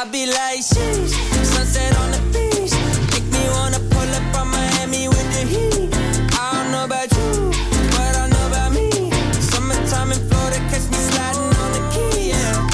I 0.00 0.04
be 0.04 0.26
like, 0.26 0.60
sheesh, 0.60 1.10
sunset 1.44 1.98
on 1.98 2.12
the 2.12 2.20
beach. 2.30 2.70
Make 3.10 3.24
me 3.32 3.48
wanna 3.50 3.80
pull 3.90 4.08
up 4.14 4.40
on 4.40 4.46
Miami 4.46 5.08
with 5.08 5.28
the 5.34 5.42
heat. 5.44 5.92
I 6.38 6.52
don't 6.54 6.70
know 6.70 6.84
about 6.84 7.10
you, 7.18 7.50
but 7.96 8.14
I 8.14 8.28
know 8.28 8.46
about 8.46 8.72
me. 8.74 9.10
Summertime 9.40 10.12
in 10.12 10.20
Florida, 10.28 10.58
catch 10.70 10.86
me 10.86 10.98
sliding 11.10 11.52
on 11.62 11.72
the 11.72 11.82
key, 11.92 12.28
yeah. 12.28 12.68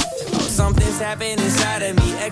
Something's 0.49 0.99
happening. 0.99 1.54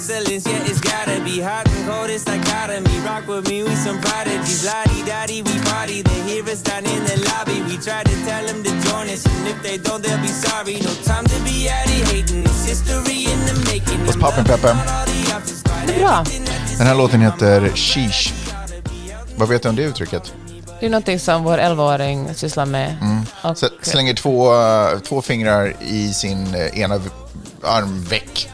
Excellence, 0.02 0.48
yeah, 0.48 0.66
it's 0.66 0.80
gotta 0.80 1.22
be 1.22 1.38
hot 1.38 1.68
and 1.70 1.86
cold. 1.86 2.10
It's 2.10 2.24
dichotomy. 2.24 2.90
Rock 3.06 3.28
with 3.28 3.48
me, 3.48 3.62
we 3.62 3.70
some 3.76 4.00
prodigies. 4.00 4.66
Lottie 4.66 5.04
dottie, 5.06 5.42
we 5.42 5.54
party. 5.70 6.02
They 6.02 6.20
hear 6.22 6.42
us 6.42 6.60
down 6.60 6.84
in 6.86 7.04
the 7.04 7.22
lobby. 7.30 7.62
We 7.62 7.76
try 7.78 8.02
to 8.02 8.14
tell 8.26 8.44
them 8.44 8.64
to 8.64 8.70
join 8.88 9.06
us, 9.14 9.24
and 9.24 9.46
if 9.46 9.62
they 9.62 9.78
don't, 9.78 10.02
they'll 10.02 10.20
be 10.20 10.26
sorry. 10.26 10.80
No 10.82 10.90
time 11.04 11.24
to 11.26 11.38
be 11.44 11.70
out 11.70 11.86
here 11.86 12.04
hating. 12.06 12.42
It's 12.42 12.66
history 12.66 13.30
in 13.30 13.38
the 13.46 13.54
making. 13.70 14.00
Hos 14.06 14.16
Pappen 14.16 14.44
Peppe. 14.44 14.76
Det 15.86 15.94
är 15.94 15.98
bra. 15.98 16.24
Den 16.78 16.86
här 16.86 16.94
låten 16.94 17.20
heter 17.20 17.68
Sheesh. 17.68 18.32
Vad 19.36 19.48
vet 19.48 19.62
du 19.62 19.68
om 19.68 19.76
det 19.76 19.82
uttrycket? 19.82 20.34
Det 20.80 20.86
är 20.86 20.90
någonting 20.90 21.18
som 21.18 21.42
vår 21.44 21.58
11-åring 21.58 22.34
sysslar 22.34 22.66
med. 22.66 22.96
Och, 23.42 23.58
Så, 23.58 23.68
slänger 23.82 24.14
två, 24.14 24.52
två 25.08 25.22
fingrar 25.22 25.74
i 25.80 26.14
sin 26.14 26.54
eh, 26.54 26.80
ena 26.80 27.00
armveck 27.62 28.48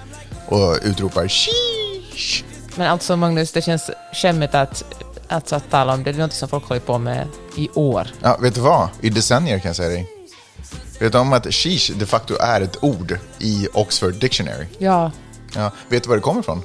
och 0.49 0.79
utropar 0.83 1.29
Sheesh. 1.29 2.45
men 2.77 2.87
alltså 2.87 3.17
Magnus, 3.17 3.53
det 3.53 3.63
känns 3.63 3.91
skämmigt 4.13 4.55
att, 4.55 4.85
att, 5.29 5.53
att 5.53 5.71
tala 5.71 5.95
om 5.95 6.03
det. 6.05 6.13
Det 6.13 6.19
är 6.19 6.23
något 6.23 6.33
som 6.33 6.49
folk 6.49 6.65
håller 6.65 6.81
på 6.81 6.99
med 6.99 7.27
i 7.57 7.69
år. 7.75 8.09
Ja, 8.23 8.37
vet 8.43 8.55
du 8.55 8.61
vad? 8.61 8.89
I 9.01 9.11
decennier 9.11 9.59
kan 9.59 9.69
jag 9.69 9.77
säga 9.77 9.89
dig. 9.89 10.07
Vet 11.01 11.13
du 11.13 11.19
om 11.19 11.33
att 11.33 11.55
sheesh 11.55 11.93
de 11.99 12.07
facto 12.07 12.35
är 12.41 12.61
ett 12.61 12.77
ord 12.85 13.19
i 13.39 13.69
Oxford 13.75 14.15
Dictionary? 14.15 14.67
Ja, 14.79 15.11
Ja, 15.55 15.71
vet 15.89 16.03
du 16.03 16.09
var 16.09 16.17
det 16.17 16.23
kommer 16.23 16.41
ifrån? 16.41 16.63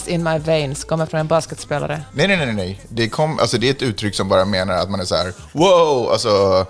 Ice 0.00 0.08
in 0.08 0.22
my 0.22 0.38
veins 0.38 0.84
kommer 0.84 1.06
från 1.06 1.20
en 1.20 1.26
basketspelare. 1.26 2.02
Nej, 2.12 2.28
nej, 2.28 2.36
nej, 2.36 2.52
nej. 2.54 2.80
Det, 2.88 3.08
kom, 3.08 3.38
alltså, 3.38 3.58
det 3.58 3.66
är 3.66 3.70
ett 3.70 3.82
uttryck 3.82 4.14
som 4.14 4.28
bara 4.28 4.44
menar 4.44 4.74
att 4.74 4.90
man 4.90 5.00
är 5.00 5.04
så 5.04 5.14
här, 5.16 5.32
wow, 5.52 6.10
alltså, 6.12 6.66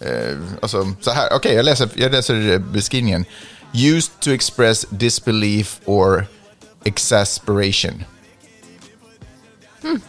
eh, 0.00 0.36
alltså 0.62 0.92
så 1.00 1.10
här. 1.10 1.28
Okej, 1.34 1.54
jag, 1.54 1.64
läser, 1.64 1.88
jag 1.94 2.12
läser 2.12 2.52
eh, 2.52 2.58
beskrivningen. 2.58 3.24
Used 3.72 4.20
to 4.20 4.30
express 4.30 4.86
disbelief 4.90 5.80
or 5.84 6.26
exasperation. 6.84 8.04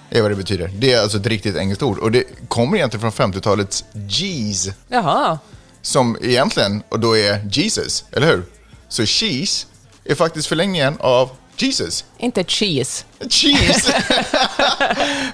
Det 0.09 0.17
är 0.17 0.21
vad 0.21 0.31
det 0.31 0.35
betyder. 0.35 0.67
Det 0.67 0.93
är 0.93 1.01
alltså 1.01 1.17
ett 1.17 1.27
riktigt 1.27 1.55
engelskt 1.55 1.83
ord. 1.83 1.97
Och 1.99 2.11
det 2.11 2.23
kommer 2.47 2.77
egentligen 2.77 3.11
från 3.11 3.31
50-talets 3.31 3.83
G's. 3.93 4.73
Jaha. 4.87 5.39
Som 5.81 6.17
egentligen, 6.21 6.83
och 6.89 6.99
då 6.99 7.17
är 7.17 7.49
Jesus, 7.51 8.05
eller 8.11 8.27
hur? 8.27 8.43
Så 8.87 9.05
cheese 9.05 9.67
är 10.03 10.15
faktiskt 10.15 10.47
förlängningen 10.47 10.97
av 10.99 11.29
Jesus. 11.57 12.05
Inte 12.17 12.43
cheese. 12.43 13.05
Cheese! 13.29 13.93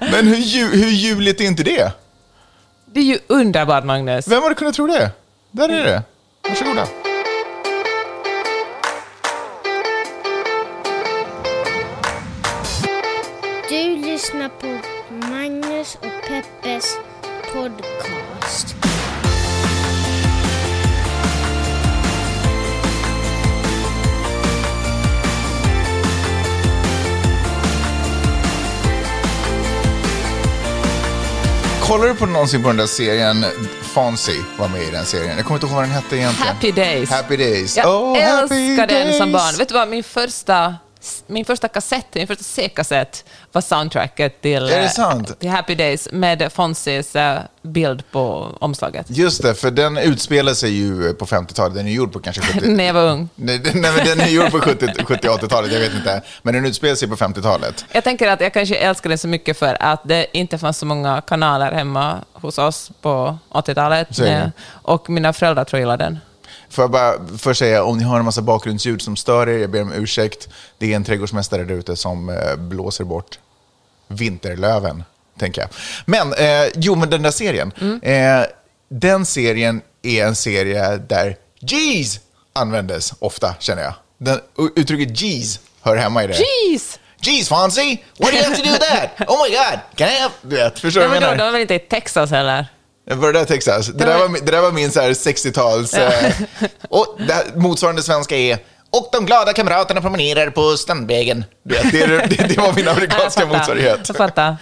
Men 0.00 0.26
hur, 0.26 0.36
ju, 0.36 0.66
hur 0.66 0.90
juligt 0.90 1.40
är 1.40 1.44
inte 1.44 1.62
det? 1.62 1.92
Det 2.92 3.00
är 3.00 3.04
ju 3.04 3.18
underbart, 3.26 3.84
Magnus. 3.84 4.28
Vem 4.28 4.42
hade 4.42 4.54
kunnat 4.54 4.74
tro 4.74 4.86
det? 4.86 5.10
Där 5.50 5.68
är 5.68 5.84
det. 5.84 6.02
Varsågoda. 6.48 6.86
Kollar 31.96 32.08
du 32.08 32.14
på 32.14 32.26
någonsin 32.26 32.62
på 32.62 32.68
den 32.68 32.76
där 32.76 32.86
serien 32.86 33.44
Fonzie 33.82 34.44
var 34.58 34.68
med 34.68 34.82
i 34.82 34.90
den 34.90 35.04
serien? 35.04 35.36
Jag 35.36 35.46
kommer 35.46 35.56
inte 35.56 35.66
ihåg 35.66 35.74
vad 35.74 35.84
den 35.84 35.90
hette 35.90 36.16
egentligen. 36.16 36.54
Happy 36.54 36.72
Days. 36.72 37.10
Happy 37.10 37.36
Days. 37.36 37.76
Jag 37.76 38.02
Oh, 38.02 38.18
älskar 38.18 38.86
den 38.86 39.12
som 39.12 39.32
barn. 39.32 39.54
Vet 39.58 39.68
du 39.68 39.74
vad, 39.74 39.88
min 39.88 40.04
första, 40.04 40.74
min 41.26 41.44
första 41.44 41.68
kassett, 41.68 42.14
min 42.14 42.26
första 42.26 42.44
C-kassett 42.44 43.24
var 43.52 43.60
soundtracket 43.60 44.42
till, 44.42 44.72
eh, 44.72 45.22
till 45.38 45.50
Happy 45.50 45.74
Days 45.74 46.08
med 46.12 46.52
Fonzies 46.52 47.16
eh, 47.16 47.38
bild 47.62 48.02
på 48.10 48.56
omslaget. 48.60 49.06
Just 49.08 49.42
det, 49.42 49.54
för 49.54 49.70
den 49.70 49.98
utspelar 49.98 50.54
sig 50.54 50.70
ju 50.70 51.14
på 51.14 51.26
50-talet. 51.26 51.74
Den 51.74 51.86
är 51.86 51.92
gjord 51.92 52.12
på 52.12 52.18
kanske 52.18 52.42
70... 52.42 52.68
När 52.68 52.84
jag 52.84 52.94
var 52.94 53.10
ung. 53.10 53.28
Nej, 53.34 53.60
men 53.74 54.04
den 54.04 54.20
är 54.20 54.28
gjord 54.28 54.50
på 54.50 54.60
70 54.60 54.86
70-80-talet, 54.86 55.72
jag 55.72 55.80
vet 55.80 55.94
inte. 55.94 56.22
Men 56.42 56.54
den 56.54 56.66
utspelar 56.66 56.94
sig 56.94 57.08
på 57.08 57.16
50-talet. 57.16 57.84
Jag 57.92 58.04
tänker 58.04 58.28
att 58.28 58.40
jag 58.40 58.52
kanske 58.52 58.74
älskar 58.74 59.08
den 59.08 59.18
så 59.18 59.28
mycket 59.28 59.58
för 59.58 59.76
att 59.80 60.00
det 60.04 60.26
inte 60.32 60.58
fanns 60.58 60.78
så 60.78 60.86
många 60.86 61.20
kanaler 61.20 61.72
hemma 61.72 62.20
hos 62.32 62.58
oss 62.58 62.90
på 63.00 63.38
80-talet. 63.50 64.08
Så 64.10 64.22
är 64.22 64.26
det. 64.26 64.38
Nej. 64.38 64.50
Och 64.68 65.10
mina 65.10 65.32
föräldrar 65.32 65.64
tror 65.64 65.78
jag 65.78 65.82
gillade 65.82 66.04
den. 66.04 66.18
Får 66.70 66.82
jag 66.82 66.90
bara 66.90 67.14
först 67.38 67.58
säga, 67.58 67.84
om 67.84 67.98
ni 67.98 68.04
har 68.04 68.18
en 68.18 68.24
massa 68.24 68.42
bakgrundsljud 68.42 69.02
som 69.02 69.16
stör 69.16 69.48
er, 69.48 69.58
jag 69.58 69.70
ber 69.70 69.82
om 69.82 69.92
ursäkt. 69.92 70.48
Det 70.78 70.92
är 70.92 70.96
en 70.96 71.04
trädgårdsmästare 71.04 71.64
där 71.64 71.74
ute 71.74 71.96
som 71.96 72.28
eh, 72.28 72.56
blåser 72.56 73.04
bort 73.04 73.38
vinterlöven, 74.08 75.04
tänker 75.38 75.60
jag. 75.60 75.70
Men, 76.06 76.32
eh, 76.32 76.70
jo, 76.74 76.94
men 76.94 77.10
den 77.10 77.22
där 77.22 77.30
serien. 77.30 77.72
Eh, 78.02 78.42
den 78.88 79.26
serien 79.26 79.80
är 80.02 80.24
en 80.26 80.36
serie 80.36 80.96
där 80.96 81.36
Jeez 81.60 82.20
användes 82.52 83.12
ofta, 83.18 83.54
känner 83.58 83.82
jag. 83.82 83.94
Den, 84.18 84.40
uttrycket 84.76 85.20
Jeez 85.20 85.60
hör 85.82 85.96
hemma 85.96 86.24
i 86.24 86.26
det. 86.26 86.34
Jeez! 86.34 86.98
Jeez, 87.20 87.48
Fonzie! 87.48 87.98
Why 88.18 88.30
do 88.30 88.36
you 88.36 88.44
have 88.44 88.56
to 88.56 88.62
do 88.62 88.76
that? 88.76 89.28
Oh 89.28 89.42
my 89.42 89.54
god! 89.56 89.78
Can 89.94 90.08
I 90.08 90.20
have... 90.20 90.32
Du 90.42 90.56
vet, 90.56 90.78
förstår 90.78 91.00
du 91.00 91.06
vad 91.06 91.14
men 91.14 91.22
jag 91.22 91.30
då, 91.30 91.34
de 91.34 91.36
menar? 91.36 91.44
var 91.44 91.52
väl 91.52 91.60
inte 91.60 91.74
i 91.74 91.78
Texas 91.78 92.30
heller? 92.30 92.66
Var 93.14 93.32
det 93.32 93.38
där 93.38 93.44
Texas? 93.44 93.86
Det, 93.86 94.04
där 94.04 94.18
var, 94.18 94.28
det 94.44 94.50
där 94.50 94.60
var 94.60 94.72
min 94.72 94.90
så 94.90 95.00
här 95.00 95.10
60-tals... 95.10 95.94
Eh, 95.94 96.32
och 96.88 97.18
det 97.18 97.56
motsvarande 97.56 98.02
svenska 98.02 98.36
är... 98.36 98.58
Och 98.90 99.08
de 99.12 99.26
glada 99.26 99.52
kamraterna 99.52 100.00
promenerar 100.00 100.50
på 100.50 100.76
Strandvägen. 100.76 101.44
Det, 101.62 101.82
det, 101.92 102.48
det 102.48 102.56
var 102.56 102.72
min 102.72 102.88
amerikanska 102.96 103.46
motsvarighet. 103.46 104.08
Jag 104.08 104.16
fattar. 104.16 104.56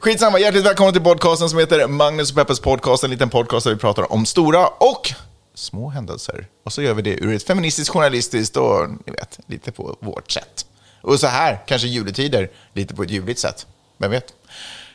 Skitsamma, 0.00 0.38
hjärtligt 0.38 0.66
välkomna 0.66 0.92
till 0.92 1.02
podcasten 1.02 1.48
som 1.48 1.58
heter 1.58 1.86
Magnus 1.86 2.30
och 2.30 2.36
Peppes 2.36 2.60
podcast. 2.60 3.04
En 3.04 3.10
liten 3.10 3.30
podcast 3.30 3.64
där 3.64 3.72
vi 3.72 3.78
pratar 3.80 4.12
om 4.12 4.26
stora 4.26 4.66
och 4.66 5.12
små 5.54 5.88
händelser. 5.88 6.46
Och 6.64 6.72
så 6.72 6.82
gör 6.82 6.94
vi 6.94 7.02
det 7.02 7.10
ur 7.10 7.34
ett 7.34 7.46
feministiskt, 7.46 7.90
journalistiskt 7.90 8.56
och 8.56 8.88
ni 9.06 9.12
vet, 9.12 9.38
lite 9.46 9.72
på 9.72 9.96
vårt 10.00 10.30
sätt. 10.30 10.66
Och 11.00 11.20
så 11.20 11.26
här, 11.26 11.60
kanske 11.66 11.88
juletider, 11.88 12.50
lite 12.72 12.94
på 12.94 13.02
ett 13.02 13.10
juligt 13.10 13.38
sätt. 13.38 13.66
Vem 13.98 14.10
vet? 14.10 14.26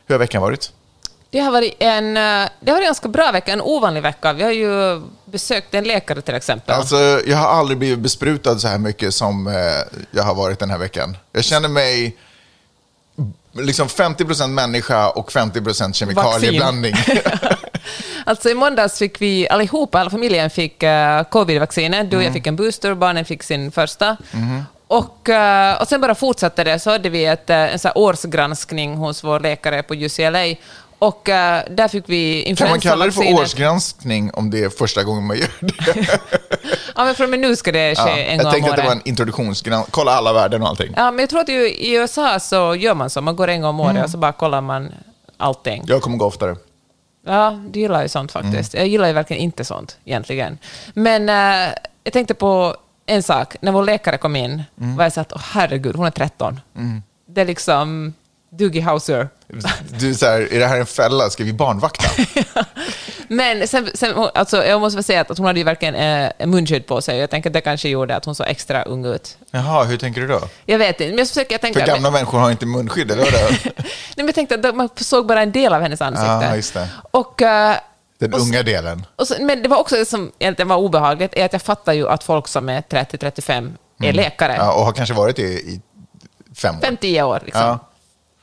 Hur 0.05 0.15
har 0.15 0.19
veckan 0.19 0.41
varit? 0.41 0.71
Det 1.31 1.39
har 1.39 1.51
varit 1.51 1.75
en, 1.79 2.17
eh, 2.17 2.49
det 2.59 2.71
har 2.71 2.77
varit 2.77 2.83
en 2.83 2.85
ganska 2.85 3.07
bra 3.07 3.31
vecka, 3.31 3.53
en 3.53 3.61
ovanlig 3.61 4.01
vecka. 4.01 4.33
Vi 4.33 4.43
har 4.43 4.51
ju 4.51 5.01
besökt 5.25 5.73
en 5.73 5.83
läkare 5.83 6.21
till 6.21 6.35
exempel. 6.35 6.75
Alltså, 6.75 6.95
jag 7.25 7.37
har 7.37 7.47
aldrig 7.47 7.77
blivit 7.77 7.99
besprutad 7.99 8.59
så 8.59 8.67
här 8.67 8.77
mycket 8.77 9.13
som 9.13 9.47
eh, 9.47 9.53
jag 10.11 10.23
har 10.23 10.35
varit 10.35 10.59
den 10.59 10.69
här 10.69 10.77
veckan. 10.77 11.17
Jag 11.31 11.43
känner 11.43 11.69
mig 11.69 12.17
liksom 13.51 13.87
50% 13.87 14.47
människa 14.47 15.09
och 15.09 15.31
50% 15.31 15.93
kemikalieblandning. 15.93 16.93
Alltså 18.25 18.49
i 18.49 18.53
måndags 18.53 18.99
fick 18.99 19.21
vi 19.21 19.49
allihopa, 19.49 19.99
alla 19.99 20.09
familjen 20.09 20.49
fick 20.49 20.83
uh, 20.83 20.89
covid-vaccinet. 21.23 22.11
Du 22.11 22.17
och 22.17 22.23
jag 22.23 22.33
fick 22.33 22.47
en 22.47 22.55
booster, 22.55 22.93
barnen 22.93 23.25
fick 23.25 23.43
sin 23.43 23.71
första. 23.71 24.17
Och, 24.87 25.29
eh, 25.29 25.81
och 25.81 25.87
sen 25.87 26.01
bara 26.01 26.15
fortsatte 26.15 26.63
det, 26.63 26.79
så 26.79 26.89
hade 26.89 27.09
vi 27.09 27.25
ett, 27.25 27.49
eh, 27.49 27.73
en 27.73 27.79
så 27.79 27.91
årsgranskning 27.91 28.95
hos 28.95 29.23
vår 29.23 29.39
läkare 29.39 29.83
på 29.83 29.95
UCLA. 29.95 30.55
Och 30.99 31.29
eh, 31.29 31.63
där 31.69 31.87
fick 31.87 32.03
vi 32.09 32.55
kan 32.57 32.69
man 32.69 32.79
kalla 32.79 33.05
det 33.05 33.11
för 33.11 33.21
influensavaccinet. 33.21 33.41
årsgranskning 33.41 34.31
om 34.33 34.49
det 34.49 34.63
är 34.63 34.69
första 34.69 35.03
gången 35.03 35.27
man 35.27 35.37
gör 35.37 35.49
det? 35.59 36.07
Ja, 36.95 37.05
men 37.05 37.15
från 37.15 37.23
och 37.23 37.29
med 37.29 37.39
nu 37.39 37.55
ska 37.55 37.71
det 37.71 37.95
ske 37.95 38.01
Ja, 38.09 38.17
en 38.17 38.37
jag 38.37 38.37
gång 38.37 38.45
om 38.47 38.51
tänkte 38.53 38.71
att 38.71 38.75
det 38.77 38.81
var 38.83 38.89
året. 38.89 39.01
en 39.03 39.09
introduktionsgranskning. 39.09 39.91
Kolla 39.91 40.11
alla 40.11 40.33
värden 40.33 40.61
och 40.61 40.67
allting. 40.67 40.93
Ja, 40.97 41.11
men 41.11 41.19
jag 41.19 41.29
tror 41.29 41.39
att 41.39 41.49
i 41.49 41.91
USA 41.93 42.39
så 42.39 42.75
gör 42.75 42.93
man 42.93 43.09
så. 43.09 43.21
Man 43.21 43.35
går 43.35 43.47
en 43.47 43.61
gång 43.61 43.69
om 43.69 43.79
året 43.79 44.03
och 44.03 44.09
så 44.09 44.17
bara 44.17 44.31
kollar 44.31 44.61
man 44.61 44.91
allting. 45.37 45.83
Jag 45.87 46.01
kommer 46.01 46.17
gå 46.17 46.25
oftare. 46.25 46.55
Ja, 47.27 47.59
du 47.69 47.79
gillar 47.79 48.01
ju 48.01 48.09
sånt 48.09 48.31
faktiskt. 48.31 48.73
Mm. 48.73 48.81
Jag 48.85 48.87
gillar 48.91 49.07
ju 49.07 49.13
verkligen 49.13 49.41
inte 49.43 49.65
sånt 49.65 49.97
egentligen. 50.05 50.57
Men 50.93 51.29
eh, 51.29 51.73
jag 52.03 52.13
tänkte 52.13 52.33
på 52.33 52.75
en 53.05 53.23
sak. 53.23 53.55
När 53.61 53.71
vår 53.71 53.83
läkare 53.83 54.17
kom 54.17 54.35
in 54.35 54.63
Mm. 54.81 54.95
var 54.95 55.03
jag 55.05 55.13
så 55.13 55.21
att, 55.21 55.33
åh 55.33 55.41
herregud, 55.51 55.95
hon 55.95 56.05
är 56.05 56.11
13. 56.11 56.59
Det 57.27 57.41
är 57.41 57.45
liksom 57.45 58.13
Doogie 58.49 58.81
Howser. 58.81 59.29
Du 59.99 60.09
är 60.09 60.13
så 60.13 60.25
här, 60.25 60.53
är 60.53 60.59
det 60.59 60.65
här 60.67 60.79
en 60.79 60.85
fälla? 60.85 61.29
Ska 61.29 61.43
vi 61.43 61.53
barnvakta? 61.53 62.23
Men 63.27 63.67
sen, 63.67 63.89
sen, 63.93 64.13
alltså, 64.33 64.65
jag 64.65 64.81
måste 64.81 64.97
väl 64.97 65.03
säga 65.03 65.21
att 65.21 65.37
hon 65.37 65.47
hade 65.47 65.59
ju 65.59 65.63
verkligen 65.65 65.95
eh, 65.95 66.47
munskydd 66.47 66.85
på 66.85 67.01
sig. 67.01 67.17
Jag 67.17 67.29
tänker 67.29 67.49
att 67.49 67.53
det 67.53 67.61
kanske 67.61 67.89
gjorde 67.89 68.15
att 68.15 68.25
hon 68.25 68.35
såg 68.35 68.47
extra 68.47 68.83
ung 68.83 69.05
ut. 69.05 69.37
Jaha, 69.51 69.83
hur 69.83 69.97
tänker 69.97 70.21
du 70.21 70.27
då? 70.27 70.41
Jag 70.65 70.77
vet 70.77 71.01
inte, 71.01 71.09
men 71.09 71.17
jag 71.17 71.27
försöker 71.27 71.53
jag 71.53 71.61
tänka... 71.61 71.79
För 71.79 71.87
gamla 71.87 72.11
människor 72.11 72.39
har 72.39 72.51
inte 72.51 72.65
munskydd, 72.65 73.11
eller 73.11 73.23
vadå? 73.23 73.37
Nej, 73.63 73.73
men 74.15 74.25
jag 74.25 74.35
tänkte 74.35 74.69
att 74.69 74.75
man 74.75 74.89
såg 74.95 75.25
bara 75.27 75.41
en 75.41 75.51
del 75.51 75.73
av 75.73 75.81
hennes 75.81 76.01
ansikte. 76.01 76.25
Ja, 76.25 76.55
just 76.55 76.73
det. 76.73 76.89
Och, 77.11 77.41
eh, 77.41 77.75
Den 78.19 78.33
och 78.33 78.39
unga 78.39 78.63
delen. 78.63 79.05
Så, 79.23 79.35
men 79.39 79.63
det 79.63 79.69
var 79.69 79.77
också 79.77 79.95
det 79.95 80.05
som 80.05 80.31
egentligen 80.39 80.69
var 80.69 80.77
obehagligt, 80.77 81.33
är 81.33 81.45
att 81.45 81.53
jag 81.53 81.61
fattar 81.61 81.93
ju 81.93 82.07
att 82.09 82.23
folk 82.23 82.47
som 82.47 82.69
är 82.69 82.81
30-35 82.81 83.73
är 84.03 84.13
läkare. 84.13 84.53
Mm. 84.53 84.65
Ja, 84.65 84.73
och 84.73 84.85
har 84.85 84.91
kanske 84.91 85.13
varit 85.15 85.35
det 85.35 85.41
i 85.43 85.81
fem 86.55 86.75
år. 86.77 86.81
Fem, 86.81 86.97
tio 86.97 87.23
år. 87.23 87.41
Liksom. 87.45 87.61
Ja. 87.61 87.79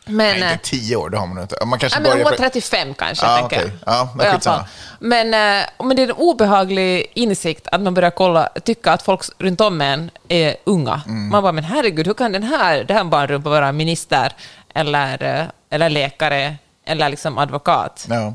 Men, 0.08 0.16
Nej, 0.40 0.42
eh, 0.42 0.52
inte 0.52 0.64
tio 0.64 0.96
år, 0.96 1.10
det 1.10 1.18
har 1.18 1.26
man 1.26 1.42
inte. 1.42 1.64
Man 1.66 1.78
kanske 1.78 2.00
men 2.00 2.12
hon 2.12 2.22
var 2.22 2.30
på- 2.30 2.36
35 2.36 2.94
kanske, 2.94 3.26
okej. 3.42 3.70
jag. 3.86 4.08
Ja, 4.44 4.66
men 4.98 5.34
eh, 5.34 5.66
men 5.86 5.96
det 5.96 6.02
är 6.02 6.08
en 6.08 6.12
obehaglig 6.12 7.06
insikt 7.14 7.66
att 7.72 7.80
man 7.80 7.94
börjar 7.94 8.10
kolla, 8.10 8.48
tycka 8.64 8.92
att 8.92 9.02
folk 9.02 9.22
runt 9.38 9.60
om 9.60 9.80
en 9.80 10.10
är 10.28 10.56
unga. 10.64 11.00
Mm. 11.06 11.28
Man 11.28 11.42
bara, 11.42 11.52
men 11.52 11.64
herregud, 11.64 12.06
hur 12.06 12.14
kan 12.14 12.32
den 12.32 12.42
här, 12.42 12.84
det 12.84 12.94
här 12.94 13.04
barnrumpan 13.04 13.52
vara 13.52 13.72
minister 13.72 14.32
eller, 14.74 15.22
eh, 15.40 15.46
eller 15.70 15.90
läkare 15.90 16.56
eller 16.86 17.08
liksom 17.08 17.38
advokat? 17.38 18.06
Ja. 18.10 18.34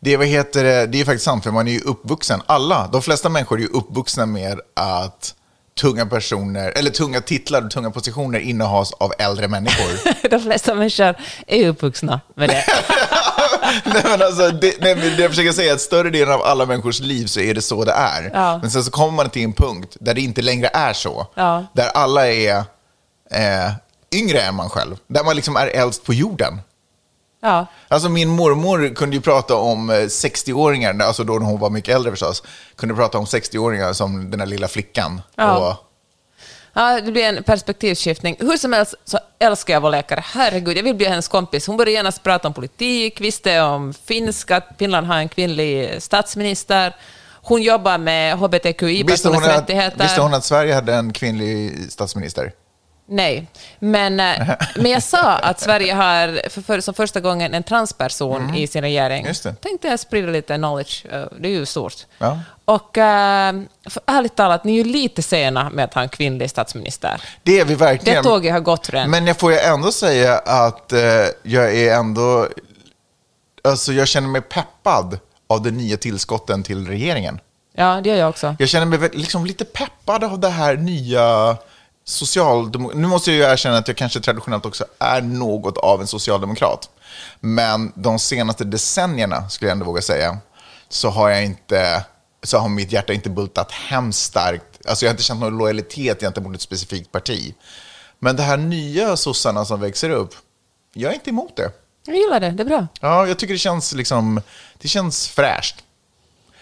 Det, 0.00 0.16
vad 0.16 0.26
heter 0.26 0.64
det, 0.64 0.86
det 0.86 1.00
är 1.00 1.04
faktiskt 1.04 1.24
sant, 1.24 1.44
för 1.44 1.50
man 1.50 1.68
är 1.68 1.72
ju 1.72 1.80
uppvuxen. 1.80 2.42
Alla, 2.46 2.88
de 2.92 3.02
flesta 3.02 3.28
människor 3.28 3.56
är 3.58 3.62
ju 3.62 3.68
uppvuxna 3.68 4.26
med 4.26 4.60
att 4.74 5.34
tunga 5.80 6.06
personer, 6.06 6.72
eller 6.76 6.90
tunga 6.90 7.20
titlar 7.20 7.64
och 7.64 7.70
tunga 7.70 7.90
positioner 7.90 8.38
innehas 8.38 8.92
av 8.92 9.12
äldre 9.18 9.48
människor. 9.48 10.28
De 10.30 10.40
flesta 10.40 10.74
människor 10.74 11.14
är 11.46 11.68
uppvuxna 11.68 12.20
med 12.34 12.48
det. 12.48 12.64
nej, 13.84 14.02
men 14.04 14.22
alltså, 14.22 14.50
det, 14.50 14.80
nej, 14.80 14.96
men 14.96 15.16
det 15.16 15.22
jag 15.22 15.30
försöker 15.30 15.52
säga 15.52 15.70
är 15.70 15.74
att 15.74 15.80
större 15.80 16.10
delen 16.10 16.34
av 16.34 16.42
alla 16.42 16.66
människors 16.66 17.00
liv 17.00 17.26
så 17.26 17.40
är 17.40 17.54
det 17.54 17.62
så 17.62 17.84
det 17.84 17.92
är. 17.92 18.30
Ja. 18.34 18.58
Men 18.58 18.70
sen 18.70 18.84
så 18.84 18.90
kommer 18.90 19.12
man 19.12 19.30
till 19.30 19.42
en 19.42 19.52
punkt 19.52 19.96
där 20.00 20.14
det 20.14 20.20
inte 20.20 20.42
längre 20.42 20.70
är 20.72 20.92
så. 20.92 21.26
Ja. 21.34 21.66
Där 21.72 21.88
alla 21.88 22.28
är 22.28 22.56
eh, 23.30 23.72
yngre 24.14 24.40
än 24.40 24.54
man 24.54 24.70
själv. 24.70 24.96
Där 25.06 25.24
man 25.24 25.36
liksom 25.36 25.56
är 25.56 25.66
äldst 25.66 26.04
på 26.04 26.14
jorden. 26.14 26.60
Ja. 27.40 27.66
Alltså 27.88 28.08
min 28.08 28.28
mormor 28.28 28.94
kunde 28.94 29.16
ju 29.16 29.22
prata 29.22 29.54
om 29.54 29.90
eh, 29.90 29.94
60-åringar, 29.94 31.02
alltså 31.02 31.24
då 31.24 31.38
hon 31.38 31.60
var 31.60 31.70
mycket 31.70 31.94
äldre 31.94 32.10
förstås, 32.10 32.42
kunde 32.76 32.94
prata 32.94 33.18
om 33.18 33.24
60-åringar 33.24 33.92
som 33.92 34.30
den 34.30 34.38
där 34.38 34.46
lilla 34.46 34.68
flickan. 34.68 35.22
Ja. 35.34 35.56
Och, 35.58 35.82
Ja, 36.78 37.00
det 37.00 37.12
blir 37.12 37.24
en 37.24 37.42
perspektivskiftning. 37.42 38.36
Hur 38.38 38.56
som 38.56 38.72
helst 38.72 38.94
så 39.04 39.18
älskar 39.38 39.74
jag 39.74 39.80
vår 39.80 39.90
läkare. 39.90 40.24
Herregud, 40.26 40.76
jag 40.76 40.82
vill 40.82 40.94
bli 40.94 41.06
hennes 41.06 41.28
kompis. 41.28 41.66
Hon 41.66 41.76
började 41.76 41.92
genast 41.92 42.22
prata 42.22 42.48
om 42.48 42.54
politik, 42.54 43.20
visste 43.20 43.60
om 43.60 43.94
finska, 43.94 44.56
att 44.56 44.68
Finland 44.78 45.06
har 45.06 45.16
en 45.16 45.28
kvinnlig 45.28 46.02
statsminister. 46.02 46.96
Hon 47.42 47.62
jobbar 47.62 47.98
med 47.98 48.38
hbtqi-personers 48.38 49.46
rättigheter. 49.46 50.02
visste 50.02 50.20
hon 50.20 50.34
att 50.34 50.44
Sverige 50.44 50.74
hade 50.74 50.94
en 50.94 51.12
kvinnlig 51.12 51.92
statsminister? 51.92 52.52
Nej, 53.08 53.46
men, 53.78 54.20
eh, 54.20 54.48
men 54.76 54.90
jag 54.90 55.02
sa 55.02 55.32
att 55.32 55.60
Sverige 55.60 55.94
har 55.94 56.48
för, 56.48 56.62
för, 56.62 56.80
som 56.80 56.94
första 56.94 57.20
gången 57.20 57.54
en 57.54 57.62
transperson 57.62 58.54
i 58.54 58.66
sin 58.66 58.82
regering. 58.82 59.18
Mm. 59.18 59.28
Just 59.28 59.42
det. 59.42 59.54
Tänkte 59.54 59.88
jag 59.88 60.00
sprida 60.00 60.28
lite 60.32 60.56
knowledge, 60.56 61.06
eh, 61.12 61.24
det 61.40 61.48
är 61.48 61.52
ju 61.52 61.66
stort. 61.66 61.94
Ja. 62.18 62.38
Och 62.64 62.98
eh, 62.98 63.54
för 63.88 64.02
ärligt 64.06 64.36
talat, 64.36 64.64
ni 64.64 64.72
är 64.78 64.84
ju 64.84 64.92
lite 64.92 65.22
sena 65.22 65.70
med 65.70 65.84
att 65.84 65.94
ha 65.94 66.02
en 66.02 66.08
kvinnlig 66.08 66.50
statsminister. 66.50 67.22
Det 67.42 67.60
är 67.60 67.64
vi 67.64 67.74
verkligen. 67.74 68.22
Det 68.22 68.28
tåget 68.28 68.52
har 68.52 68.60
gått 68.60 68.90
redan. 68.90 69.10
Men 69.10 69.26
jag 69.26 69.36
får 69.36 69.52
ju 69.52 69.58
ändå 69.58 69.92
säga 69.92 70.38
att 70.38 70.92
jag 71.42 71.76
är 71.76 71.94
ändå... 71.94 72.48
Alltså 73.64 73.92
jag 73.92 74.08
känner 74.08 74.28
mig 74.28 74.40
peppad 74.40 75.18
av 75.46 75.62
de 75.62 75.70
nya 75.70 75.96
tillskotten 75.96 76.62
till 76.62 76.86
regeringen. 76.86 77.40
Ja, 77.72 78.00
det 78.04 78.08
gör 78.08 78.16
jag 78.16 78.28
också. 78.28 78.56
Jag 78.58 78.68
känner 78.68 78.86
mig 78.86 79.10
liksom 79.12 79.46
lite 79.46 79.64
peppad 79.64 80.24
av 80.24 80.40
det 80.40 80.48
här 80.48 80.76
nya 80.76 81.56
socialdemokrat... 82.08 82.98
Nu 82.98 83.06
måste 83.06 83.32
jag 83.32 83.36
ju 83.36 83.52
erkänna 83.52 83.78
att 83.78 83.88
jag 83.88 83.96
kanske 83.96 84.20
traditionellt 84.20 84.66
också 84.66 84.84
är 84.98 85.20
något 85.20 85.78
av 85.78 86.00
en 86.00 86.06
socialdemokrat. 86.06 86.90
Men 87.40 87.92
de 87.94 88.18
senaste 88.18 88.64
decennierna, 88.64 89.48
skulle 89.48 89.68
jag 89.68 89.72
ändå 89.72 89.86
våga 89.86 90.02
säga, 90.02 90.38
så 90.88 91.08
har 91.10 91.28
jag 91.28 91.44
inte... 91.44 92.04
Så 92.42 92.58
har 92.58 92.68
mitt 92.68 92.92
hjärta 92.92 93.12
inte 93.12 93.30
bultat 93.30 93.72
hemskt 93.72 94.22
starkt. 94.22 94.86
Alltså 94.88 95.04
jag 95.04 95.10
har 95.10 95.14
inte 95.14 95.22
känt 95.22 95.40
någon 95.40 95.58
lojalitet 95.58 96.20
gentemot 96.20 96.54
ett 96.54 96.60
specifikt 96.60 97.12
parti. 97.12 97.54
Men 98.18 98.36
det 98.36 98.42
här 98.42 98.56
nya 98.56 99.16
sossarna 99.16 99.64
som 99.64 99.80
växer 99.80 100.10
upp, 100.10 100.34
jag 100.92 101.10
är 101.10 101.14
inte 101.14 101.30
emot 101.30 101.56
det. 101.56 101.70
Jag 102.06 102.16
gillar 102.16 102.40
det, 102.40 102.50
det 102.50 102.62
är 102.62 102.64
bra. 102.64 102.86
Ja, 103.00 103.26
jag 103.26 103.38
tycker 103.38 103.54
det 103.54 103.58
känns 103.58 103.92
liksom... 103.92 104.40
Det 104.78 104.88
känns 104.88 105.28
fräscht. 105.28 105.84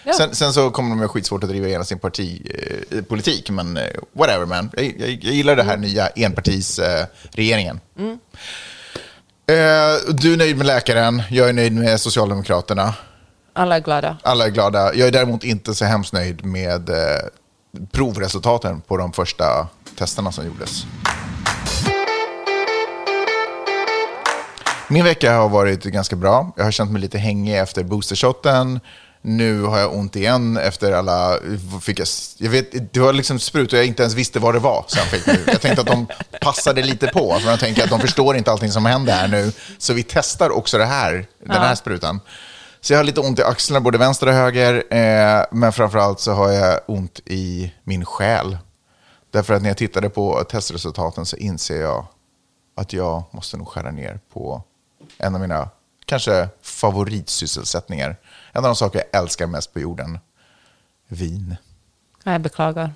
Ja. 0.04 0.12
Sen, 0.12 0.34
sen 0.34 0.52
så 0.52 0.70
kommer 0.70 0.90
de 0.90 0.98
med 0.98 1.10
skitsvårt 1.10 1.42
att 1.42 1.48
driva 1.48 1.66
igenom 1.66 1.84
sin 1.84 1.98
partipolitik, 1.98 3.48
eh, 3.48 3.54
men 3.54 3.76
eh, 3.76 3.82
whatever 4.12 4.46
man. 4.46 4.70
Jag, 4.72 4.84
jag, 4.84 5.08
jag 5.08 5.34
gillar 5.34 5.56
det 5.56 5.62
här 5.62 5.76
nya 5.76 6.06
enpartisregeringen. 6.06 7.00
Eh, 7.00 7.06
regeringen. 7.30 7.80
Eh, 9.46 10.14
du 10.14 10.32
är 10.32 10.36
nöjd 10.36 10.56
med 10.56 10.66
läkaren, 10.66 11.22
jag 11.30 11.48
är 11.48 11.52
nöjd 11.52 11.72
med 11.72 12.00
Socialdemokraterna. 12.00 12.94
Alla 13.52 13.76
är 13.76 13.80
glada. 13.80 14.16
Alla 14.22 14.46
är 14.46 14.50
glada. 14.50 14.94
Jag 14.94 15.08
är 15.08 15.12
däremot 15.12 15.44
inte 15.44 15.74
så 15.74 15.84
hemskt 15.84 16.12
nöjd 16.12 16.44
med 16.44 16.88
eh, 16.88 16.96
provresultaten 17.92 18.80
på 18.80 18.96
de 18.96 19.12
första 19.12 19.68
testerna 19.98 20.32
som 20.32 20.46
gjordes. 20.46 20.86
Min 24.88 25.04
vecka 25.04 25.36
har 25.36 25.48
varit 25.48 25.84
ganska 25.84 26.16
bra. 26.16 26.52
Jag 26.56 26.64
har 26.64 26.70
känt 26.70 26.90
mig 26.90 27.00
lite 27.00 27.18
hängig 27.18 27.58
efter 27.58 27.84
boostershotten. 27.84 28.80
Nu 29.26 29.62
har 29.62 29.78
jag 29.78 29.94
ont 29.94 30.16
igen 30.16 30.56
efter 30.56 30.92
alla... 30.92 31.38
Fick 31.80 32.00
jag, 32.00 32.06
jag 32.38 32.50
vet, 32.50 32.92
det 32.94 33.00
var 33.00 33.12
liksom 33.12 33.38
sprutor 33.38 33.78
jag 33.78 33.86
inte 33.86 34.02
ens 34.02 34.14
visste 34.14 34.38
vad 34.38 34.54
det 34.54 34.58
var. 34.58 34.84
Jag, 34.96 35.04
fick 35.04 35.26
nu. 35.26 35.44
jag 35.46 35.60
tänkte 35.60 35.80
att 35.80 35.86
de 35.86 36.06
passade 36.40 36.82
lite 36.82 37.06
på. 37.06 37.38
För 37.38 37.50
jag 37.50 37.60
tänker 37.60 37.84
att 37.84 37.90
de 37.90 38.00
förstår 38.00 38.36
inte 38.36 38.50
allting 38.50 38.72
som 38.72 38.86
händer 38.86 39.12
här 39.12 39.28
nu. 39.28 39.52
Så 39.78 39.92
vi 39.92 40.02
testar 40.02 40.50
också 40.50 40.78
det 40.78 40.84
här, 40.84 41.26
den 41.44 41.56
här 41.56 41.74
sprutan. 41.74 42.20
Så 42.80 42.92
jag 42.92 42.98
har 42.98 43.04
lite 43.04 43.20
ont 43.20 43.38
i 43.38 43.42
axlarna, 43.42 43.80
både 43.80 43.98
vänster 43.98 44.26
och 44.26 44.32
höger. 44.32 44.74
Eh, 44.90 45.44
men 45.50 45.72
framförallt 45.72 46.20
så 46.20 46.32
har 46.32 46.50
jag 46.50 46.80
ont 46.86 47.20
i 47.24 47.72
min 47.84 48.04
själ. 48.04 48.58
Därför 49.30 49.54
att 49.54 49.62
när 49.62 49.70
jag 49.70 49.76
tittade 49.76 50.10
på 50.10 50.44
testresultaten 50.44 51.26
så 51.26 51.36
inser 51.36 51.80
jag 51.80 52.06
att 52.76 52.92
jag 52.92 53.22
måste 53.30 53.56
nog 53.56 53.68
skära 53.68 53.90
ner 53.90 54.20
på 54.32 54.62
en 55.18 55.34
av 55.34 55.40
mina 55.40 55.68
kanske 56.06 56.48
favoritsysselsättningar. 56.62 58.16
En 58.52 58.64
av 58.64 58.68
de 58.68 58.76
saker 58.76 59.02
jag 59.10 59.22
älskar 59.22 59.46
mest 59.46 59.72
på 59.72 59.80
jorden. 59.80 60.18
Vin. 61.08 61.56
Jag 62.24 62.40
beklagar. 62.40 62.92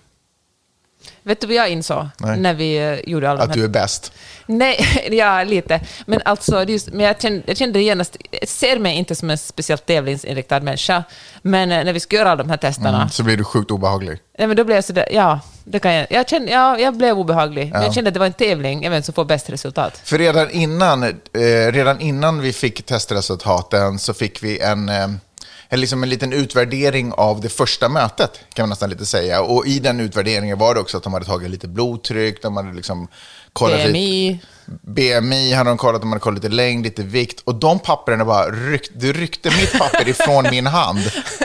Vet 1.23 1.41
du 1.41 1.47
vad 1.47 1.57
jag 1.57 1.71
insåg 1.71 2.07
Nej. 2.19 2.39
när 2.39 2.55
vi 2.55 2.77
eh, 2.79 3.11
gjorde 3.11 3.31
alla 3.31 3.43
Att 3.43 3.53
du 3.53 3.65
är 3.65 3.69
bäst. 3.69 4.13
Nej, 4.47 5.09
ja, 5.11 5.45
lite. 5.45 5.81
Men 6.07 6.21
alltså, 6.25 6.65
just, 6.65 6.89
men 6.93 7.07
jag, 7.07 7.21
kände, 7.23 7.43
jag 7.47 7.57
kände 7.57 7.81
genast, 7.83 8.17
jag 8.31 8.49
ser 8.49 8.79
mig 8.79 8.97
inte 8.97 9.15
som 9.15 9.31
en 9.31 9.39
speciellt 9.39 9.87
tävlingsinriktad 9.87 10.61
människa, 10.61 11.05
men 11.43 11.73
eh, 11.73 11.85
när 11.85 11.93
vi 11.93 12.01
skulle 12.01 12.19
göra 12.19 12.31
alla 12.31 12.43
de 12.43 12.51
här 12.51 12.57
testerna, 12.57 12.97
Mm, 12.97 13.09
så 13.09 13.23
blir 13.23 13.37
du 13.37 13.45
sjukt 13.45 13.71
obehaglig. 13.71 14.19
nej, 14.39 14.49
men 14.49 14.57
då 14.57 14.65
blev 14.65 14.77
jag 14.77 14.85
sådär, 14.85 15.09
ja, 15.13 15.41
det 15.65 15.79
kan 15.79 15.95
jag, 15.95 16.07
jag, 16.11 16.29
kände, 16.29 16.53
ja, 16.53 16.79
jag 16.79 16.97
blev 16.97 17.19
obehaglig, 17.19 17.71
men 17.73 17.83
jag 17.83 17.95
kände 17.95 18.09
att 18.09 18.15
det 18.15 18.21
var 18.21 18.27
en 18.27 18.33
tävling, 18.33 18.83
jag 18.83 18.91
vet 18.91 19.05
som 19.05 19.15
får 19.15 19.25
bäst 19.25 19.51
resultat. 19.51 20.01
För 20.05 20.19
redan 20.19 20.51
innan, 20.51 21.03
eh, 21.03 21.11
redan 21.73 22.01
innan 22.01 22.41
vi 22.41 22.53
fick 22.53 22.87
testresultaten 22.87 23.99
så 23.99 24.15
fick 24.15 24.43
vi 24.43 24.61
en, 24.61 24.89
eh, 24.89 25.09
en, 25.69 25.81
liksom 25.81 26.03
en 26.03 26.09
liten 26.09 26.33
utvärdering 26.33 27.13
av 27.13 27.41
det 27.41 27.49
första 27.49 27.89
mötet, 27.89 28.41
kan 28.55 28.63
man 28.63 28.69
nästan 28.69 28.91
lite 28.91 29.07
säga. 29.07 29.43
Och 29.43 29.67
i 29.67 29.79
den 29.79 30.01
utvärderingen 30.01 30.59
var 30.59 30.75
det 30.75 30.81
också 30.81 30.97
att 30.97 31.03
de 31.03 31.13
hade 31.13 31.27
tagit 31.27 31.51
lite 31.51 31.69
blodtryck, 31.69 32.43
de 32.43 32.57
hade 32.57 32.73
liksom 32.73 33.09
kollat 33.53 33.79
lite- 33.79 33.93
BMI, 34.83 35.53
hade 35.53 35.71
de 35.71 35.77
kollat, 35.79 36.01
de 36.01 36.13
hade 36.13 36.21
kollat 36.21 36.45
lite 36.45 36.55
längd, 36.55 36.85
lite 36.85 37.03
vikt. 37.03 37.41
Och 37.45 37.55
de 37.55 37.79
papperna 37.79 38.25
bara, 38.25 38.51
ryck, 38.51 38.91
du 38.95 39.13
ryckte 39.13 39.51
mitt 39.51 39.79
papper 39.79 40.09
ifrån 40.09 40.47
min 40.51 40.67
hand 40.67 41.01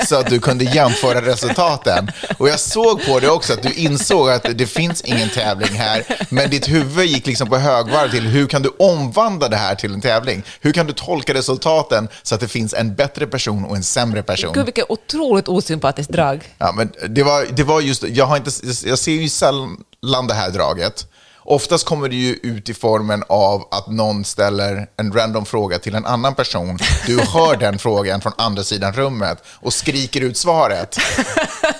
så 0.08 0.16
att 0.16 0.30
du 0.30 0.40
kunde 0.40 0.64
jämföra 0.64 1.22
resultaten. 1.22 2.12
Och 2.38 2.50
jag 2.50 2.60
såg 2.60 3.06
på 3.06 3.20
det 3.20 3.30
också 3.30 3.54
att 3.54 3.64
du 3.64 3.74
insåg 3.74 4.30
att 4.30 4.46
det 4.58 4.68
finns 4.68 5.02
ingen 5.02 5.30
tävling 5.30 5.74
här, 5.74 6.04
men 6.30 6.50
ditt 6.50 6.70
huvud 6.70 7.06
gick 7.06 7.26
liksom 7.26 7.50
på 7.50 7.58
högvarv 7.58 8.12
till 8.12 8.28
hur 8.28 8.48
kan 8.48 8.62
du 8.62 8.70
omvandla 8.80 9.50
det 9.50 9.58
här 9.58 9.76
till 9.76 9.94
en 9.94 10.02
tävling? 10.02 10.44
Hur 10.62 10.72
kan 10.72 10.88
du 10.88 10.94
tolka 10.94 11.34
resultaten 11.34 12.08
så 12.24 12.36
att 12.36 12.42
det 12.42 12.48
finns 12.48 12.74
en 12.74 12.96
bättre 12.96 13.28
person 13.28 13.66
och 13.66 13.76
en 13.76 13.84
sämre 13.84 14.24
person? 14.24 14.54
gud 14.54 14.66
vilket 14.66 14.90
otroligt 14.90 15.48
osympatiskt 15.48 16.12
drag. 16.12 16.54
Ja, 16.58 16.72
men 16.72 16.92
det 17.10 17.24
var, 17.24 17.46
det 17.50 17.64
var 17.64 17.82
just, 17.82 18.04
jag, 18.04 18.26
har 18.26 18.38
inte, 18.38 18.52
jag 18.86 19.00
ser 19.00 19.12
ju 19.12 19.30
sällan 19.30 20.28
det 20.28 20.34
här 20.34 20.50
draget. 20.50 21.08
Oftast 21.46 21.86
kommer 21.86 22.10
det 22.10 22.16
ju 22.16 22.34
ut 22.34 22.70
i 22.70 22.74
formen 22.74 23.24
av 23.30 23.68
att 23.72 23.88
någon 23.88 24.26
ställer 24.26 24.88
en 24.98 25.14
random 25.14 25.46
fråga 25.46 25.80
till 25.80 25.96
en 25.96 26.06
annan 26.06 26.36
person. 26.36 26.78
Du 27.06 27.20
hör 27.20 27.56
den 27.56 27.80
frågan 27.80 28.22
från 28.22 28.34
andra 28.38 28.64
sidan 28.64 28.94
rummet 28.94 29.44
och 29.48 29.74
skriker 29.74 30.22
ut 30.22 30.38
svaret. 30.38 30.98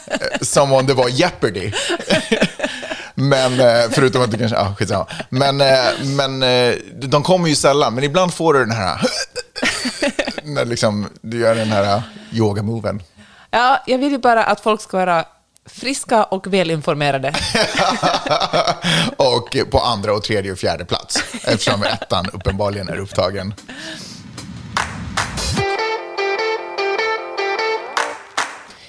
Eh, 0.08 0.40
som 0.42 0.74
om 0.74 0.86
det 0.86 0.94
var 0.94 1.10
Jeopardy. 1.10 1.72
Men, 3.16 3.60
eh, 3.60 3.90
förutom 3.92 4.22
att 4.22 4.32
du 4.32 4.38
kanske, 4.38 4.58
ja, 4.58 4.76
skitsamma. 4.78 5.08
Men, 5.30 5.62
eh, 5.62 5.84
men 6.04 6.40
de 7.10 7.24
kommer 7.24 7.50
ju 7.50 7.56
sällan, 7.56 7.96
men 7.96 8.04
ibland 8.04 8.34
får 8.34 8.54
du 8.54 8.60
den 8.60 8.72
här, 8.72 9.02
när 10.44 10.66
liksom, 10.66 11.10
du 11.22 11.40
gör 11.40 11.56
den 11.56 11.68
här 11.68 12.02
yoga-moven. 12.32 13.04
Ja, 13.52 13.84
jag 13.88 13.98
vill 13.98 14.12
ju 14.12 14.18
bara 14.18 14.44
att 14.44 14.60
folk 14.60 14.82
ska 14.82 14.98
vara 14.98 15.26
friska 15.66 16.24
och 16.24 16.54
välinformerade. 16.54 17.34
och 19.18 19.58
på 19.72 19.80
andra 19.80 20.14
och 20.14 20.24
tredje 20.24 20.52
och 20.52 20.58
fjärde 20.58 20.86
plats. 20.86 21.24
Eftersom 21.44 21.84
ettan 21.84 22.26
uppenbarligen 22.34 22.90
är 22.90 22.98
upptagen. 22.98 23.54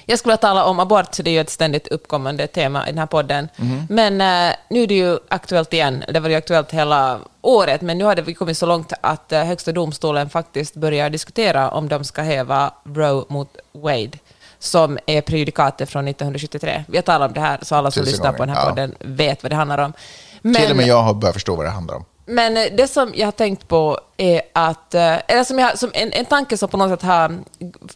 Jag 0.07 0.19
skulle 0.19 0.37
tala 0.37 0.65
om 0.65 0.79
abort, 0.79 1.17
det 1.23 1.29
är 1.29 1.33
ju 1.33 1.39
ett 1.39 1.49
ständigt 1.49 1.87
uppkommande 1.87 2.47
tema 2.47 2.87
i 2.87 2.91
den 2.91 2.97
här 2.97 3.05
podden. 3.05 3.49
Mhm. 3.55 3.87
Men 3.89 4.21
eh, 4.21 4.55
nu 4.69 4.83
är 4.83 4.87
det 4.87 4.95
ju 4.95 5.17
aktuellt 5.29 5.73
igen. 5.73 6.03
Det 6.13 6.19
var 6.19 6.29
ju 6.29 6.35
aktuellt 6.35 6.71
hela 6.71 7.19
året, 7.41 7.81
men 7.81 7.97
nu 7.97 8.03
har 8.03 8.15
vi 8.15 8.33
kommit 8.33 8.57
så 8.57 8.65
långt 8.65 8.93
att 9.01 9.31
eh, 9.31 9.43
Högsta 9.43 9.71
domstolen 9.71 10.29
faktiskt 10.29 10.75
börjar 10.75 11.09
diskutera 11.09 11.69
om 11.69 11.89
de 11.89 12.03
ska 12.03 12.21
häva 12.21 12.73
Roe 12.83 13.25
mot 13.29 13.57
Wade, 13.71 14.17
som 14.65 14.97
är 15.05 15.21
prejudikatet 15.21 15.89
från 15.89 16.07
1973. 16.07 16.83
Vi 16.87 16.97
har 16.97 17.01
talat 17.01 17.27
om 17.27 17.33
det 17.33 17.41
här, 17.41 17.59
så 17.61 17.75
alla 17.75 17.91
som 17.91 18.01
Tusen 18.01 18.11
lyssnar 18.11 18.33
på 18.33 18.45
den 18.45 18.49
här 18.49 18.65
gånger, 18.65 18.81
ja. 18.81 18.87
podden 18.87 19.15
vet 19.15 19.43
vad 19.43 19.51
det 19.51 19.55
handlar 19.55 19.77
om. 19.77 19.93
Men, 20.41 20.61
Till 20.61 20.71
och 20.71 20.77
med 20.77 20.87
jag 20.87 21.01
har 21.01 21.13
börjat 21.13 21.33
förstå 21.33 21.55
vad 21.55 21.65
det 21.65 21.69
handlar 21.69 21.95
om. 21.95 22.05
men 22.25 22.57
eh, 22.57 22.63
det 22.77 22.87
som 22.87 23.11
jag 23.15 23.27
har 23.27 23.31
tänkt 23.31 23.67
på 23.67 23.99
är 24.17 24.41
att, 24.53 24.93
eh, 24.93 25.17
eller 25.27 25.43
som 25.43 25.59
jag, 25.59 25.79
som 25.79 25.91
en, 25.93 26.11
en 26.11 26.25
tanke 26.25 26.57
som 26.57 26.69
på 26.69 26.77
något 26.77 26.99
sätt 26.99 27.07
har 27.07 27.39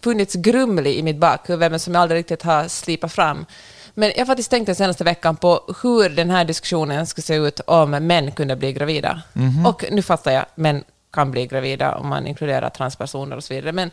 funnits 0.04 0.36
grumlig 0.36 0.96
i 0.96 1.04
mitt 1.04 1.18
bakhuvud, 1.18 1.72
men 1.72 1.80
som 1.80 1.94
jag 1.94 2.02
aldrig 2.02 2.20
riktigt 2.20 2.44
har 2.44 2.68
slipat 2.68 3.12
fram. 3.12 3.46
Men 3.94 4.10
jag 4.10 4.20
har 4.20 4.26
faktiskt 4.26 4.52
tänkt 4.52 4.66
den 4.66 4.76
senaste 4.76 5.04
veckan 5.04 5.36
på 5.36 5.76
hur 5.84 6.10
den 6.10 6.30
här 6.30 6.46
diskussionen 6.46 7.08
skulle 7.08 7.26
se 7.26 7.36
ut 7.36 7.60
om 7.60 7.92
män 7.92 8.32
kunde 8.32 8.56
bli 8.56 8.74
gravida. 8.74 9.22
Och 9.66 9.86
nu 9.92 10.02
fattar 10.02 10.32
jag, 10.32 10.46
män 10.56 10.84
kan 11.14 11.32
bli 11.32 11.48
gravida 11.48 11.96
om 11.96 12.08
man 12.08 12.28
inkluderar 12.28 12.70
transpersoner 12.70 13.36
och 13.36 13.44
så 13.44 13.54
vidare. 13.54 13.72
Men 13.72 13.92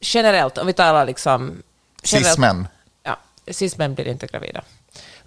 generellt, 0.00 0.58
om 0.58 0.66
vi 0.66 0.72
talar 0.72 1.06
liksom... 1.06 1.62
Cis-män. 2.02 2.68
Ja, 3.02 3.16
cis-män 3.50 3.94
blir 3.94 4.08
inte 4.08 4.26
gravida. 4.26 4.62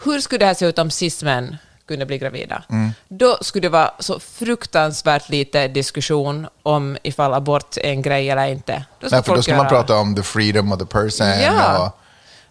Hur 0.04 0.20
skulle 0.20 0.40
det 0.40 0.46
här 0.46 0.54
se 0.54 0.66
ut 0.66 0.80
om 0.80 0.92
cis-män 0.92 1.58
kunde 1.88 2.06
bli 2.06 2.18
gravida? 2.18 2.64
Då 3.10 3.38
skulle 3.42 3.62
det 3.62 3.70
vara 3.70 3.92
så 4.00 4.20
fruktansvärt 4.20 5.30
lite 5.30 5.68
diskussion 5.68 6.48
om 6.64 6.98
ifall 7.04 7.34
abort 7.34 7.78
är 7.78 7.90
en 7.92 8.02
grej 8.02 8.30
eller 8.30 8.48
inte. 8.48 8.86
Då 9.00 9.08
Nej, 9.12 9.24
för 9.24 9.36
då 9.36 9.42
ska 9.42 9.52
man 9.52 9.60
göra- 9.66 9.70
prata 9.70 9.98
om 9.98 10.16
the 10.16 10.24
freedom 10.24 10.72
of 10.72 10.80
the 10.80 10.86
person. 10.86 11.28
Ja. 11.28 11.86
Och 11.86 11.98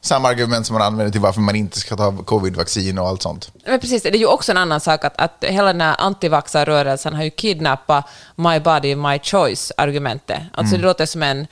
samma 0.00 0.28
argument 0.28 0.66
som 0.66 0.74
man 0.74 0.82
använder 0.86 1.12
till 1.12 1.20
varför 1.20 1.40
man 1.40 1.56
inte 1.56 1.80
ska 1.80 1.96
ta 1.96 2.12
covid-vaccin 2.24 2.98
och 2.98 3.08
allt 3.08 3.22
sånt. 3.22 3.52
Men 3.66 3.80
precis, 3.80 4.02
det 4.02 4.08
är 4.08 4.16
ju 4.18 4.26
också 4.26 4.52
en 4.52 4.58
annan 4.58 4.80
sak 4.80 5.04
att, 5.04 5.20
att 5.20 5.44
hela 5.48 5.66
den 5.72 5.80
här 5.80 5.96
antivaxarrörelsen 5.98 7.14
har 7.14 7.22
ju 7.22 7.30
kidnappat 7.30 8.04
my 8.36 8.60
body, 8.60 8.96
my 8.96 9.18
choice-argumentet. 9.18 10.40
Alltså 10.52 10.76
det 10.76 10.82
låter 10.82 11.06
som 11.06 11.22
en 11.22 11.46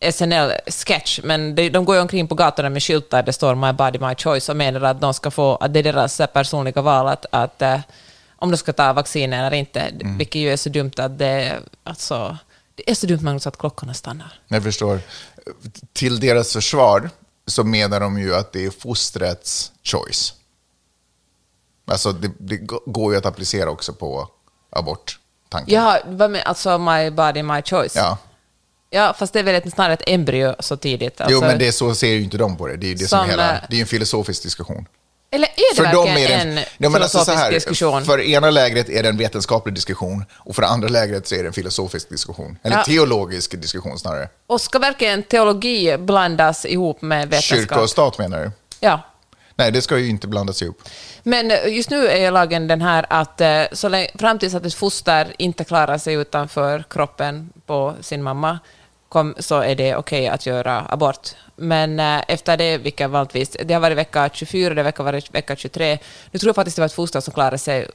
SNL-sketch, 0.00 1.20
men 1.24 1.54
de, 1.54 1.70
de 1.70 1.84
går 1.84 1.96
ju 1.96 2.02
omkring 2.02 2.28
på 2.28 2.34
gatorna 2.34 2.68
med 2.68 2.82
skyltar 2.82 3.18
där 3.18 3.26
det 3.26 3.32
står 3.32 3.54
my 3.54 3.72
body, 3.72 3.98
my 3.98 4.14
choice 4.14 4.48
och 4.48 4.56
menar 4.56 4.80
att 4.80 5.00
de 5.00 5.14
ska 5.14 5.30
få, 5.30 5.56
att 5.56 5.72
det 5.72 5.78
är 5.78 5.82
deras 5.82 6.20
personliga 6.32 6.82
val 6.82 7.06
att, 7.06 7.26
att 7.30 7.62
eh, 7.62 7.80
om 8.36 8.50
de 8.50 8.56
ska 8.56 8.72
ta 8.72 8.92
vaccin 8.92 9.32
eller 9.32 9.54
inte, 9.56 9.92
vilket 10.18 10.40
ju 10.40 10.52
är 10.52 10.56
så 10.56 10.68
dumt 10.68 10.92
att 10.96 11.18
det, 11.18 11.58
alltså, 11.84 12.38
det 12.74 12.90
är 12.90 12.94
så 12.94 13.06
dumt 13.06 13.22
man 13.22 13.40
att 13.44 13.58
klockorna 13.58 13.94
stannar. 13.94 14.40
Jag 14.48 14.62
förstår. 14.62 15.00
Till 15.92 16.20
deras 16.20 16.52
försvar 16.52 17.10
så 17.46 17.64
menar 17.64 18.00
de 18.00 18.18
ju 18.18 18.34
att 18.34 18.52
det 18.52 18.66
är 18.66 18.70
fostrets 18.70 19.72
choice. 19.84 20.34
Alltså 21.86 22.12
det, 22.12 22.30
det 22.38 22.56
går 22.86 23.12
ju 23.12 23.18
att 23.18 23.26
applicera 23.26 23.70
också 23.70 23.92
på 23.92 24.28
aborttanken. 24.70 25.74
Ja, 25.74 25.98
vad 26.06 26.30
med, 26.30 26.42
alltså 26.44 26.78
my 26.78 27.10
body, 27.10 27.42
my 27.42 27.62
choice. 27.62 27.96
Ja. 27.96 28.18
Ja, 28.90 29.14
fast 29.18 29.32
det 29.32 29.38
är 29.38 29.42
väl 29.42 29.54
ett, 29.54 29.72
snarare 29.72 29.92
ett 29.92 30.02
embryo 30.06 30.54
så 30.58 30.76
tidigt. 30.76 31.20
Alltså, 31.20 31.32
Jo, 31.34 31.40
men 31.40 31.58
det 31.58 31.68
är 31.68 31.72
så 31.72 31.94
ser 31.94 32.08
ju 32.08 32.22
inte 32.22 32.38
de 32.38 32.56
på 32.56 32.66
det. 32.66 32.76
Det 32.76 32.86
är 32.86 32.88
ju 32.88 32.94
det 32.94 33.08
som, 33.08 33.18
Som, 33.18 33.30
hela, 33.30 33.54
eh, 33.54 33.60
det 33.70 33.76
är 33.76 33.80
en 33.80 33.86
filosofisk 33.86 34.42
diskussion. 34.42 34.86
Eller 35.30 35.46
är 35.48 35.76
det 35.76 35.82
verkligen 35.82 36.58
en 36.58 36.64
Ja, 36.78 36.88
men 36.88 37.02
alltså 37.02 37.18
filosofisk 37.18 37.38
så 37.38 37.44
här, 37.44 37.52
diskussion? 37.52 38.04
För 38.04 38.20
ena 38.20 38.50
lägret 38.50 38.88
är 38.88 39.02
det 39.02 39.08
en 39.08 39.16
vetenskaplig 39.16 39.74
diskussion 39.74 40.24
och 40.34 40.54
för 40.54 40.62
andra 40.62 40.88
lägret 40.88 41.26
så 41.28 41.34
är 41.34 41.42
det 41.42 41.46
en 41.46 41.52
filosofisk 41.52 42.08
diskussion. 42.08 42.58
Eller 42.62 42.76
Ja. 42.76 42.84
teologisk 42.84 43.60
diskussion 43.60 43.98
snarare. 43.98 44.28
Och 44.46 44.60
ska 44.60 44.78
verkligen 44.78 45.22
teologi 45.22 45.96
blandas 45.98 46.66
ihop 46.66 47.02
med 47.02 47.28
vetenskap? 47.28 47.58
Kyrka 47.58 47.80
och 47.80 47.90
stat 47.90 48.18
menar 48.18 48.40
du? 48.44 48.50
Ja. 48.80 49.00
Nej, 49.56 49.72
det 49.72 49.82
ska 49.82 49.98
ju 49.98 50.08
inte 50.08 50.26
blandas 50.28 50.62
ihop. 50.62 50.82
Men 51.22 51.50
eh, 51.50 51.66
just 51.68 51.90
nu 51.90 52.08
är 52.08 52.30
lagen 52.30 52.68
den 52.68 52.82
här 52.82 53.06
att 53.10 53.40
eh, 53.40 53.62
så 53.72 53.88
länge, 53.88 54.10
fram 54.18 54.38
tills 54.38 54.54
att 54.54 54.66
ett 54.66 54.74
foster 54.74 55.32
inte 55.38 55.64
klarar 55.64 55.98
sig 55.98 56.14
utanför 56.14 56.84
kroppen 56.90 57.52
på 57.66 57.94
sin 58.00 58.22
mamma 58.22 58.58
kom, 59.08 59.34
så 59.38 59.60
är 59.60 59.74
det 59.74 59.96
okej 59.96 60.28
att 60.28 60.46
göra 60.46 60.86
abort. 60.88 61.28
Men 61.56 62.00
eh, 62.00 62.22
efter 62.28 62.56
det, 62.56 62.78
vilket 62.78 63.10
vanligtvis, 63.10 63.56
det 63.64 63.74
har 63.74 63.80
varit 63.80 63.96
vecka 63.98 64.30
24, 64.32 64.74
det 64.74 64.82
har 64.98 65.04
varit 65.04 65.34
vecka 65.34 65.56
23, 65.56 65.98
nu 66.30 66.38
tror 66.38 66.48
jag 66.48 66.54
faktiskt 66.54 66.76
det 66.76 66.80
var 66.82 66.86
ett 66.86 66.92
foster 66.92 67.20
som 67.20 67.34
klarade 67.34 67.58
sig 67.58 67.88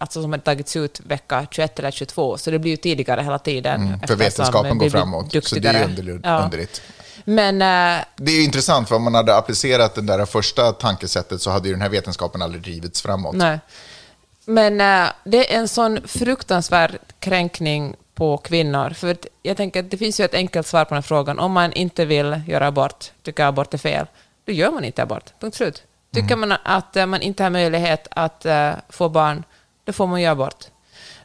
alltså 0.00 0.22
som 0.22 0.32
hade 0.32 0.42
tagits 0.44 0.76
ut 0.76 1.00
vecka 1.00 1.46
21 1.50 1.78
eller 1.78 1.90
22, 1.90 2.38
så 2.38 2.50
det 2.50 2.58
blir 2.58 2.70
ju 2.70 2.76
tidigare 2.76 3.22
hela 3.22 3.38
tiden. 3.38 3.86
Mm, 3.86 4.00
för 4.00 4.16
vetenskapen 4.16 4.78
går 4.78 4.90
framåt, 4.90 5.32
så 5.44 5.54
det 5.54 5.68
är 5.68 5.72
ju 5.72 5.78
duktigare. 5.80 5.84
under, 5.84 6.20
Ja. 6.30 6.44
underligt. 6.44 6.82
Men 7.24 7.54
eh, 7.54 8.04
Det 8.16 8.32
är 8.32 8.36
ju 8.36 8.44
intressant, 8.44 8.88
för 8.88 8.96
om 8.96 9.02
man 9.02 9.14
hade 9.14 9.36
applicerat 9.36 9.94
det 9.94 10.00
där 10.02 10.26
första 10.26 10.72
tankesättet 10.72 11.42
så 11.42 11.50
hade 11.50 11.68
ju 11.68 11.74
den 11.74 11.82
här 11.82 11.88
vetenskapen 11.88 12.42
aldrig 12.42 12.62
drivits 12.62 13.02
framåt. 13.02 13.34
Nej. 13.34 13.58
Men 14.44 14.80
eh, 14.80 15.10
det 15.24 15.54
är 15.54 15.58
en 15.58 15.68
sån 15.68 16.08
fruktansvärd 16.08 16.98
kränkning 17.18 17.94
på 18.16 18.36
kvinnor. 18.36 18.90
För 18.90 19.16
jag 19.42 19.56
tänker 19.56 19.80
att 19.80 19.90
det 19.90 19.96
finns 19.96 20.20
ju 20.20 20.24
ett 20.24 20.34
enkelt 20.34 20.66
svar 20.66 20.84
på 20.84 20.94
den 20.94 21.02
frågan. 21.02 21.38
Om 21.38 21.52
man 21.52 21.72
inte 21.72 22.04
vill 22.04 22.40
göra 22.46 22.66
abort, 22.66 23.12
tycker 23.22 23.44
abort 23.44 23.74
är 23.74 23.78
fel, 23.78 24.06
då 24.44 24.52
gör 24.52 24.70
man 24.70 24.84
inte 24.84 25.02
abort. 25.02 25.32
Punkt 25.40 25.56
slut. 25.56 25.82
Tycker 26.14 26.36
man 26.36 26.52
att 26.62 26.96
eh, 26.96 27.06
man 27.06 27.22
inte 27.22 27.42
har 27.42 27.50
möjlighet 27.50 28.08
att 28.10 28.46
eh, 28.46 28.72
få 28.88 29.08
barn, 29.08 29.44
då 29.84 29.92
får 29.92 30.06
man 30.06 30.20
göra 30.20 30.32
abort. 30.32 30.64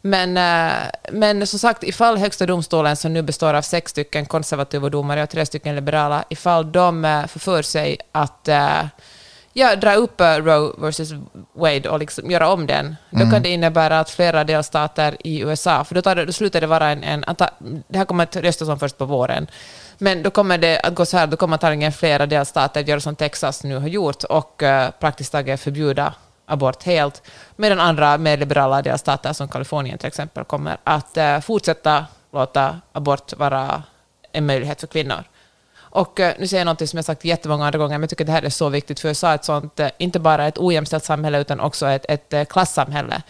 Men, 0.02 0.38
eh, 0.38 0.74
men 1.12 1.48
som 1.48 1.60
sagt, 1.60 1.84
ifall 1.84 2.18
Högsta 2.18 2.46
domstolen, 2.46 2.96
som 2.96 3.14
nu 3.14 3.22
består 3.22 3.54
av 3.54 3.62
sex 3.62 3.92
stycken 3.92 4.26
konservativa 4.26 4.90
domare 4.90 5.24
och 5.24 5.30
tre 5.30 5.46
stycken 5.46 5.76
liberala, 5.76 6.24
ifall 6.30 6.72
de 6.72 7.06
eh, 7.06 7.28
får 7.28 7.40
för 7.40 7.62
sig 7.62 7.98
att 8.12 8.50
ja, 9.54 9.76
dra 9.76 9.96
upp 9.96 10.22
eh, 10.22 10.36
Roe 10.36 10.74
versus 10.78 11.14
Wade 11.54 11.90
och 11.90 12.00
liksom 12.00 12.32
göra 12.32 12.50
om 12.50 12.68
den, 12.68 12.96
då 13.10 13.32
kan 13.32 13.42
det 13.42 13.50
innebära 13.50 14.00
att 14.00 14.10
flera 14.10 14.44
delstater 14.44 15.18
i 15.20 15.40
USA, 15.42 15.84
för 15.84 15.96
då, 15.96 16.02
tar 16.02 16.16
det, 16.16 16.26
då 16.26 16.32
slutar 16.32 16.62
det 16.62 16.68
vara 16.68 16.90
en, 16.90 17.04
en 17.04 17.24
det 17.88 17.98
här 17.98 18.06
kommer 18.06 18.24
att 18.24 18.36
röstas 18.36 18.68
om 18.68 18.80
först 18.80 18.98
på 18.98 19.06
våren, 19.06 19.48
men 19.98 20.24
då 20.24 20.30
kommer 20.30 20.58
det 20.58 20.80
att 20.80 20.96
gå 20.96 21.06
så 21.06 21.18
här, 21.18 21.28
då 21.28 21.38
kommer 21.38 21.56
antagligen 21.56 21.92
flera 21.92 22.26
delstater 22.26 22.82
göra 22.82 23.00
som 23.00 23.16
Texas 23.16 23.64
nu 23.64 23.78
har 23.78 23.88
gjort 23.88 24.24
och 24.24 24.64
eh, 24.64 24.92
praktiskt 25.00 25.32
taget 25.32 25.62
förbjuda 25.62 26.14
abort 26.46 26.84
helt, 26.84 27.22
medan 27.56 27.80
andra 27.80 28.18
mer 28.18 28.38
liberala 28.38 28.82
delstater 28.82 29.34
som 29.34 29.48
Kalifornien 29.48 29.98
till 29.98 30.08
exempel 30.08 30.44
kommer 30.44 30.78
att 30.84 31.18
eh, 31.18 31.40
fortsätta 31.40 32.06
låta 32.34 32.82
abort 32.92 33.34
vara 33.38 33.84
en 34.32 34.46
möjlighet 34.46 34.80
för 34.80 34.88
kvinnor. 34.88 35.24
Och 35.92 36.20
eh, 36.20 36.36
nu 36.40 36.48
säger 36.48 36.66
jag 36.66 36.66
något 36.66 36.90
som 36.90 36.98
jag 36.98 37.06
sagt 37.06 37.26
jättemånga 37.26 37.66
andra 37.66 37.80
gånger, 37.80 37.98
men 37.98 38.02
jag 38.02 38.10
tycker 38.10 38.26
det 38.26 38.32
här 38.32 38.44
är 38.44 38.50
så 38.50 38.70
viktigt, 38.70 39.00
för 39.00 39.08
USA 39.08 39.30
är 39.30 39.36
ett 39.36 39.46
sånt, 39.46 39.80
eh, 39.80 39.90
inte 39.98 40.20
bara 40.20 40.48
ett 40.48 40.58
ojämställt 40.58 41.04
samhälle, 41.04 41.42
utan 41.42 41.60
också 41.60 41.88
ett, 41.88 42.06
ett 42.10 42.34
eh, 42.34 42.44
klassamhälle. 42.44 43.22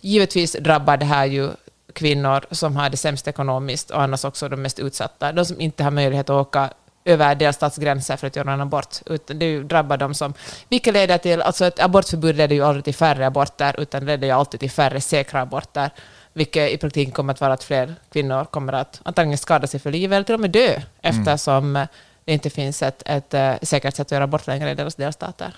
Givetvis 0.00 0.52
drabbar 0.52 0.96
det 0.96 1.04
här 1.04 1.26
ju 1.26 1.50
kvinnor 1.92 2.44
som 2.50 2.76
har 2.76 2.90
det 2.90 2.96
sämst 2.96 3.28
ekonomiskt 3.28 3.90
och 3.90 4.02
annars 4.02 4.24
också 4.24 4.48
de 4.48 4.62
mest 4.62 4.78
utsatta. 4.78 5.32
De 5.32 5.44
som 5.44 5.60
inte 5.60 5.84
har 5.84 5.90
möjlighet 5.90 6.30
att 6.30 6.46
åka 6.46 6.70
över 7.04 7.34
delstatsgränser 7.34 8.16
för 8.16 8.26
att 8.26 8.36
göra 8.36 8.52
en 8.52 8.60
abort. 8.60 8.96
Utan 9.06 9.38
det 9.38 9.62
drabbar 9.62 9.96
dem 9.96 10.14
som... 10.14 10.34
Vilket 10.68 10.94
leder 10.94 11.18
till... 11.18 11.42
Alltså 11.42 11.66
ett 11.66 11.80
abortförbud 11.80 12.36
leder 12.36 12.56
ju 12.56 12.64
aldrig 12.64 12.84
till 12.84 12.94
färre 12.94 13.26
aborter, 13.26 13.80
utan 13.80 14.00
det 14.00 14.06
leder 14.06 14.26
ju 14.26 14.32
alltid 14.32 14.60
till 14.60 14.70
färre 14.70 15.00
säkra 15.00 15.40
aborter. 15.40 15.90
Vilket 16.36 16.70
i 16.72 16.76
praktiken 16.78 17.12
kommer 17.12 17.32
att 17.32 17.40
vara 17.40 17.52
att 17.52 17.64
fler 17.64 17.94
kvinnor 18.12 18.44
kommer 18.44 18.72
att 18.72 19.00
antagligen 19.02 19.38
skada 19.38 19.66
sig 19.66 19.80
för 19.80 19.90
livet 19.90 20.16
eller 20.16 20.24
till 20.24 20.34
och 20.34 20.40
med 20.40 20.50
dö, 20.50 20.80
eftersom 21.02 21.76
eh, 21.76 21.86
det 22.24 22.32
inte 22.32 22.50
finns 22.50 22.82
ett, 22.82 23.02
ett 23.06 23.34
eh, 23.34 23.54
säkert 23.62 23.96
sätt 23.96 24.06
att 24.06 24.10
göra 24.10 24.24
abort 24.24 24.46
längre 24.46 24.70
i 24.70 24.74
deras 24.74 24.94
delstater. 24.94 25.56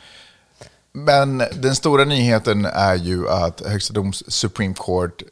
Men 0.92 1.38
den 1.54 1.75
stora 1.75 2.04
nyheten 2.04 2.64
är 2.64 2.94
ju 2.94 3.28
att 3.28 3.61
Högsta 3.66 3.92
doms 3.94 4.23
Supreme 4.28 4.75
Court 4.75 5.23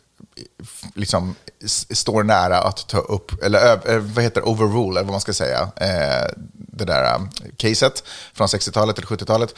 liksom 0.95 1.35
s- 1.65 1.99
står 1.99 2.23
nära 2.25 2.59
att 2.59 2.89
ta 2.89 2.99
upp, 2.99 3.43
eller 3.43 3.73
eh, 3.95 3.99
vad 3.99 4.25
heter 4.25 4.41
det, 4.41 4.47
overrule, 4.47 4.91
eller 5.01 5.03
vad 5.07 5.11
man 5.13 5.21
ska 5.21 5.33
säga, 5.33 5.61
eh, 5.77 6.31
det 6.55 6.85
där 6.85 7.05
eh, 7.15 7.21
caset 7.57 8.03
från 8.35 8.47
60-talet 8.47 8.99
eller 8.99 9.07
70-talet. 9.07 9.55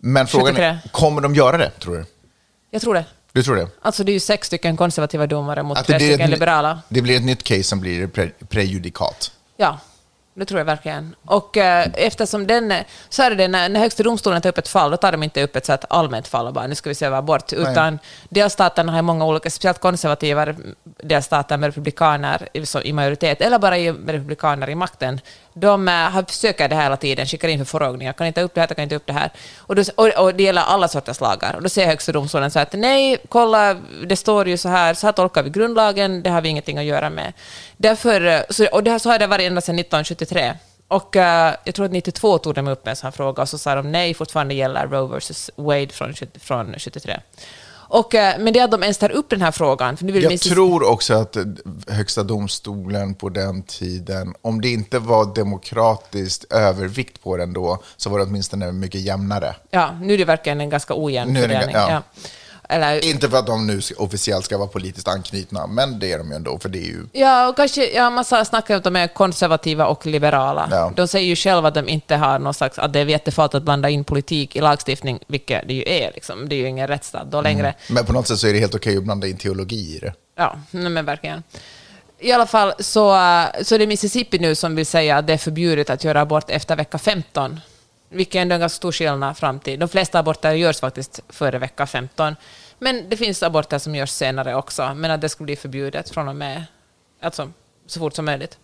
Men 0.00 0.26
frågan 0.26 0.56
är, 0.56 0.74
73. 0.74 0.90
kommer 0.92 1.20
de 1.22 1.34
göra 1.34 1.58
det, 1.58 1.70
tror 1.70 1.94
du? 1.96 2.04
Jag 2.70 2.82
tror 2.82 2.94
det. 2.94 3.04
Du 3.34 3.42
tror 3.42 3.56
det? 3.56 3.68
Alltså 3.82 4.04
det 4.04 4.12
är 4.12 4.14
ju 4.14 4.20
sex 4.20 4.46
stycken 4.46 4.76
konservativa 4.76 5.26
domare 5.26 5.62
mot 5.62 5.78
Att 5.78 5.86
tre 5.86 5.98
stycken 5.98 6.20
ett, 6.20 6.30
liberala. 6.30 6.80
det 6.88 7.02
blir 7.02 7.16
ett 7.16 7.24
nytt 7.24 7.42
case 7.42 7.62
som 7.62 7.80
blir 7.80 8.06
pre, 8.06 8.30
prejudikat. 8.48 9.32
Ja, 9.56 9.78
det 10.34 10.44
tror 10.44 10.60
jag 10.60 10.64
verkligen. 10.64 11.14
Och 11.24 11.56
eh, 11.56 11.88
eftersom 11.94 12.46
den... 12.46 12.74
Så 13.08 13.22
är 13.22 13.30
det 13.30 13.48
när, 13.48 13.68
när 13.68 13.80
Högsta 13.80 14.02
domstolen 14.02 14.42
tar 14.42 14.48
upp 14.48 14.58
ett 14.58 14.68
fall, 14.68 14.90
då 14.90 14.96
tar 14.96 15.12
de 15.12 15.22
inte 15.22 15.42
upp 15.42 15.56
ett 15.56 15.66
så 15.66 15.72
här 15.72 15.80
allmänt 15.88 16.28
fall 16.28 16.46
och 16.46 16.52
bara 16.52 16.66
nu 16.66 16.74
ska 16.74 16.90
vi 16.90 16.94
se 16.94 17.08
vad 17.08 17.18
abort, 17.18 17.52
utan 17.52 17.98
delstaterna 18.28 18.92
har 18.92 19.02
många 19.02 19.26
olika, 19.26 19.50
speciellt 19.50 19.80
konservativa 19.80 20.54
delstater 20.84 21.56
med 21.56 21.66
republikaner 21.66 22.48
i, 22.52 22.66
så, 22.66 22.80
i 22.80 22.92
majoritet, 22.92 23.40
eller 23.40 23.58
bara 23.58 23.78
i, 23.78 23.92
med 23.92 24.14
republikaner 24.14 24.70
i 24.70 24.74
makten, 24.74 25.20
de 25.54 25.88
eh, 25.88 25.94
har, 25.94 26.24
söker 26.28 26.68
det 26.68 26.74
här 26.74 26.82
hela 26.82 26.96
tiden, 26.96 27.26
skickar 27.26 27.48
in 27.48 27.66
förfrågningar, 27.66 28.12
kan 28.12 28.26
inte 28.26 28.42
upp 28.42 28.54
det 28.54 28.60
här, 28.60 28.66
kan 28.66 28.82
inte 28.82 28.96
upp 28.96 29.06
det 29.06 29.12
här. 29.12 29.30
Och, 29.58 29.74
då, 29.74 29.82
och, 29.94 30.08
och 30.24 30.34
det 30.34 30.42
gäller 30.42 30.62
alla 30.62 30.88
sorters 30.88 31.20
lagar. 31.20 31.54
Och 31.54 31.62
då 31.62 31.68
säger 31.68 31.88
Högsta 31.88 32.12
domstolen 32.12 32.50
så 32.50 32.58
att 32.58 32.72
nej, 32.72 33.18
kolla, 33.28 33.74
det 34.06 34.16
står 34.16 34.48
ju 34.48 34.56
så 34.56 34.68
här, 34.68 34.94
så 34.94 35.06
här 35.06 35.12
tolkar 35.12 35.42
vi 35.42 35.50
grundlagen, 35.50 36.22
det 36.22 36.30
har 36.30 36.40
vi 36.40 36.48
ingenting 36.48 36.78
att 36.78 36.84
göra 36.84 37.10
med. 37.10 37.32
Därför, 37.76 38.26
eh, 38.26 38.40
så, 38.50 38.66
och 38.66 38.84
det 38.84 38.90
här, 38.90 38.98
så 38.98 39.10
har 39.10 39.18
det 39.18 39.26
varit 39.26 39.46
ända 39.46 39.60
sedan 39.60 39.78
1973. 39.78 40.52
Och 40.88 41.16
uh, 41.16 41.22
jag 41.64 41.74
tror 41.74 41.86
att 41.86 41.92
92 41.92 42.38
tog 42.38 42.54
de 42.54 42.68
upp 42.68 42.86
en 42.86 42.96
sån 42.96 43.06
här 43.06 43.12
fråga 43.12 43.42
och 43.42 43.48
så 43.48 43.58
sa 43.58 43.74
de 43.74 43.92
nej, 43.92 44.14
fortfarande 44.14 44.54
gäller 44.54 44.86
Roe 44.86 45.18
vs. 45.18 45.50
Wade 45.56 45.88
från, 45.88 46.14
från 46.40 46.74
73. 46.78 47.20
Och, 47.94 48.14
eh, 48.14 48.38
men 48.38 48.52
det 48.52 48.58
är 48.58 48.64
att 48.64 48.70
de 48.70 48.82
ens 48.82 48.98
tar 48.98 49.10
upp 49.12 49.30
den 49.30 49.42
här 49.42 49.50
frågan. 49.50 49.96
För 49.96 50.04
nu 50.04 50.12
vill 50.12 50.22
Jag 50.22 50.32
Mississippi- 50.32 50.54
tror 50.54 50.88
också 50.90 51.14
att 51.14 51.36
Högsta 51.88 52.22
domstolen 52.22 53.14
på 53.14 53.28
den 53.28 53.62
tiden, 53.62 54.34
om 54.42 54.60
det 54.60 54.68
inte 54.68 54.98
var 54.98 55.34
demokratiskt 55.34 56.52
övervikt 56.52 57.22
på 57.22 57.36
den 57.36 57.52
då, 57.52 57.82
så 57.96 58.10
var 58.10 58.18
det 58.18 58.24
åtminstone 58.24 58.72
mycket 58.72 59.00
jämnare. 59.00 59.54
Ja, 59.70 59.90
nu 60.00 60.14
är 60.14 60.18
det 60.18 60.24
verkligen 60.24 60.60
en 60.60 60.70
ganska 60.70 60.94
ojämn 60.96 61.36
fördelning. 61.36 61.74
ja. 61.74 61.90
Ja. 61.90 62.02
Eller, 62.68 63.04
Inte 63.04 63.30
för 63.30 63.36
att 63.36 63.46
de 63.46 63.66
nu 63.66 63.80
officiellt 63.96 64.44
ska 64.44 64.58
vara 64.58 64.68
politiskt 64.68 65.08
anknutna, 65.08 65.66
men 65.66 65.98
det 65.98 66.12
är 66.12 66.18
de 66.18 66.30
ju 66.30 66.36
ändå, 66.36 66.58
för 66.58 66.68
det 66.68 66.78
är 66.78 66.86
ju... 66.86 67.06
Ja, 67.12 67.48
och 67.48 67.56
kanske, 67.56 67.90
ja, 67.90 68.10
man 68.10 68.24
snackar 68.24 68.74
om 68.74 68.78
att 68.78 68.84
de 68.84 68.96
är 68.96 69.08
konservativa 69.08 69.86
och 69.86 70.06
liberala. 70.06 70.68
Ja. 70.70 70.92
De 70.96 71.08
säger 71.08 71.26
ju 71.26 71.36
själva 71.36 71.68
att 71.68 71.74
de 71.74 71.88
inte 71.88 72.16
har 72.16 72.38
någon 72.38 72.54
slags, 72.54 72.78
att 72.78 72.92
det 72.92 73.00
är 73.00 73.06
jättefarligt 73.06 73.54
att 73.54 73.62
blanda 73.62 73.90
in 73.90 74.04
politik 74.04 74.56
i 74.56 74.60
lagstiftning, 74.60 75.18
vilket 75.26 75.68
det 75.68 75.74
ju 75.74 75.82
är. 75.86 76.12
Liksom. 76.14 76.48
Det 76.48 76.54
är 76.54 76.58
ju 76.58 76.68
ingen 76.68 76.88
rättsstat 76.88 77.30
då 77.30 77.40
längre. 77.40 77.74
Men 77.88 78.06
på 78.06 78.12
något 78.12 78.28
sätt 78.28 78.38
så 78.38 78.46
är 78.46 78.52
det 78.52 78.58
helt 78.58 78.74
okej 78.74 78.96
att 78.96 79.04
blanda 79.04 79.26
in 79.26 79.36
teologi 79.36 79.96
i 79.96 79.98
det. 79.98 80.14
Ja, 80.36 80.56
nej, 80.70 80.90
men 80.90 81.04
verkligen. 81.04 81.42
I 82.18 82.32
alla 82.32 82.46
fall 82.46 82.72
så, 82.78 83.14
äh, 83.14 83.46
så 83.62 83.74
är 83.74 83.78
det 83.78 83.86
Mississippi 83.86 84.38
nu 84.38 84.54
som 84.54 84.76
vill 84.76 84.86
säga 84.86 85.16
att 85.16 85.26
det 85.26 85.32
är 85.32 85.38
förbjudet 85.38 85.90
att 85.90 86.04
göra 86.04 86.20
abort 86.20 86.50
efter 86.50 86.76
vecka 86.76 86.98
15. 86.98 87.60
Vilket 88.08 88.34
är 88.34 88.42
ändå 88.42 88.54
en 88.54 88.60
ganska 88.60 88.76
stor 88.76 88.92
skillnad 88.92 89.36
fram 89.36 89.60
till. 89.60 89.80
De 89.80 89.88
flesta 89.88 90.18
aborter 90.18 90.52
görs 90.52 90.80
faktiskt 90.80 91.20
före 91.28 91.58
vecka 91.58 91.86
15. 91.86 92.36
Men 92.78 93.08
det 93.08 93.16
finns 93.16 93.42
aborter 93.42 93.78
som 93.78 93.94
görs 93.94 94.10
senare 94.10 94.54
också. 94.54 94.94
Men 94.94 95.10
att 95.10 95.20
det 95.20 95.28
skulle 95.28 95.44
bli 95.44 95.56
förbjudet 95.56 96.10
från 96.10 96.28
och 96.28 96.36
med, 96.36 96.64
alltså 97.22 97.50
så 97.86 98.00
fort 98.00 98.14
som 98.14 98.24
möjligt. 98.24 98.58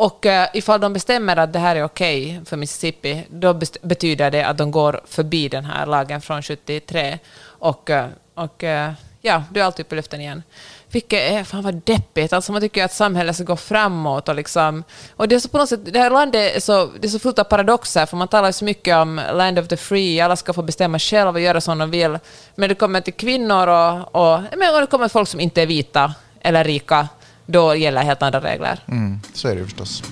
Och 0.00 0.26
uh, 0.26 0.46
ifall 0.54 0.80
de 0.80 0.92
bestämmer 0.92 1.36
att 1.36 1.52
det 1.52 1.58
här 1.58 1.76
är 1.76 1.84
okej 1.84 2.40
för 2.44 2.56
Mississippi, 2.56 3.26
då 3.30 3.60
betyder 3.82 4.30
det 4.30 4.46
att 4.46 4.58
de 4.58 4.70
går 4.70 5.00
förbi 5.06 5.48
den 5.48 5.64
här 5.64 5.86
lagen 5.86 6.20
från 6.20 6.42
73. 6.42 7.18
Och, 7.42 7.90
eh, 7.90 8.08
och 8.34 8.64
eh, 8.64 8.92
ja, 9.20 9.44
då 9.50 9.60
är 9.60 9.64
allt 9.64 9.80
uppe 9.80 9.94
i 9.94 9.96
luften 9.96 10.20
igen. 10.20 10.42
Vilket 10.92 11.32
är 11.32 11.44
fan 11.44 11.62
vad 11.62 11.74
deppigt. 11.74 12.32
Alltså 12.32 12.52
man 12.52 12.60
tycker 12.60 12.84
att 12.84 12.92
samhället 12.92 13.36
ska 13.36 13.44
gå 13.44 13.56
framåt 13.56 14.28
och 14.28 14.34
liksom... 14.34 14.84
Och 15.16 15.28
det 15.28 15.34
är 15.34 15.40
så 15.40 15.48
på 15.48 15.58
något 15.58 15.68
sätt, 15.68 15.80
det 15.84 15.98
här 15.98 16.10
landet 16.10 16.56
är 16.56 16.60
så, 16.60 16.90
det 17.00 17.06
är 17.06 17.10
så 17.10 17.18
fullt 17.18 17.38
av 17.38 17.44
paradoxer, 17.44 18.06
för 18.06 18.16
man 18.16 18.28
talar 18.28 18.48
ju 18.48 18.52
så 18.52 18.64
mycket 18.64 18.96
om 18.96 19.20
land 19.32 19.58
of 19.58 19.68
the 19.68 19.76
free, 19.76 20.20
alla 20.20 20.36
ska 20.36 20.52
få 20.52 20.62
bestämma 20.62 20.98
själva 20.98 21.30
och 21.30 21.40
göra 21.40 21.60
som 21.60 21.78
de 21.78 21.90
vill. 21.90 22.18
Men 22.54 22.68
det 22.68 22.74
kommer 22.74 23.00
till 23.00 23.12
kvinnor 23.12 23.66
och, 23.66 24.14
och, 24.14 24.40
men 24.56 24.74
och 24.74 24.80
det 24.80 24.86
kommer 24.86 25.08
folk 25.08 25.28
som 25.28 25.40
inte 25.40 25.62
är 25.62 25.66
vita 25.66 26.14
eller 26.40 26.64
rika, 26.64 27.08
då 27.46 27.74
gäller 27.74 28.02
helt 28.02 28.22
andra 28.22 28.40
regler. 28.40 28.84
Mm, 28.88 29.20
så 29.34 29.48
är 29.48 29.54
det 29.54 29.60
ju 29.60 29.64
förstås. 29.64 30.02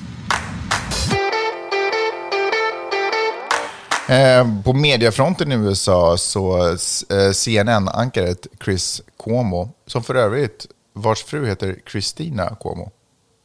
Eh, 4.09 4.63
på 4.65 4.73
mediafronten 4.73 5.53
i 5.53 5.55
USA 5.55 6.17
så 6.19 6.69
eh, 6.69 7.33
CNN-ankaret 7.33 8.47
Chris 8.65 9.03
Cuomo, 9.25 9.71
som 9.87 10.03
för 10.03 10.15
övrigt 10.15 10.67
vars 10.93 11.25
fru 11.25 11.47
heter 11.47 11.77
Christina 11.87 12.57
Cuomo. 12.61 12.91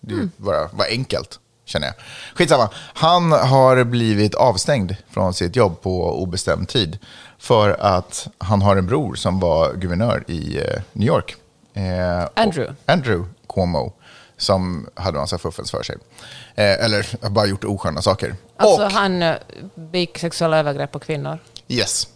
Det 0.01 0.13
ju 0.13 0.29
bara 0.37 0.67
var 0.73 0.85
enkelt, 0.89 1.39
känner 1.65 1.87
jag. 1.87 1.95
Skitsamma. 2.35 2.69
Han 2.75 3.31
har 3.31 3.83
blivit 3.83 4.35
avstängd 4.35 4.95
från 5.09 5.33
sitt 5.33 5.55
jobb 5.55 5.81
på 5.81 6.21
obestämd 6.21 6.67
tid 6.67 6.99
för 7.37 7.69
att 7.79 8.27
han 8.37 8.61
har 8.61 8.75
en 8.75 8.87
bror 8.87 9.15
som 9.15 9.39
var 9.39 9.73
guvernör 9.73 10.23
i 10.27 10.57
eh, 10.57 10.81
New 10.93 11.07
York. 11.07 11.35
Eh, 11.73 12.27
Andrew. 12.35 12.75
Andrew 12.85 13.29
Cuomo, 13.49 13.93
som 14.37 14.89
hade 14.95 15.17
massa 15.17 15.37
fuffens 15.37 15.71
för 15.71 15.83
sig. 15.83 15.95
Eh, 16.55 16.85
eller 16.85 17.29
bara 17.29 17.45
gjort 17.45 17.63
osköna 17.63 18.01
saker. 18.01 18.35
Alltså 18.57 18.85
och, 18.85 18.91
han 18.91 19.21
eh, 19.21 19.35
begick 19.75 20.17
sexuella 20.17 20.57
övergrepp 20.57 20.91
på 20.91 20.99
kvinnor. 20.99 21.39
yes, 21.67 22.07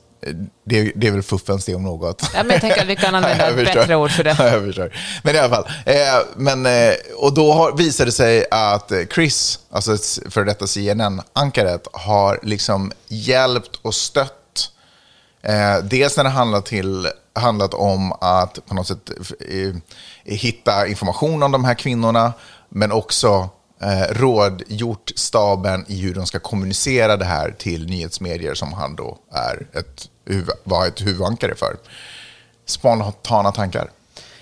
det, 0.63 0.91
det 0.95 1.07
är 1.07 1.11
väl 1.11 1.23
fuffens 1.23 1.65
det 1.65 1.75
om 1.75 1.83
något. 1.83 2.23
Ja, 2.33 2.43
men 2.43 2.51
jag 2.51 2.61
tänker 2.61 2.81
att 2.81 2.87
vi 2.87 2.95
kan 2.95 3.15
använda 3.15 3.47
ett 3.61 3.73
bättre 3.73 3.95
ord 3.95 4.11
för 4.11 4.23
det. 4.23 4.35
Ja, 4.39 4.47
jag 4.47 4.63
förstår. 4.63 4.93
Men 5.23 5.35
i 5.35 5.37
alla 5.37 5.55
fall. 5.55 5.67
Eh, 5.85 5.95
men, 6.35 6.65
eh, 6.65 6.93
och 7.17 7.33
då 7.33 7.53
har, 7.53 7.77
visade 7.77 8.07
det 8.07 8.11
sig 8.11 8.45
att 8.51 8.91
Chris, 9.13 9.59
alltså 9.69 9.97
för 10.29 10.45
detta 10.45 10.67
CNN-ankaret, 10.67 11.87
har 11.93 12.39
liksom 12.43 12.91
hjälpt 13.07 13.79
och 13.81 13.95
stött 13.95 14.33
Eh, 15.47 15.77
dels 15.83 16.17
när 16.17 16.23
det 16.23 16.29
handlat, 16.29 16.65
till, 16.65 17.07
handlat 17.33 17.73
om 17.73 18.13
att 18.21 18.65
på 18.65 18.73
något 18.73 18.87
sätt 18.87 19.11
eh, 19.49 19.75
hitta 20.23 20.87
information 20.87 21.43
om 21.43 21.51
de 21.51 21.65
här 21.65 21.73
kvinnorna, 21.73 22.33
men 22.69 22.91
också 22.91 23.49
eh, 23.81 24.13
rådgjort 24.13 25.11
staben 25.15 25.85
i 25.87 26.01
hur 26.01 26.13
de 26.13 26.25
ska 26.25 26.39
kommunicera 26.39 27.17
det 27.17 27.25
här 27.25 27.55
till 27.57 27.85
nyhetsmedier 27.85 28.53
som 28.53 28.73
han 28.73 28.95
då 28.95 29.17
är 29.31 29.67
ett, 29.79 30.09
var 30.63 30.87
ett 30.87 31.01
huvudankare 31.01 31.55
för. 31.55 31.77
Spontana 32.65 33.51
tankar. 33.51 33.89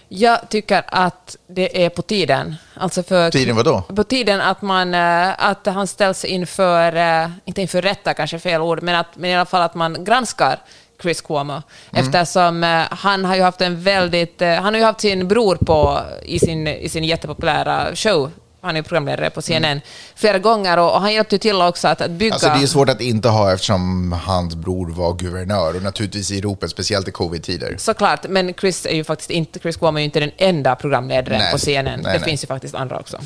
Jag 0.08 0.50
tycker 0.50 0.84
att 0.88 1.38
det 1.48 1.86
är 1.86 1.90
på 1.90 2.02
tiden. 2.02 2.56
Alltså 2.74 3.04
för 3.04 3.32
Tiden 3.32 3.56
vadå? 3.56 3.82
På 3.82 4.04
tiden 4.04 4.42
att, 4.42 4.62
man, 4.62 4.94
eh, 4.94 5.46
att 5.50 5.66
han 5.66 5.88
ställs 5.88 6.26
inför, 6.26 6.96
eh, 6.96 7.30
inte 7.46 7.62
inför 7.62 7.82
rätta 7.82 8.14
kanske 8.14 8.40
fel 8.40 8.62
ord, 8.62 8.82
men, 8.84 8.96
att, 8.96 9.16
men 9.16 9.30
i 9.30 9.36
alla 9.36 9.46
fall 9.46 9.62
att 9.62 9.76
man 9.76 10.04
granskar 10.04 10.60
Chris 11.02 11.22
Cuomo. 11.22 11.54
Mm. 11.54 11.64
Eftersom 11.92 12.64
eh, 12.64 12.84
han 12.92 13.26
har 13.26 13.36
ju 13.36 13.42
haft 13.42 13.62
en 13.62 13.82
väldigt... 13.82 14.42
Han 14.42 14.74
har 14.74 14.76
ju 14.76 14.84
haft 14.84 15.02
sin 15.02 15.28
bror 15.28 15.56
på, 15.56 16.02
i, 16.24 16.40
sin, 16.40 16.68
i 16.68 16.90
sin 16.90 17.04
jättepopulära 17.04 17.96
show. 17.96 18.32
Han 18.66 18.78
är 18.78 18.82
programledare 18.82 19.30
på 19.30 19.42
CNN 19.42 19.82
flera 20.16 20.40
gånger 20.40 20.78
och, 20.78 20.94
och 20.94 21.02
han 21.02 21.14
hjälpte 21.14 21.38
till 21.38 21.62
också 21.62 21.88
att, 21.88 22.02
att 22.02 22.12
bygga... 22.12 22.26
Mm. 22.26 22.34
Alltså 22.34 22.50
det 22.60 22.64
är 22.64 22.68
svårt 22.68 22.90
att 22.90 23.02
inte 23.02 23.30
ha 23.30 23.54
eftersom 23.54 24.12
hans 24.12 24.56
bror 24.56 24.90
var 24.90 25.14
guvernör 25.14 25.76
och 25.76 25.84
naturligtvis 25.84 26.32
i 26.32 26.42
ropet, 26.42 26.70
speciellt 26.70 27.08
i 27.08 27.12
covid-tider. 27.12 27.76
Såklart, 27.78 28.26
men 28.30 28.54
Chris 28.54 28.86
är 28.86 28.96
ju 28.96 29.04
faktiskt 29.04 29.30
inte, 29.30 29.60
Chris 29.60 29.78
Cuomo 29.78 29.98
är 29.98 30.02
ju 30.02 30.06
inte 30.06 30.20
den 30.20 30.32
enda 30.38 30.76
programledaren 30.76 31.40
Nej, 31.40 31.52
på 31.52 31.58
CNN. 31.58 31.86
nej, 31.86 32.14
det 32.14 32.20
nej. 32.20 32.30
finns 32.30 32.44
ju 32.44 32.48
faktiskt 32.48 32.76
andra 32.76 33.00
också. 33.00 33.18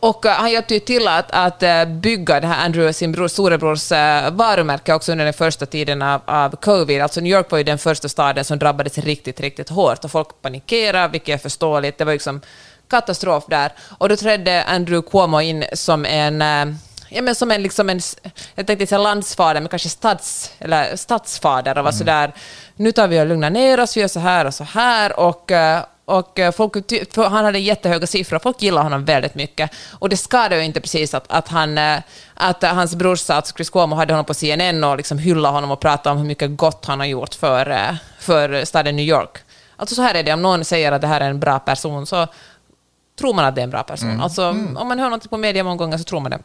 Och 0.00 0.26
eh, 0.26 0.32
han 0.32 0.50
hjälpte 0.50 0.74
ju 0.74 0.80
till 0.80 1.08
att, 1.08 1.30
att 1.30 1.62
eh, 1.62 1.84
bygga 1.84 2.40
det 2.40 2.46
här 2.46 2.64
Andrew, 2.64 2.92
sin 2.92 3.12
bror, 3.12 3.28
storebrors 3.28 3.92
uh, 3.92 4.30
varumärke 4.30 4.94
också 4.94 5.12
under 5.12 5.24
den 5.24 5.34
första 5.34 5.66
tiden 5.66 6.02
av, 6.02 6.20
av 6.24 6.56
covid. 6.56 7.00
Alltså 7.00 7.20
New 7.20 7.32
York 7.32 7.50
var 7.50 7.58
ju 7.58 7.64
den 7.64 7.78
första 7.78 8.08
staden 8.08 8.44
som 8.44 8.58
drabbades 8.58 8.98
riktigt, 8.98 9.40
riktigt 9.40 9.68
hårt 9.68 10.04
och 10.04 10.10
folk 10.10 10.28
panikerade, 10.42 11.12
vilket 11.12 11.34
är 11.34 11.38
förståeligt. 11.38 11.98
Det 11.98 12.04
var 12.04 12.12
liksom 12.12 12.40
katastrof 12.92 13.44
där. 13.48 13.72
Och 13.98 14.08
då 14.08 14.16
trädde 14.16 14.64
Andrew 14.64 15.10
Cuomo 15.10 15.40
in 15.40 15.64
som 15.72 16.04
en 16.04 16.42
eh, 16.42 16.74
Ja, 17.14 17.22
men 17.22 17.34
som 17.34 17.50
en, 17.50 17.62
liksom 17.62 17.90
en, 17.90 18.00
jag 18.54 18.66
tänkte 18.66 18.86
säga 18.86 18.98
landsfader, 18.98 19.60
men 19.60 19.68
kanske 19.68 19.88
stats, 19.88 20.52
eller 20.58 20.96
statsfader 20.96 21.78
och 21.78 21.84
var 21.84 21.92
sådär, 21.92 22.32
nu 22.76 22.92
tar 22.92 23.08
vi 23.08 23.20
och 23.20 23.26
lugnar 23.26 23.50
ner 23.50 23.80
oss, 23.80 23.96
vi 23.96 24.00
gör 24.00 24.08
så 24.08 24.20
här 24.20 24.46
och 24.46 24.54
så 24.54 24.64
här, 24.64 25.20
och, 25.20 25.50
eh, 25.50 25.82
och 26.04 26.38
eh, 26.38 26.52
folk, 26.52 26.74
han 27.16 27.44
hade 27.44 27.58
jättehöga 27.58 28.06
siffror, 28.06 28.38
folk 28.38 28.62
gillar 28.62 28.82
honom 28.82 29.04
väldigt 29.04 29.34
mycket. 29.34 29.70
Och 29.98 30.08
det 30.08 30.16
skadar 30.16 30.56
ju 30.56 30.62
inte 30.64 30.80
precis 30.80 31.14
att, 31.14 31.24
att, 31.28 31.48
han, 31.48 31.78
att 32.34 32.62
hans 32.62 32.94
brorsa, 32.94 33.34
alltså 33.34 33.54
Chris 33.56 33.70
Cuomo, 33.70 33.96
hade 33.96 34.12
honom 34.12 34.24
på 34.24 34.34
CNN 34.34 34.84
och 34.84 34.96
liksom 34.96 35.18
hyllade 35.18 35.54
honom 35.54 35.70
och 35.70 35.80
pratade 35.80 36.12
om 36.12 36.18
hur 36.18 36.26
mycket 36.26 36.56
gott 36.56 36.86
han 36.86 37.00
har 37.00 37.06
gjort 37.06 37.34
för, 37.34 37.96
för 38.18 38.64
staden 38.64 38.96
New 38.96 39.06
York. 39.06 39.38
Alltså 39.76 39.94
så 39.94 40.02
här 40.02 40.14
är 40.14 40.22
det, 40.22 40.32
om 40.32 40.42
någon 40.42 40.64
säger 40.64 40.92
att 40.92 41.00
det 41.00 41.06
här 41.06 41.20
är 41.20 41.30
en 41.30 41.40
bra 41.40 41.58
person, 41.58 42.06
så 42.06 42.26
tror 43.18 43.34
man 43.34 43.44
att 43.44 43.54
det 43.54 43.60
är 43.60 43.64
en 43.64 43.70
bra 43.70 43.82
person. 43.82 44.20
Alltså, 44.20 44.48
Om 44.48 44.88
man 44.88 44.98
hör 44.98 45.10
något 45.10 45.30
på 45.30 45.36
media 45.36 45.64
många 45.64 45.76
gånger 45.76 45.98
så 45.98 46.04
tror 46.04 46.20
man 46.20 46.30
det. 46.30 46.38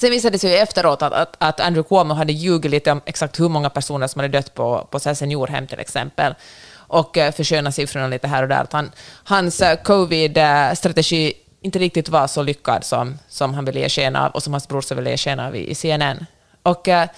Sen 0.00 0.10
visade 0.10 0.34
det 0.34 0.38
sig 0.38 0.50
ju 0.50 0.56
efteråt 0.56 1.02
att, 1.02 1.12
att, 1.12 1.36
att 1.38 1.60
Andrew 1.60 1.88
Cuomo 1.88 2.14
hade 2.14 2.32
ljugit 2.32 2.70
lite 2.70 2.92
om 2.92 3.00
exakt 3.06 3.40
hur 3.40 3.48
många 3.48 3.70
personer 3.70 4.06
som 4.06 4.20
hade 4.20 4.38
dött 4.38 4.54
på, 4.54 4.88
på 4.90 5.00
så 5.00 5.14
seniorhem 5.14 5.66
till 5.66 5.80
exempel. 5.80 6.34
Och 6.74 7.18
eh, 7.18 7.32
försköna 7.32 7.72
siffrorna 7.72 8.06
lite 8.06 8.28
här 8.28 8.42
och 8.42 8.48
där. 8.48 8.62
Att 8.62 8.72
han, 8.72 8.90
hans 9.24 9.60
eh, 9.60 9.82
covid-strategi 9.82 11.32
inte 11.60 11.78
riktigt 11.78 12.08
var 12.08 12.26
så 12.26 12.42
lyckad 12.42 12.84
som, 12.84 13.18
som 13.28 13.54
han 13.54 13.64
ville 13.64 13.80
ge 13.80 13.88
sken 13.88 14.16
av 14.16 14.30
och 14.30 14.42
som 14.42 14.52
hans 14.52 14.68
brorsa 14.68 14.94
ville 14.94 15.10
ge 15.10 15.16
sken 15.16 15.40
av 15.40 15.56
i, 15.56 15.70
i 15.70 15.74
CNN. 15.74 16.26
Och, 16.62 16.88
eh, 16.88 17.08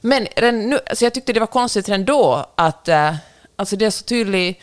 men 0.00 0.26
nu, 0.40 0.78
alltså 0.86 1.04
jag 1.04 1.14
tyckte 1.14 1.32
det 1.32 1.40
var 1.40 1.46
konstigt 1.46 1.88
redan 1.88 2.04
då 2.04 2.46
att 2.54 2.88
alltså 3.56 3.76
det 3.76 3.86
är 3.86 3.90
så 3.90 4.04
tydlig 4.04 4.60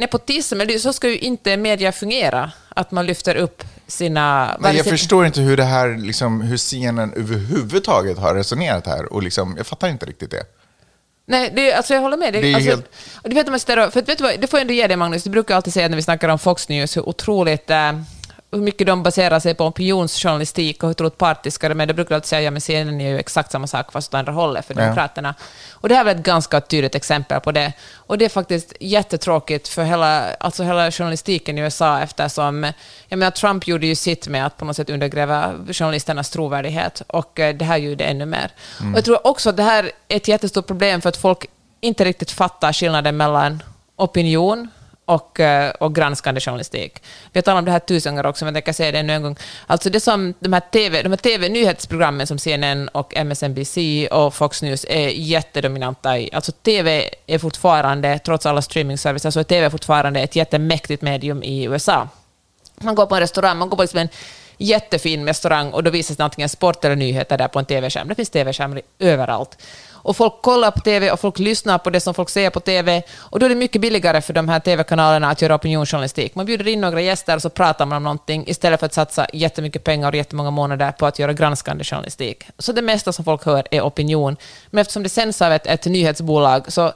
nepotism, 0.00 0.60
eller 0.60 0.78
så 0.78 0.92
ska 0.92 1.08
ju 1.08 1.18
inte 1.18 1.56
media 1.56 1.92
fungera, 1.92 2.52
att 2.68 2.90
man 2.90 3.06
lyfter 3.06 3.34
upp 3.34 3.64
sina... 3.86 4.56
Nej, 4.60 4.76
jag 4.76 4.86
förstår 4.86 5.26
inte 5.26 5.40
hur 5.40 5.56
det 5.56 5.64
här, 5.64 5.96
liksom, 5.98 6.40
hur 6.40 6.56
scenen 6.56 7.12
överhuvudtaget 7.16 8.18
har 8.18 8.34
resonerat 8.34 8.86
här. 8.86 9.12
Och 9.12 9.22
liksom, 9.22 9.54
jag 9.56 9.66
fattar 9.66 9.88
inte 9.88 10.06
riktigt 10.06 10.30
det. 10.30 10.44
Nej, 11.26 11.52
det, 11.56 11.72
alltså 11.72 11.94
jag 11.94 12.00
håller 12.00 12.16
med. 12.16 12.32
Det, 12.32 12.40
Det 12.40 12.50
är 12.50 12.54
alltså, 12.54 12.70
helt- 12.70 12.92
du 13.24 13.34
vet, 13.34 13.48
om 13.48 13.52
jag 13.66 13.92
för 13.92 14.02
vet 14.02 14.18
du 14.18 14.24
vad, 14.24 14.40
det 14.40 14.46
får 14.46 14.58
jag 14.58 14.62
ändå 14.62 14.74
ge 14.74 14.86
dig, 14.86 14.96
Magnus. 14.96 15.22
Du 15.24 15.30
brukar 15.30 15.56
alltid 15.56 15.72
säga 15.72 15.88
när 15.88 15.96
vi 15.96 16.02
snackar 16.02 16.28
om 16.28 16.38
Fox 16.38 16.68
News 16.68 16.96
hur 16.96 17.08
otroligt... 17.08 17.70
Eh, 17.70 17.92
hur 18.52 18.58
mycket 18.58 18.86
de 18.86 19.02
baserar 19.02 19.40
sig 19.40 19.54
på 19.54 19.66
opinionsjournalistik 19.66 20.82
och 20.82 20.88
hur 20.88 20.94
otroligt 20.94 21.18
partiska 21.18 21.68
de 21.68 21.80
är. 21.80 21.86
Det 21.86 21.94
brukar 21.94 22.14
alltid 22.14 22.28
säga, 22.28 22.42
ja 22.42 22.50
men 22.50 22.60
CNN 22.60 23.00
är 23.00 23.08
ju 23.10 23.18
exakt 23.18 23.52
samma 23.52 23.66
sak 23.66 23.92
fast 23.92 24.10
åt 24.10 24.14
andra 24.14 24.32
hållet 24.32 24.66
för 24.66 24.74
Ja. 24.74 24.80
Demokraterna. 24.80 25.34
Och 25.72 25.88
det 25.88 25.94
här 25.94 26.00
är 26.00 26.04
väl 26.04 26.16
ett 26.16 26.22
ganska 26.24 26.60
tydligt 26.60 26.94
exempel 26.94 27.40
på 27.40 27.52
det. 27.52 27.72
Och 27.94 28.18
det 28.18 28.24
är 28.24 28.28
faktiskt 28.28 28.72
jättetråkigt 28.80 29.68
för 29.68 29.84
hela, 29.84 30.34
alltså 30.34 30.62
hela 30.62 30.90
journalistiken 30.90 31.58
i 31.58 31.60
USA 31.60 32.00
eftersom 32.00 32.72
jag 33.08 33.18
menar, 33.18 33.30
Trump 33.30 33.66
gjorde 33.66 33.86
ju 33.86 33.94
sitt 33.94 34.28
med 34.28 34.46
att 34.46 34.56
på 34.56 34.64
något 34.64 34.76
sätt 34.76 34.90
undergräva 34.90 35.54
journalisternas 35.72 36.30
trovärdighet 36.30 37.02
och 37.06 37.40
eh, 37.40 37.54
det 37.54 37.64
här 37.64 37.76
gjorde 37.76 38.04
ännu 38.04 38.26
mer. 38.26 38.50
Och 38.78 38.98
jag 38.98 39.04
tror 39.04 39.26
också 39.26 39.50
att 39.50 39.56
det 39.56 39.62
här 39.62 39.84
är 40.08 40.16
ett 40.16 40.28
jättestort 40.28 40.66
problem 40.66 41.00
för 41.00 41.08
att 41.08 41.16
folk 41.16 41.46
inte 41.80 42.04
riktigt 42.04 42.30
fattar 42.30 42.72
skillnaden 42.72 43.16
mellan 43.16 43.62
opinion 43.96 44.68
och, 45.10 45.40
eh, 45.40 45.70
och 45.70 45.94
granskande 45.94 46.40
journalistik. 46.40 47.02
Vi 47.32 47.38
har 47.38 47.42
talat 47.42 47.58
om 47.58 47.64
det 47.64 47.70
här 47.70 47.78
tusen 47.78 48.14
gånger 48.14 48.26
också, 48.26 48.44
men 48.44 48.54
jag 48.54 48.64
tänker 48.64 48.72
säga 48.76 48.92
det 48.92 48.98
ännu 48.98 49.12
en 49.12 49.22
gång. 49.22 49.36
Alltså 49.66 49.90
det 49.90 50.00
som 50.00 50.34
de 50.40 50.52
här 50.52 50.60
TV, 50.60 51.02
de 51.02 51.08
här 51.08 51.16
TV-nyhetsprogrammen 51.16 52.26
som 52.26 52.38
CNN 52.38 52.88
och 52.88 53.16
MSNBC 53.16 54.08
och 54.10 54.34
Fox 54.34 54.62
News 54.62 54.86
är 54.88 55.08
jättedominanta 55.08 56.18
i. 56.18 56.30
Alltså 56.32 56.52
TV 56.52 57.10
är 57.26 57.38
fortfarande, 57.38 58.18
trots 58.18 58.46
alla 58.46 58.62
streamingservicer, 58.62 59.30
så 59.30 59.38
alltså 59.38 59.40
är 59.40 59.44
TV 59.44 59.70
fortfarande 59.70 60.20
ett 60.20 60.36
jättemäktigt 60.36 61.02
medium 61.02 61.42
i 61.42 61.64
USA. 61.64 62.08
Man 62.80 62.94
går 62.94 63.06
på 63.06 63.14
en 63.14 63.20
restaurang, 63.20 63.58
man 63.58 63.68
går 63.68 63.76
på 63.76 63.82
liksom 63.82 63.98
en 63.98 64.08
jättefin 64.58 65.26
restaurang 65.26 65.72
och 65.72 65.82
då 65.82 65.90
visas 65.90 66.16
det 66.16 66.24
antingen 66.24 66.48
sport 66.48 66.84
eller 66.84 66.96
nyheter 66.96 67.38
där 67.38 67.48
på 67.48 67.58
en 67.58 67.64
TV-skärm. 67.64 68.08
Det 68.08 68.14
finns 68.14 68.30
TV-skärmar 68.30 68.82
överallt. 68.98 69.58
Och 70.02 70.16
folk 70.16 70.42
kollar 70.42 70.70
på 70.70 70.80
TV 70.80 71.10
och 71.10 71.20
folk 71.20 71.38
lyssnar 71.38 71.78
på 71.78 71.90
det 71.90 72.00
som 72.00 72.14
folk 72.14 72.30
ser 72.30 72.50
på 72.50 72.60
TV. 72.60 73.02
Och 73.18 73.38
då 73.38 73.46
är 73.46 73.50
det 73.50 73.56
mycket 73.56 73.80
billigare 73.80 74.20
för 74.20 74.32
de 74.32 74.48
här 74.48 74.60
TV-kanalerna 74.60 75.30
att 75.30 75.42
göra 75.42 75.54
opinionsjournalistik. 75.54 76.34
Man 76.34 76.46
bjuder 76.46 76.68
in 76.68 76.80
några 76.80 77.00
gäster 77.00 77.36
och 77.36 77.42
så 77.42 77.50
pratar 77.50 77.86
man 77.86 77.96
om 77.96 78.02
någonting 78.02 78.44
istället 78.46 78.80
för 78.80 78.86
att 78.86 78.94
satsa 78.94 79.26
jättemycket 79.32 79.84
pengar 79.84 80.08
och 80.08 80.16
jättemånga 80.16 80.50
månader 80.50 80.92
på 80.92 81.06
att 81.06 81.18
göra 81.18 81.32
granskande 81.32 81.84
journalistik. 81.84 82.44
Så 82.58 82.72
det 82.72 82.82
mesta 82.82 83.12
som 83.12 83.24
folk 83.24 83.44
hör 83.44 83.66
är 83.70 83.80
opinion. 83.80 84.36
Men 84.70 84.80
eftersom 84.80 85.02
det 85.02 85.08
sänds 85.08 85.42
av 85.42 85.52
ett, 85.52 85.66
ett 85.66 85.84
nyhetsbolag 85.84 86.72
så 86.72 86.92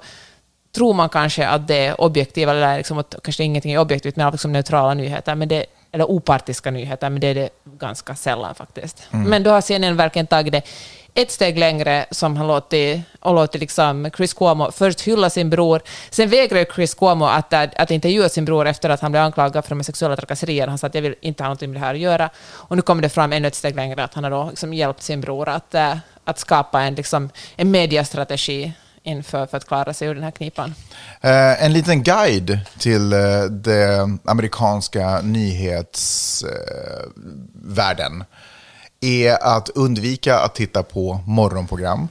tror 0.75 0.95
man 0.95 1.09
kanske 1.09 1.49
att 1.49 1.69
det 1.69 1.87
är 1.87 2.01
objektiva, 2.01 2.53
eller 2.53 2.77
liksom 2.77 2.99
att 2.99 3.15
kanske 3.23 3.45
ingenting 3.45 3.73
är 3.73 3.79
objektivt, 3.79 4.17
men 4.17 4.33
liksom 4.33 4.53
neutrala 4.53 4.95
nyheter, 4.95 5.35
men 5.35 5.49
det, 5.49 5.67
eller 5.93 6.05
opartiska 6.05 6.71
nyheter, 6.71 7.11
men 7.11 7.21
det 7.21 7.27
är 7.27 7.35
det 7.35 7.49
ganska 7.65 8.15
sällan 8.15 8.55
faktiskt. 8.55 9.03
Men 9.11 9.43
då 9.43 9.51
har 9.51 9.61
CNN 9.61 9.97
verkligen 9.97 10.27
tagit 10.27 10.53
det 10.53 10.63
ett 11.15 11.31
steg 11.31 11.59
längre 11.59 12.07
som 12.11 12.37
han 12.37 12.47
låtit, 12.47 13.01
och 13.21 13.35
låtit 13.35 13.61
liksom 13.61 14.11
Chris 14.17 14.35
Cuomo 14.35 14.73
först 14.73 15.01
hylla 15.01 15.31
sin 15.31 15.51
bror. 15.51 15.83
Sen 16.11 16.29
vägrade 16.29 16.67
Chris 16.75 16.95
Cuomo 16.95 17.25
att, 17.25 17.53
att 17.53 17.91
intervjua 17.91 18.29
sin 18.29 18.45
bror 18.45 18.67
efter 18.67 18.91
att 18.91 19.01
han 19.01 19.13
blev 19.13 19.23
anklagad 19.23 19.65
för 19.65 19.75
de 19.75 19.85
sexuella 19.85 20.17
trakasserierna. 20.17 20.73
Han 20.73 20.79
sa 20.79 20.87
att 20.87 20.95
jag 20.95 21.03
vill 21.03 21.15
inte 21.21 21.43
ha 21.43 21.49
någonting 21.49 21.73
med 21.73 21.81
det 21.81 21.87
här 21.87 21.95
att 21.95 22.01
göra. 22.01 22.31
Och 22.47 22.77
nu 22.77 22.83
kommer 22.83 23.03
det 23.03 23.09
fram 23.09 23.33
ännu 23.33 23.49
ett 23.49 23.55
steg 23.55 23.77
längre 23.77 24.05
att 24.05 24.15
han 24.15 24.25
har 24.25 24.31
då 24.31 24.47
liksom 24.51 24.75
hjälpt 24.75 25.03
sin 25.03 25.21
bror 25.21 25.49
att, 25.49 25.75
eh, 25.75 25.97
att 26.25 26.39
skapa 26.39 26.83
en, 26.83 26.95
liksom, 26.95 27.31
en 27.57 27.71
mediastrategi 27.71 28.73
inför 29.05 29.47
för 29.47 29.57
att 29.57 29.67
klara 29.67 29.95
sig 29.95 30.09
ur 30.09 30.15
den 30.15 30.25
här 30.25 30.31
knipan. 30.31 30.75
Eh, 31.21 31.65
en 31.65 31.73
liten 31.73 32.03
guide 32.03 32.59
till 32.79 33.13
eh, 33.13 33.43
den 33.51 34.19
amerikanska 34.25 35.21
nyhetsvärlden 35.21 38.21
eh, 38.21 38.27
är 39.05 39.45
att 39.57 39.69
undvika 39.69 40.39
att 40.39 40.55
titta 40.55 40.83
på 40.83 41.21
morgonprogram 41.27 42.09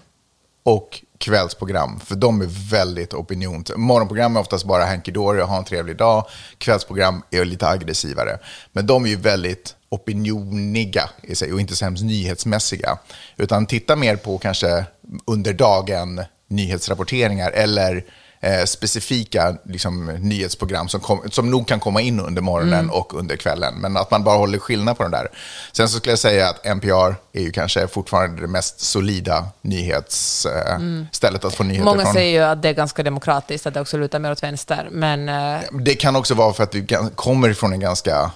och 0.63 1.01
kvällsprogram, 1.17 1.99
för 1.99 2.15
de 2.15 2.41
är 2.41 2.69
väldigt 2.69 3.13
opinions... 3.13 3.71
Morgonprogram 3.75 4.35
är 4.35 4.39
oftast 4.39 4.65
bara 4.65 4.85
hanky 4.85 5.11
dory 5.11 5.41
och 5.41 5.47
ha 5.47 5.57
en 5.57 5.63
trevlig 5.63 5.97
dag. 5.97 6.25
Kvällsprogram 6.57 7.21
är 7.31 7.45
lite 7.45 7.67
aggressivare. 7.67 8.37
Men 8.71 8.87
de 8.87 9.05
är 9.05 9.09
ju 9.09 9.15
väldigt 9.15 9.75
opinioniga 9.89 11.09
i 11.21 11.35
sig 11.35 11.53
och 11.53 11.59
inte 11.59 11.75
så 11.75 11.85
hemskt 11.85 12.03
nyhetsmässiga. 12.03 12.97
Utan 13.37 13.65
titta 13.65 13.95
mer 13.95 14.15
på 14.15 14.37
kanske 14.37 14.85
under 15.25 15.53
dagen 15.53 16.21
nyhetsrapporteringar 16.47 17.51
eller 17.51 18.05
eh, 18.43 18.63
specifika 18.65 19.55
liksom, 19.65 20.05
nyhetsprogram 20.05 20.87
som, 20.89 20.99
kom, 20.99 21.21
som 21.31 21.51
nog 21.51 21.67
kan 21.67 21.79
komma 21.79 22.01
in 22.01 22.19
under 22.19 22.41
morgonen 22.41 22.73
Mm. 22.79 22.91
och 22.91 23.13
under 23.13 23.35
kvällen. 23.35 23.73
Men 23.77 23.97
att 23.97 24.11
man 24.11 24.23
bara 24.23 24.37
håller 24.37 24.59
skillnad 24.59 24.97
på 24.97 25.03
den 25.03 25.11
där. 25.11 25.27
Sen 25.71 25.89
så 25.89 25.97
skulle 25.97 26.11
jag 26.11 26.19
säga 26.19 26.49
att 26.49 26.65
NPR 26.65 27.15
är 27.33 27.41
ju 27.41 27.51
kanske 27.51 27.87
fortfarande 27.87 28.41
det 28.41 28.47
mest 28.47 28.79
solida 28.79 29.45
nyhetsstället 29.61 31.45
att 31.45 31.53
få 31.55 31.63
nyheter 31.63 31.81
Mm. 31.81 31.85
Många 31.95 32.03
från. 32.03 32.13
säger 32.13 32.31
ju 32.39 32.45
att 32.51 32.61
det 32.61 32.69
är 32.69 32.73
ganska 32.73 33.03
demokratiskt, 33.03 33.67
att 33.67 33.73
det 33.73 33.81
också 33.81 33.97
lutar 33.97 34.19
mer 34.19 34.31
åt 34.31 34.43
vänster, 34.43 34.87
men 34.91 35.29
eh, 35.29 35.59
Det 35.71 35.95
kan 35.95 36.15
också 36.15 36.33
vara 36.33 36.53
för 36.53 36.63
att 36.63 36.75
vi 36.75 36.87
kommer 37.15 37.53
från 37.53 37.73
en 37.73 37.79
ganska 37.79 38.31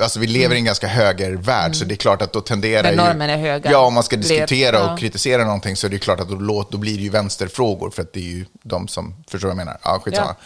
alltså 0.00 0.20
vi 0.20 0.26
lever 0.26 0.54
i 0.54 0.58
en 0.58 0.64
ganska 0.64 0.86
högervärld, 0.86 1.76
så 1.76 1.84
det 1.84 1.94
är 1.94 1.96
klart 1.96 2.22
att 2.22 2.32
då 2.32 2.40
tenderar 2.40 2.88
ju... 2.88 2.94
Mm. 2.94 3.06
normen 3.06 3.30
är 3.30 3.36
höga. 3.36 3.70
Ja, 3.70 3.78
om 3.78 3.94
man 3.94 4.02
ska 4.02 4.16
diskutera 4.16 4.76
ja. 4.76 4.92
och 4.92 4.98
kritisera 4.98 5.44
någonting 5.44 5.76
så 5.76 5.86
är 5.86 5.90
det 5.90 5.98
klart 5.98 6.20
att 6.20 6.28
då, 6.28 6.66
då 6.70 6.78
blir 6.78 6.96
det 6.96 7.02
ju 7.02 7.10
vänsterfrågor, 7.10 7.90
för 7.90 8.02
att 8.02 8.12
det 8.12 8.20
är 8.20 8.34
ju 8.34 8.44
de 8.62 8.88
som, 8.88 9.14
förstår 9.28 9.48
vad 9.48 9.52
jag 9.52 9.66
menar? 9.66 9.78
Ja, 9.84 10.00
skitsamma. 10.04 10.36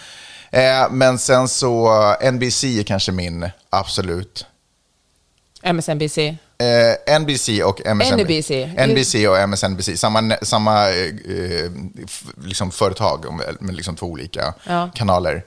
Eh, 0.50 0.90
men 0.90 1.18
sen 1.18 1.48
så, 1.48 1.94
NBC 2.32 2.64
är 2.64 2.82
kanske 2.82 3.12
min 3.12 3.50
absolut 3.70 4.46
MSNBC. 5.62 6.18
Eh, 6.58 7.20
NBC 7.20 7.48
och 7.64 7.86
MSNBC. 7.86 8.50
NBC. 8.86 9.14
Och 9.28 9.38
MSNBC, 9.38 9.96
samma, 9.96 10.36
samma 10.42 10.90
eh, 10.90 11.06
eh, 11.06 11.70
liksom 12.44 12.70
företag 12.70 13.24
med 13.60 13.74
liksom 13.74 13.96
två 13.96 14.06
olika 14.06 14.54
Ja. 14.66 14.90
kanaler. 14.94 15.44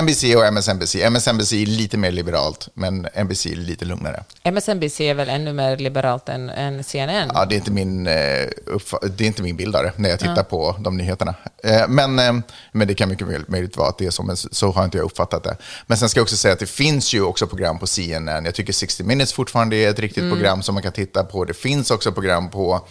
NBC 0.00 0.36
och 0.36 0.44
MSNBC. 0.44 0.94
MSNBC 0.94 1.52
är 1.52 1.66
lite 1.66 1.96
mer 1.96 2.10
liberalt, 2.12 2.68
men 2.74 3.06
NBC 3.24 3.46
är 3.46 3.56
lite 3.56 3.84
lugnare. 3.84 4.24
MSNBC 4.42 5.00
är 5.00 5.14
väl 5.14 5.28
ännu 5.28 5.52
mer 5.52 5.76
liberalt 5.76 6.28
än, 6.28 6.50
än 6.50 6.84
CNN? 6.84 7.30
Ja, 7.34 7.44
det, 7.44 7.54
är 7.54 7.56
inte 7.56 7.70
min, 7.70 8.06
eh, 8.06 8.12
det 8.12 9.20
är 9.20 9.26
inte 9.26 9.42
min 9.42 9.56
bild 9.56 9.76
av 9.76 9.82
det 9.82 9.92
när 9.96 10.08
jag 10.08 10.18
tittar 10.18 10.42
på 10.42 10.76
de 10.78 10.96
nyheterna. 10.96 11.34
Eh, 11.64 11.88
men, 11.88 12.18
eh, 12.18 12.32
men 12.72 12.88
det 12.88 12.94
kan 12.94 13.08
mycket 13.08 13.48
möjligt 13.48 13.76
vara 13.76 13.88
att 13.88 13.98
det 13.98 14.06
är 14.06 14.10
så, 14.10 14.22
men 14.22 14.36
så, 14.36 14.70
har 14.70 14.84
inte 14.84 14.98
jag 14.98 15.04
uppfattat 15.04 15.44
det. 15.44 15.56
Men 15.86 15.98
sen 15.98 16.08
ska 16.08 16.18
jag 16.18 16.24
också 16.24 16.36
säga 16.36 16.54
att 16.54 16.60
det 16.60 16.66
finns 16.66 17.14
ju 17.14 17.22
också 17.22 17.46
program 17.46 17.78
på 17.78 17.86
CNN. 17.86 18.44
Jag 18.44 18.54
tycker 18.54 18.72
60 18.72 19.04
Minutes 19.04 19.32
fortfarande 19.32 19.76
är 19.76 19.90
ett 19.90 19.98
riktigt 19.98 20.30
program 20.30 20.62
som 20.62 20.74
man 20.74 20.82
kan 20.82 20.92
titta 20.92 21.24
på. 21.24 21.44
Det 21.44 21.54
finns 21.54 21.90
också 21.90 22.12
program 22.12 22.50
på, 22.50 22.86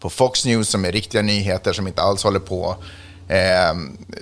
på 0.00 0.10
Fox 0.10 0.44
News 0.44 0.68
som 0.68 0.84
är 0.84 0.92
riktiga 0.92 1.22
nyheter 1.22 1.72
som 1.72 1.86
inte 1.86 2.02
alls 2.02 2.22
håller 2.22 2.40
på. 2.40 2.76
Eh, 3.28 3.74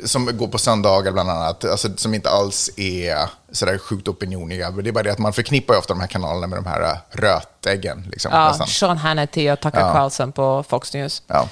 som 0.04 0.36
går 0.38 0.48
på 0.48 0.58
söndagar 0.58 1.12
bland 1.12 1.30
annat, 1.30 1.64
alltså, 1.64 1.88
som 1.96 2.14
inte 2.14 2.30
alls 2.30 2.70
är 2.76 3.18
sådär 3.52 3.78
sjukt 3.78 4.08
opinioniga. 4.08 4.70
Det 4.70 4.90
är 4.90 4.92
bara 4.92 5.04
det 5.04 5.12
att 5.12 5.18
man 5.18 5.32
förknippar 5.32 5.78
ofta 5.78 5.94
de 5.94 6.00
här 6.00 6.06
kanalerna 6.06 6.46
med 6.46 6.58
de 6.58 6.66
här 6.66 6.82
eh, 6.82 6.96
rötäggen. 7.10 8.08
Liksom, 8.10 8.30
Ja, 8.34 8.48
nästan. 8.48 8.66
Sean 8.66 8.96
Hannity 8.98 9.50
och 9.50 9.60
Tucker 9.60 9.80
Ja. 9.80 9.92
Carlson 9.92 10.32
på 10.32 10.64
Fox 10.68 10.94
News. 10.94 11.22
Ja. 11.26 11.48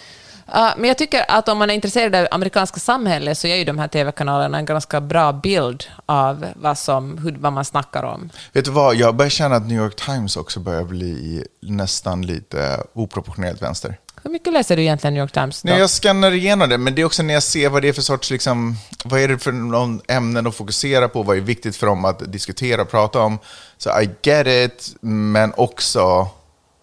Ja, 0.55 0.75
men 0.77 0.89
jag 0.89 0.99
tycker 0.99 1.25
att 1.29 1.49
om 1.49 1.59
man 1.59 1.71
är 1.71 1.75
intresserad 1.75 2.15
av 2.15 2.27
amerikanska 2.31 2.81
samhället 2.81 3.39
så 3.39 3.47
ger 3.47 3.57
ju 3.57 3.65
de 3.65 3.79
här 3.79 3.89
TV-kanalerna 3.89 4.59
en 4.59 4.65
ganska 4.65 5.01
bra 5.01 5.33
bild 5.33 5.85
av 6.07 6.47
vad, 6.57 6.79
som, 6.79 7.19
hur, 7.19 7.37
vad 7.39 7.53
man 7.53 7.65
snackar 7.65 8.03
om. 8.03 8.31
Vet 8.53 8.65
du 8.65 8.71
vad, 8.71 8.97
jag 8.97 9.17
börjar 9.17 9.31
känna 9.31 9.57
att 9.57 9.67
New 9.67 9.79
York 9.79 9.97
Times 9.97 10.37
också 10.37 10.61
börjar 10.61 10.85
bli 10.85 11.45
nästan 11.61 12.23
lite 12.23 12.83
oproportionerligt 12.93 13.63
vänster. 13.63 13.99
Hur 14.25 14.31
mycket 14.31 14.53
läser 14.53 14.77
du 14.77 14.83
egentligen 14.83 15.15
New 15.15 15.23
York 15.23 15.33
Times? 15.33 15.63
Då? 15.63 15.71
Nej, 15.71 15.79
jag 15.79 15.91
skannar 15.91 16.33
igenom 16.33 16.69
det, 16.69 16.79
men 16.79 16.95
det 16.95 17.03
är 17.03 17.07
också 17.07 17.23
när 17.23 17.35
jag 17.35 17.43
ser 17.43 17.69
vad 17.69 17.83
det 17.83 17.89
är 17.89 17.93
för 17.93 18.03
sorts, 18.03 18.31
liksom, 18.31 18.77
vad 19.05 19.21
är 19.21 19.29
det 19.29 19.39
för 19.39 19.53
någon 19.53 20.01
ämnen 20.09 20.47
att 20.47 20.55
fokusera 20.55 21.09
på, 21.09 21.23
vad 21.23 21.37
är 21.37 21.41
viktigt 21.41 21.77
för 21.77 21.87
dem 21.87 22.05
att 22.05 22.33
diskutera 22.33 22.83
och 22.83 22.91
prata 22.91 23.21
om. 23.21 23.39
Så 23.79 24.01
I 24.01 24.11
get 24.23 24.47
it, 24.47 24.95
men 25.01 25.53
också... 25.57 26.29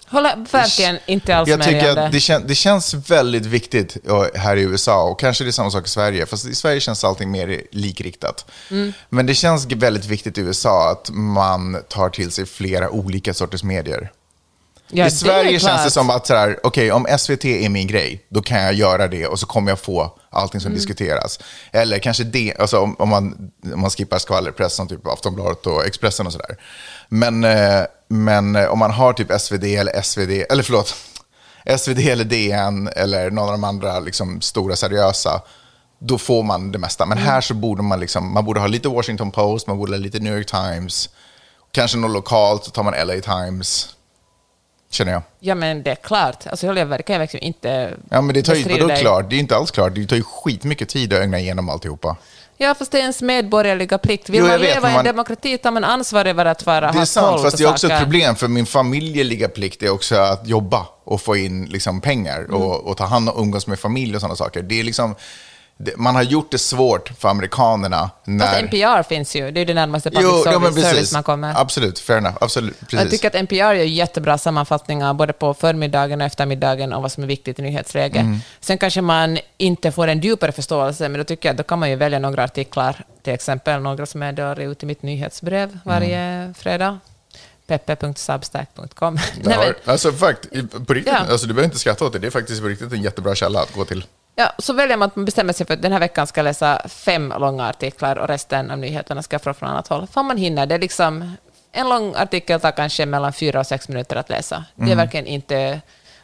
Håller 0.07 0.45
verkligen 0.51 0.99
inte 1.05 1.35
alls 1.35 1.49
Jag 1.49 1.57
med 1.57 1.67
tycker 1.67 1.97
att 1.97 2.11
det, 2.11 2.19
kän, 2.19 2.43
det 2.47 2.55
känns 2.55 2.93
väldigt 2.93 3.45
viktigt 3.45 3.97
här 4.35 4.57
i 4.57 4.61
USA, 4.61 5.03
och 5.03 5.19
kanske 5.19 5.43
det 5.43 5.49
är 5.49 5.51
samma 5.51 5.71
sak 5.71 5.85
i 5.85 5.89
Sverige, 5.89 6.25
fast 6.25 6.45
i 6.45 6.55
Sverige 6.55 6.79
känns 6.79 7.03
allting 7.03 7.31
mer 7.31 7.61
likriktat. 7.71 8.51
Mm. 8.71 8.93
Men 9.09 9.25
det 9.25 9.33
känns 9.33 9.65
väldigt 9.65 10.05
viktigt 10.05 10.37
i 10.37 10.41
USA 10.41 10.91
att 10.91 11.09
man 11.09 11.77
tar 11.89 12.09
till 12.09 12.31
sig 12.31 12.45
flera 12.45 12.89
olika 12.89 13.33
sorters 13.33 13.63
medier. 13.63 14.11
Ja, 14.91 15.05
I 15.05 15.09
det 15.09 15.15
Sverige 15.15 15.51
känns 15.51 15.63
klart. 15.63 15.83
det 15.83 15.91
som 15.91 16.09
att 16.09 16.31
okej, 16.63 16.91
om 16.91 17.07
SVT 17.17 17.45
är 17.45 17.69
min 17.69 17.87
grej, 17.87 18.25
då 18.29 18.41
kan 18.41 18.61
jag 18.61 18.73
göra 18.73 19.07
det 19.07 19.27
och 19.27 19.39
så 19.39 19.45
kommer 19.45 19.71
jag 19.71 19.79
få 19.79 20.19
allting 20.29 20.61
som 20.61 20.73
diskuteras. 20.73 21.39
Eller 21.71 21.99
kanske 21.99 22.23
det, 22.23 22.53
alltså 22.59 22.79
om, 22.79 22.95
om, 22.99 23.09
man, 23.09 23.51
om 23.73 23.79
man 23.79 23.89
skippar 23.89 24.19
skvallerpress 24.19 24.73
som 24.73 24.87
typ 24.87 25.07
Aftonbladet 25.07 25.65
och 25.65 25.85
Expressen 25.85 26.25
och 26.27 26.31
sådär. 26.31 26.57
Men, 27.09 27.43
eh, 27.43 27.81
men 28.07 28.55
eh, 28.55 28.65
om 28.65 28.79
man 28.79 28.91
har 28.91 29.13
typ 29.13 29.41
SvD 29.41 29.63
eller 29.63 30.01
SvD, 30.01 30.45
eller 30.49 30.63
förlåt, 30.63 30.95
SvD 31.77 31.99
eller 31.99 32.25
DN 32.25 32.89
eller 32.95 33.31
någon 33.31 33.45
av 33.45 33.51
de 33.51 33.63
andra 33.63 33.99
liksom, 33.99 34.41
stora 34.41 34.75
seriösa, 34.75 35.41
då 35.99 36.17
får 36.17 36.43
man 36.43 36.71
det 36.71 36.79
mesta. 36.79 37.05
Men 37.05 37.17
här 37.17 37.41
så 37.41 37.53
borde 37.53 37.83
man 37.83 37.99
liksom, 37.99 38.33
man 38.33 38.45
borde 38.45 38.59
ha 38.59 38.67
lite 38.67 38.89
Washington 38.89 39.31
Post, 39.31 39.67
man 39.67 39.77
borde 39.77 39.91
ha 39.91 39.97
lite 39.97 40.19
New 40.19 40.37
York 40.37 40.47
Times, 40.47 41.09
kanske 41.71 41.97
något 41.97 42.11
lokalt, 42.11 42.63
så 42.63 42.71
tar 42.71 42.83
man 42.83 42.93
LA 43.07 43.13
Times, 43.13 43.89
känner 44.91 45.11
jag. 45.11 45.21
Ja, 45.39 45.55
men 45.55 45.83
det 45.83 45.91
är 45.91 45.95
klart. 45.95 46.47
Alltså, 46.47 46.67
jag 46.67 46.85
verkar 46.85 47.19
verkligen 47.19 47.43
inte 47.45 47.93
Ja, 48.09 48.21
men 48.21 48.33
det 48.35 48.43
tar 48.43 48.55
ju, 48.55 48.63
vadå 48.63 48.87
dig. 48.87 48.97
klart? 49.01 49.29
Det 49.29 49.35
är 49.35 49.39
inte 49.39 49.55
alls 49.55 49.71
klart. 49.71 49.95
Det 49.95 50.05
tar 50.07 50.15
ju 50.15 50.23
skitmycket 50.23 50.89
tid 50.89 51.13
att 51.13 51.19
ögna 51.19 51.39
igenom 51.39 51.69
alltihopa. 51.69 52.15
Ja, 52.61 52.75
fast 52.75 52.91
det 52.91 52.97
är 52.97 53.01
ens 53.01 53.21
medborgerliga 53.21 53.97
plikt. 53.97 54.29
Vill 54.29 54.39
Jo, 54.39 54.45
jag 54.45 54.51
man 54.51 54.61
vet, 54.61 54.75
leva 54.75 54.87
i 54.87 54.91
en 54.91 54.95
man- 54.95 55.05
demokrati 55.05 55.57
tar 55.57 55.71
man 55.71 55.83
ansvar 55.83 56.25
över 56.25 56.45
att 56.45 56.65
vara, 56.65 56.91
Det 56.91 56.99
är 56.99 57.05
sant, 57.05 57.41
fast 57.41 57.57
det 57.57 57.63
är 57.63 57.69
också 57.69 57.87
ett 57.87 57.91
saker. 57.93 58.03
problem, 58.03 58.35
för 58.35 58.47
min 58.47 58.65
familjeliga 58.65 59.49
plikt 59.49 59.83
är 59.83 59.89
också 59.89 60.15
att 60.15 60.47
jobba 60.47 60.85
och 61.03 61.21
få 61.21 61.35
in 61.37 61.65
liksom, 61.65 62.01
pengar 62.01 62.37
Mm. 62.39 62.55
och, 62.55 62.87
och 62.87 62.97
ta 62.97 63.05
hand 63.05 63.29
om 63.29 63.43
umgås 63.43 63.67
med 63.67 63.79
familj 63.79 64.15
och 64.15 64.21
sådana 64.21 64.35
saker. 64.35 64.61
Det 64.61 64.79
är 64.79 64.83
liksom, 64.83 65.15
man 65.95 66.15
har 66.15 66.23
gjort 66.23 66.51
det 66.51 66.57
svårt 66.57 67.09
för 67.19 67.29
amerikanerna 67.29 68.09
när... 68.23 68.45
Fast 68.47 68.59
NPR 68.61 69.03
finns 69.03 69.35
ju, 69.35 69.51
det 69.51 69.61
är 69.61 69.65
det 69.65 69.73
närmaste 69.73 70.09
public 70.11 70.31
Jo, 70.33 70.43
service, 70.43 70.77
ja, 70.77 70.83
service 70.91 71.13
man 71.13 71.23
kommer. 71.23 71.61
Absolut, 71.61 71.99
fair 71.99 72.17
enough. 72.17 72.37
Absolut, 72.41 72.79
precis. 72.79 72.99
Jag 72.99 73.09
tycker 73.09 73.27
att 73.27 73.35
NPR 73.35 73.55
gör 73.55 73.73
jättebra 73.73 74.37
sammanfattningar 74.37 75.13
både 75.13 75.33
på 75.33 75.53
förmiddagen 75.53 76.21
och 76.21 76.27
eftermiddagen 76.27 76.93
om 76.93 77.01
vad 77.01 77.11
som 77.11 77.23
är 77.23 77.27
viktigt 77.27 77.59
i 77.59 77.61
nyhetsläge. 77.61 78.19
Mm. 78.19 78.39
Sen 78.59 78.77
kanske 78.77 79.01
man 79.01 79.37
inte 79.57 79.91
får 79.91 80.07
en 80.07 80.19
djupare 80.19 80.51
förståelse, 80.51 81.09
men 81.09 81.17
då 81.19 81.23
tycker 81.23 81.49
jag 81.49 81.55
då 81.55 81.63
kan 81.63 81.79
man 81.79 81.89
ju 81.89 81.95
välja 81.95 82.19
några 82.19 82.43
artiklar, 82.43 83.03
till 83.23 83.33
exempel 83.33 83.81
några 83.81 84.05
som 84.05 84.23
är 84.23 84.31
då 84.31 84.61
ut 84.63 84.83
i 84.83 84.85
mitt 84.85 85.01
nyhetsbrev 85.03 85.79
varje 85.83 86.19
Mm. 86.19 86.53
fredag. 86.53 86.99
peppe.substack.com. 87.67 89.17
Alltså, 89.85 90.11
fakt, 90.11 90.49
på 90.87 90.93
riktigt, 90.93 91.13
Ja. 91.13 91.25
alltså, 91.31 91.47
du 91.47 91.53
behöver 91.53 91.65
inte 91.65 91.79
skratta 91.79 92.05
åt 92.05 92.13
det. 92.13 92.19
Det 92.19 92.27
är 92.27 92.31
faktiskt 92.31 92.61
på 92.61 92.67
riktigt 92.67 92.93
en 92.93 93.01
jättebra 93.01 93.35
källa 93.35 93.61
att 93.61 93.73
gå 93.73 93.85
till. 93.85 94.03
Ja, 94.39 94.51
så 94.57 94.73
väljer 94.73 94.97
man 94.97 95.07
att 95.07 95.15
man 95.15 95.25
bestämmer 95.25 95.53
sig 95.53 95.67
för 95.67 95.73
att 95.73 95.81
den 95.81 95.91
här 95.91 95.99
veckan 95.99 96.27
ska 96.27 96.39
jag 96.39 96.43
läsa 96.43 96.81
fem 96.87 97.33
långa 97.39 97.69
artiklar 97.69 98.15
och 98.15 98.27
resten 98.27 98.71
av 98.71 98.77
nyheterna 98.77 99.23
ska 99.23 99.33
jag 99.33 99.41
få 99.41 99.53
från 99.53 99.69
annat 99.69 99.87
håll. 99.87 100.07
Fan 100.07 100.25
man 100.25 100.37
hinner. 100.37 100.65
Det 100.65 100.75
är 100.75 100.79
liksom, 100.79 101.35
en 101.71 101.89
lång 101.89 102.15
artikel 102.15 102.59
tar 102.59 102.71
kanske 102.71 103.05
mellan 103.05 103.33
fyra 103.33 103.59
och 103.59 103.67
sex 103.67 103.89
minuter 103.89 104.15
att 104.15 104.29
läsa. 104.29 104.65
Det 104.75 104.91
är 104.91 104.95
verkligen 104.95 105.25
inte... 105.25 105.81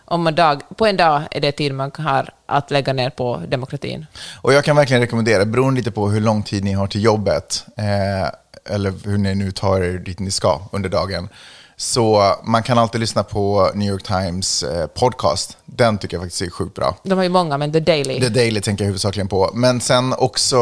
Om 0.08 0.24
man 0.24 0.36
dag, 0.36 0.62
på 0.78 0.86
en 0.86 0.98
dag 0.98 1.22
är 1.32 1.42
det 1.42 1.52
tid 1.52 1.74
man 1.74 1.92
har 1.98 2.30
att 2.46 2.72
lägga 2.72 2.94
ner 2.94 3.10
på 3.10 3.42
demokratin. 3.48 4.06
Och 4.42 4.54
jag 4.54 4.64
kan 4.64 4.76
verkligen 4.76 5.02
rekommendera, 5.02 5.46
beroende 5.46 5.80
lite 5.80 5.92
på 5.92 6.10
hur 6.10 6.22
lång 6.22 6.44
tid 6.44 6.64
ni 6.64 6.74
har 6.74 6.88
till 6.88 7.04
jobbet, 7.04 7.66
eh, 7.78 8.76
eller 8.76 8.94
hur 9.06 9.18
ni 9.18 9.36
nu 9.36 9.52
tar 9.52 9.82
er 9.82 9.98
dit 9.98 10.20
ni 10.20 10.32
ska 10.32 10.62
under 10.72 10.90
dagen, 10.90 11.30
så 11.78 12.36
man 12.44 12.64
kan 12.64 12.78
alltid 12.78 13.02
lyssna 13.02 13.24
på 13.24 13.72
New 13.74 13.90
York 13.90 14.04
Times 14.04 14.64
eh, 14.64 14.88
podcast. 14.88 15.58
Den 15.66 15.98
tycker 15.98 16.18
jag 16.18 16.24
faktiskt 16.24 16.42
är 16.42 16.50
sjukt 16.50 16.76
bra. 16.76 16.98
De 17.04 17.14
har 17.18 17.24
ju 17.24 17.30
många, 17.30 17.58
men 17.58 17.72
The 17.72 17.80
Daily. 17.80 18.20
The 18.20 18.30
Daily 18.30 18.62
tänker 18.62 18.84
jag 18.84 18.88
huvudsakligen 18.88 19.28
på. 19.28 19.52
Men 19.54 19.82
sen 19.82 20.14
också, 20.14 20.58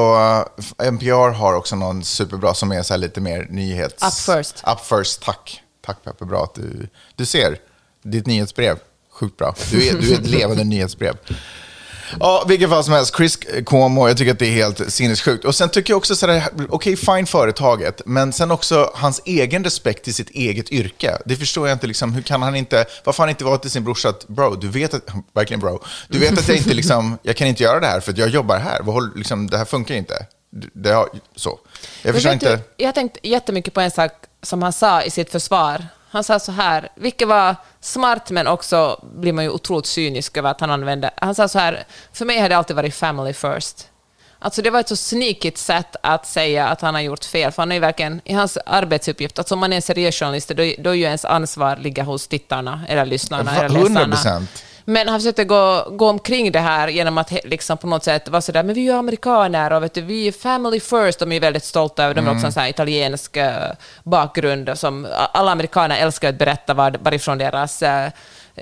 eh, 0.79 0.87
NPR 0.87 1.29
har 1.31 1.53
också 1.53 1.75
någon 1.75 2.03
superbra 2.03 2.53
som 2.53 2.71
är 2.71 2.83
så 2.83 2.97
lite 2.97 3.21
mer 3.21 3.47
nyhets... 3.49 4.03
Up 4.03 4.37
first. 4.37 4.63
Up 4.67 4.79
first, 4.79 5.21
tack. 5.21 5.61
Tack 5.85 6.03
Peppe, 6.03 6.25
bra 6.25 6.43
att 6.43 6.55
du... 6.55 6.87
Du 7.15 7.25
ser, 7.25 7.57
ditt 8.03 8.27
nyhetsbrev, 8.27 8.77
sjukt 9.11 9.37
bra. 9.37 9.55
Du 9.71 9.87
är, 9.87 9.93
du 9.93 10.13
är 10.13 10.19
ett 10.19 10.27
levande 10.27 10.63
nyhetsbrev. 10.63 11.17
Ja, 12.19 12.45
vilken 12.47 12.69
fall 12.69 12.83
som 12.83 12.93
helst, 12.93 13.15
Chris 13.15 13.39
Cuomo, 13.65 14.07
jag 14.07 14.17
tycker 14.17 14.31
att 14.31 14.39
det 14.39 14.47
är 14.47 14.51
helt 14.51 14.93
sinnessjukt. 14.93 15.45
Och 15.45 15.55
sen 15.55 15.69
tycker 15.69 15.93
jag 15.93 15.97
också 15.97 16.15
sådär, 16.15 16.43
okej, 16.69 16.95
fine 16.95 17.25
företaget, 17.25 18.01
men 18.05 18.33
sen 18.33 18.51
också 18.51 18.91
hans 18.95 19.21
egen 19.25 19.63
respekt 19.63 20.03
till 20.03 20.13
sitt 20.13 20.29
eget 20.29 20.71
yrke. 20.71 21.17
Det 21.25 21.35
förstår 21.35 21.67
jag 21.67 21.75
inte, 21.75 21.87
liksom, 21.87 22.13
hur 22.13 22.21
kan 22.21 22.41
han 22.41 22.55
inte, 22.55 22.85
varför 23.03 23.23
han 23.23 23.29
inte 23.29 23.43
varit 23.43 23.61
till 23.61 23.71
sin 23.71 23.83
brorsa 23.83 24.09
att, 24.09 24.27
bro, 24.27 24.55
du 24.55 24.67
vet 24.67 24.93
att, 24.93 25.03
verkligen 25.33 25.59
bro, 25.59 25.83
du 26.07 26.19
vet 26.19 26.39
att 26.39 26.47
jag 26.47 26.57
inte 26.57 26.73
liksom, 26.73 27.17
jag 27.23 27.35
kan 27.35 27.47
inte 27.47 27.63
göra 27.63 27.79
det 27.79 27.87
här 27.87 27.99
för 27.99 28.11
att 28.11 28.17
jag 28.17 28.29
jobbar 28.29 28.57
här, 28.57 28.79
Vad 28.81 29.17
liksom, 29.17 29.49
det 29.49 29.57
här 29.57 29.65
funkar 29.65 29.95
inte. 29.95 30.25
Det 30.73 30.91
har, 30.91 31.09
så. 31.35 31.59
Jag 32.01 32.13
förstår 32.15 32.33
inte. 32.33 32.55
Du, 32.55 32.61
jag 32.77 32.87
har 32.87 32.93
tänkt 32.93 33.17
jättemycket 33.23 33.73
på 33.73 33.81
en 33.81 33.91
sak 33.91 34.11
som 34.41 34.61
han 34.61 34.73
sa 34.73 35.01
i 35.03 35.09
sitt 35.09 35.31
försvar. 35.31 35.87
Han 36.13 36.23
sa 36.23 36.39
så 36.39 36.51
här, 36.51 36.89
vilket 36.95 37.27
var 37.27 37.55
smart, 37.79 38.31
men 38.31 38.47
också 38.47 38.99
blir 39.15 39.33
man 39.33 39.43
ju 39.43 39.49
otroligt 39.49 39.85
cynisk 39.85 40.37
över 40.37 40.51
att 40.51 40.61
han 40.61 40.71
använde. 40.71 41.11
Han 41.17 41.35
sa 41.35 41.47
så 41.47 41.59
här, 41.59 41.83
för 42.11 42.25
mig 42.25 42.39
har 42.39 42.49
det 42.49 42.57
alltid 42.57 42.75
varit 42.75 42.95
family 42.95 43.33
first. 43.33 43.87
Alltså 44.39 44.61
det 44.61 44.69
var 44.69 44.79
ett 44.79 44.87
så 44.87 44.95
sneakigt 44.95 45.57
sätt 45.57 45.95
att 46.03 46.27
säga 46.27 46.67
att 46.67 46.81
han 46.81 46.93
har 46.93 47.01
gjort 47.01 47.25
fel, 47.25 47.51
för 47.51 47.61
han 47.61 47.71
är 47.71 47.75
ju 47.75 47.81
verkligen 47.81 48.21
i 48.23 48.33
hans 48.33 48.57
arbetsuppgift, 48.65 49.39
att 49.39 49.51
om 49.51 49.59
man 49.59 49.73
är 49.73 49.75
en 49.75 49.81
seriös 49.81 50.19
journalist, 50.19 50.49
då, 50.49 50.73
då 50.77 50.89
är 50.89 50.93
ju 50.93 51.03
ens 51.03 51.25
ansvar 51.25 51.75
ligga 51.75 52.03
hos 52.03 52.27
tittarna, 52.27 52.81
eller 52.87 53.05
lyssnarna, 53.05 53.55
eller 53.55 53.79
läsarna. 53.79 54.15
100%. 54.15 54.45
Men 54.85 55.07
han 55.07 55.19
försökte 55.19 55.43
gå, 55.43 55.87
gå 55.91 56.09
omkring 56.09 56.51
det 56.51 56.59
här 56.59 56.87
genom 56.87 57.17
att 57.17 57.31
liksom 57.43 57.77
på 57.77 57.87
något 57.87 58.03
sätt 58.03 58.29
vara 58.29 58.41
sådär, 58.41 58.63
men 58.63 58.75
vi 58.75 58.81
är 58.81 58.85
ju 58.85 58.99
amerikaner 58.99 59.73
och 59.73 59.83
vet 59.83 59.93
du, 59.93 60.01
vi 60.01 60.27
är 60.27 60.31
family 60.31 60.79
first, 60.79 61.19
de 61.19 61.31
är 61.31 61.39
väldigt 61.39 61.63
stolta 61.63 62.03
över, 62.03 62.15
de 62.15 62.25
har 62.27 62.33
också 62.33 62.45
en 62.45 62.53
sån 62.53 62.61
här 62.61 62.69
italiensk 62.69 63.37
eh, 63.37 63.71
bakgrund, 64.03 64.69
som 64.75 65.07
alla 65.33 65.51
amerikaner 65.51 65.97
älskar 65.97 66.29
att 66.29 66.37
berätta 66.37 66.73
var, 66.73 66.95
varifrån 67.01 67.37
deras 67.37 67.81
eh, 67.81 68.09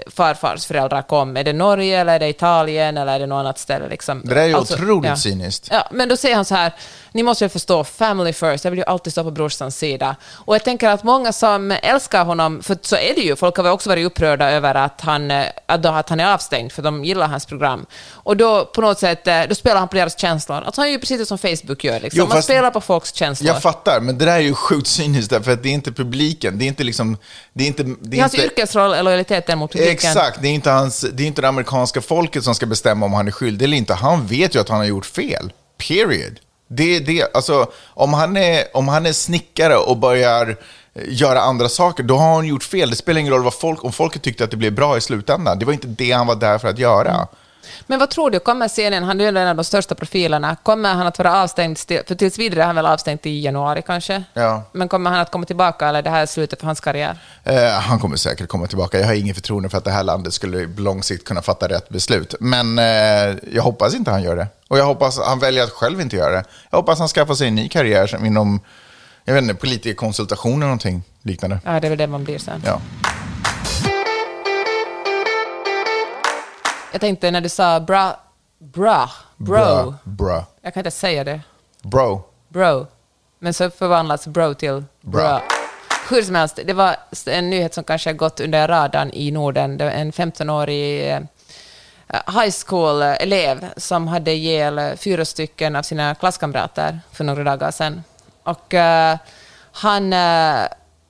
farfars 0.08 0.66
föräldrar 0.66 1.02
kom. 1.02 1.38
Är 1.38 1.44
det 1.44 1.54
Norge, 1.54 2.02
eller 2.02 2.14
är 2.14 2.20
det 2.20 2.30
Italien, 2.30 2.98
eller 2.98 3.14
är 3.14 3.20
det 3.20 3.26
något 3.26 3.40
annat 3.40 3.60
ställe? 3.60 3.90
Liksom. 3.90 4.22
Det 4.26 4.34
där 4.34 4.42
är 4.42 4.48
ju 4.48 4.56
Alltså, 4.56 4.74
otroligt 4.74 5.10
ja. 5.10 5.16
cyniskt. 5.16 5.68
Ja, 5.72 5.88
men 5.92 6.10
då 6.10 6.18
säger 6.18 6.36
han 6.36 6.46
så 6.46 6.56
här, 6.56 6.74
ni 7.12 7.24
måste 7.24 7.46
ju 7.46 7.50
förstå, 7.50 7.84
family 7.84 8.34
first, 8.34 8.64
jag 8.64 8.72
vill 8.72 8.80
ju 8.80 8.86
alltid 8.86 9.14
stå 9.14 9.24
på 9.24 9.32
brorsans 9.32 9.78
sida. 9.78 10.16
Och 10.34 10.56
jag 10.56 10.64
tänker 10.64 10.90
att 10.90 11.04
många 11.04 11.34
som 11.34 11.72
älskar 11.72 12.26
honom, 12.26 12.64
för 12.64 12.78
så 12.82 12.96
är 12.96 13.16
det 13.16 13.22
ju, 13.22 13.36
folk 13.36 13.58
har 13.58 13.64
väl 13.64 13.74
också 13.74 13.90
varit 13.90 14.06
upprörda 14.06 14.52
över 14.52 14.76
att 14.76 15.02
han, 15.02 15.32
eh, 15.32 15.46
att, 15.66 15.84
då, 15.84 15.90
att 15.90 16.10
han 16.10 16.20
är 16.20 16.34
avstängd, 16.34 16.72
för 16.72 16.82
de 16.82 17.06
gillar 17.06 17.28
hans 17.28 17.46
program. 17.46 17.86
Och 18.12 18.38
då 18.38 18.66
på 18.66 18.82
något 18.82 19.00
sätt, 19.00 19.28
eh, 19.28 19.42
då 19.50 19.56
spelar 19.56 19.80
han 19.80 19.88
på 19.88 19.96
deras 19.96 20.20
känslor. 20.20 20.62
Alltså 20.62 20.82
han 20.82 20.88
är 20.88 20.92
ju 20.92 21.00
precis 21.00 21.20
det 21.20 21.26
som 21.26 21.38
Facebook 21.38 21.84
gör, 21.84 22.00
liksom. 22.00 22.20
Jo, 22.20 22.28
man 22.28 22.44
spelar 22.44 22.72
på 22.72 22.82
folks 22.82 23.14
känslor. 23.14 23.48
Jag 23.48 23.62
fattar, 23.62 24.00
men 24.00 24.18
det 24.18 24.26
där 24.26 24.36
är 24.36 24.40
ju 24.40 24.54
sjukt 24.54 24.88
cyniskt 24.88 25.30
därför 25.30 25.52
att 25.52 25.64
det 25.64 25.70
är 25.70 25.74
inte 25.74 25.92
publiken, 25.92 26.58
det 26.58 26.66
är 26.66 26.68
inte 26.68 26.84
liksom, 26.84 27.18
det 27.54 27.64
är 27.64 27.68
inte... 27.68 27.84
Det 27.84 28.16
I 28.16 28.20
är 28.20 28.22
hans 28.22 28.34
inte 28.34 28.46
yrkesroll 28.46 28.94
är 28.94 29.04
lojaliteten 29.04 29.60
mot 29.60 29.72
publiken. 29.72 29.81
Exakt, 29.90 30.42
det 30.42 30.48
är, 30.48 30.54
inte 30.54 30.70
hans, 30.70 31.06
det 31.14 31.24
är 31.24 31.28
inte 31.28 31.42
det 31.42 31.48
amerikanska 31.48 32.02
folket 32.02 32.44
som 32.44 32.56
ska 32.56 32.66
bestämma 32.66 33.06
om 33.06 33.14
han 33.14 33.28
är 33.28 33.32
skyldig 33.32 33.66
eller 33.66 33.78
inte. 33.78 33.94
Han 33.94 34.28
vet 34.28 34.56
ju 34.56 34.60
att 34.60 34.70
han 34.70 34.78
har 34.78 34.86
gjort 34.86 35.06
fel. 35.06 35.54
Period. 35.88 36.40
Det 36.70 37.00
det. 37.00 37.36
Alltså, 37.36 37.72
om, 37.88 38.14
han 38.14 38.38
är, 38.38 38.64
om 38.74 38.88
han 38.88 39.06
är 39.06 39.14
snickare 39.14 39.78
och 39.78 39.98
börjar 39.98 40.50
eh, 40.94 41.04
göra 41.08 41.42
andra 41.42 41.70
saker, 41.70 42.04
då 42.04 42.18
har 42.18 42.36
han 42.36 42.48
gjort 42.48 42.64
fel. 42.64 42.90
Det 42.90 42.96
spelar 42.96 43.20
ingen 43.20 43.34
roll 43.34 43.44
vad 43.44 43.54
folk, 43.54 43.84
om 43.84 43.92
folket 43.92 44.22
tyckte 44.22 44.44
att 44.44 44.52
det 44.52 44.58
blev 44.58 44.74
bra 44.74 44.98
i 44.98 45.02
slutändan. 45.02 45.60
Det 45.60 45.66
var 45.66 45.74
inte 45.74 45.88
det 45.88 46.12
han 46.12 46.28
var 46.28 46.36
där 46.36 46.58
för 46.58 46.68
att 46.68 46.80
göra. 46.80 47.28
Men 47.88 48.00
vad 48.00 48.10
tror 48.10 48.30
du, 48.30 48.40
kommer 48.40 48.68
scenen, 48.68 49.04
han 49.04 49.22
är 49.22 49.28
en 49.28 49.48
av 49.48 49.56
de 49.56 49.64
största 49.64 49.96
profilerna, 49.96 50.56
kommer 50.64 50.94
han 50.94 51.08
att 51.08 51.18
vara 51.18 51.42
avstängd, 51.44 51.78
för 51.78 52.16
tills 52.16 52.40
vidare 52.40 52.62
är 52.62 52.66
han 52.66 52.76
väl 52.76 52.86
avstängd 52.86 53.20
i 53.24 53.42
januari 53.42 53.82
kanske? 53.82 54.24
Ja. 54.34 54.64
Men 54.72 54.88
kommer 54.88 55.10
han 55.10 55.20
att 55.20 55.32
komma 55.32 55.46
tillbaka 55.46 55.88
eller 55.88 56.00
är 56.00 56.04
det 56.04 56.10
här 56.10 56.22
är 56.22 56.26
slutet 56.26 56.60
för 56.60 56.66
hans 56.66 56.80
karriär? 56.80 57.18
Eh, 57.44 57.70
han 57.70 58.00
kommer 58.00 58.18
säkert 58.18 58.48
komma 58.48 58.68
tillbaka. 58.68 59.00
Jag 59.00 59.08
har 59.08 59.14
ingen 59.14 59.36
förtroende 59.36 59.70
för 59.70 59.78
att 59.78 59.84
det 59.84 59.92
här 59.92 60.04
landet 60.04 60.34
skulle 60.34 60.68
på 60.68 60.82
lång 60.82 61.04
sikt 61.04 61.24
kunna 61.26 61.42
fatta 61.42 61.68
rätt 61.68 61.90
beslut. 61.90 62.36
Men 62.40 62.80
eh, 62.80 62.86
jag 63.52 63.64
hoppas 63.64 63.96
inte 63.96 64.12
han 64.12 64.24
gör 64.24 64.36
det. 64.36 64.48
Och 64.68 64.78
jag 64.78 64.86
hoppas 64.86 65.20
han 65.20 65.40
väljer 65.40 65.64
att 65.64 65.70
själv 65.70 66.02
inte 66.02 66.16
göra 66.16 66.32
det. 66.32 66.44
Jag 66.70 66.78
hoppas 66.78 67.00
han 67.00 67.08
skaffar 67.08 67.34
sig 67.34 67.48
en 67.48 67.56
ny 67.56 67.70
karriär 67.70 68.26
inom 68.26 68.60
jag 69.26 69.34
vet 69.34 69.44
inte, 69.44 69.56
politikerkonsultation 69.56 70.54
eller 70.54 70.66
någonting 70.66 71.04
liknande. 71.22 71.60
Ja, 71.66 71.80
det 71.80 71.88
är 71.88 71.90
väl 71.90 71.98
det 71.98 72.08
man 72.08 72.24
blir 72.24 72.40
sen. 72.40 72.64
Ja. 72.66 72.82
Jag 76.92 77.02
tänkte 77.02 77.32
när 77.32 77.42
du 77.42 77.50
sa 77.50 77.80
bra, 77.80 78.20
bra, 78.60 79.10
bro, 79.38 79.56
Bra. 79.56 79.94
Bra. 80.04 80.46
jag 80.62 80.74
kan 80.74 80.82
inte 80.82 80.92
säga 80.92 81.24
det, 81.24 81.42
Bro. 81.84 82.24
bro, 82.50 82.88
men 83.40 83.54
så 83.54 83.70
förvandlas 83.70 84.28
bro 84.28 84.54
till 84.54 84.84
bra. 85.02 85.22
Bra. 85.22 85.42
Hur 86.10 86.22
som 86.24 86.36
helst, 86.36 86.60
det 86.66 86.74
var 86.74 86.96
en 87.28 87.50
nyhet 87.50 87.74
som 87.74 87.84
kanske 87.84 88.10
har 88.10 88.16
gått 88.16 88.40
under 88.40 88.68
radarn 88.68 89.10
i 89.14 89.32
Norden. 89.32 89.78
Det 89.78 89.84
var 89.84 89.92
en 89.92 90.12
15-årig 90.12 91.12
eh, 91.12 91.20
high 92.28 92.54
school-elev 92.68 93.66
som 93.78 94.08
hade 94.08 94.32
ihjäl 94.32 94.98
fyra 94.98 95.26
stycken 95.26 95.76
av 95.76 95.84
sina 95.84 96.16
klasskamrater 96.16 97.00
för 97.12 97.24
några 97.24 97.44
dagar 97.44 97.72
sedan. 97.72 98.04
Och 98.44 98.74
eh, 98.74 99.18
han, 99.72 100.14
eh, 100.14 100.62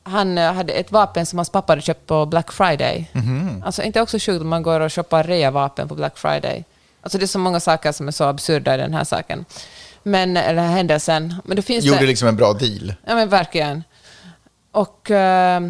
han 0.04 0.38
eh, 0.38 0.54
hade 0.54 0.74
ett 0.74 0.92
vapen 0.92 1.26
som 1.26 1.40
hans 1.40 1.50
pappa 1.50 1.72
hade 1.72 1.82
köpt 1.82 2.08
på 2.08 2.26
Black 2.26 2.52
Friday. 2.52 3.12
Alltså 3.66 3.84
inte 3.84 4.02
också 4.02 4.20
sjukt 4.20 4.42
om 4.42 4.50
man 4.50 4.64
går 4.64 4.80
och 4.80 4.94
shoppar 4.94 5.24
rea-vapen 5.24 5.88
på 5.88 5.96
Black 5.96 6.18
Friday. 6.18 6.64
Alltså 7.02 7.18
det 7.18 7.26
är 7.26 7.28
så 7.28 7.40
många 7.40 7.60
saker 7.60 7.92
som 7.92 8.08
är 8.08 8.12
så 8.12 8.24
absurda 8.24 8.76
i 8.76 8.78
den 8.78 8.94
här 8.94 9.04
saken. 9.04 9.46
Men, 10.04 10.38
eller 10.38 10.62
här 10.62 10.72
händelsen. 10.72 11.36
Men 11.46 11.56
då 11.56 11.62
finns 11.62 11.86
Gjorde 11.86 12.00
det... 12.00 12.06
liksom 12.06 12.28
en 12.28 12.36
bra 12.36 12.54
deal. 12.54 12.94
Ja, 13.06 13.16
men 13.16 13.30
verkligen. 13.30 13.84
Och 14.72 15.12
eh, 15.12 15.62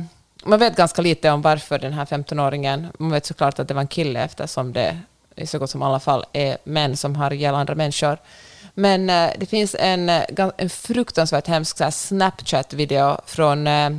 man 0.43 0.59
vet 0.59 0.75
ganska 0.75 1.01
lite 1.01 1.31
om 1.31 1.41
varför 1.41 1.79
den 1.79 1.93
här 1.93 2.05
15-åringen... 2.05 2.87
Man 2.99 3.11
vet 3.11 3.25
såklart 3.25 3.59
att 3.59 3.67
det 3.67 3.73
var 3.73 3.81
en 3.81 3.87
kille 3.87 4.23
eftersom 4.23 4.73
det 4.73 4.97
i 5.35 5.47
så 5.47 5.59
gott 5.59 5.69
som 5.69 5.81
alla 5.81 5.99
fall 5.99 6.25
är 6.33 6.57
män 6.63 6.97
som 6.97 7.15
har 7.15 7.33
ihjäl 7.33 7.55
andra 7.55 7.75
människor. 7.75 8.17
Men 8.73 9.09
eh, 9.09 9.29
det 9.37 9.45
finns 9.45 9.75
en, 9.79 10.09
en 10.57 10.69
fruktansvärt 10.69 11.47
hemsk 11.47 11.81
Snapchat-video 11.91 13.17
från 13.25 13.67
eh, 13.67 13.89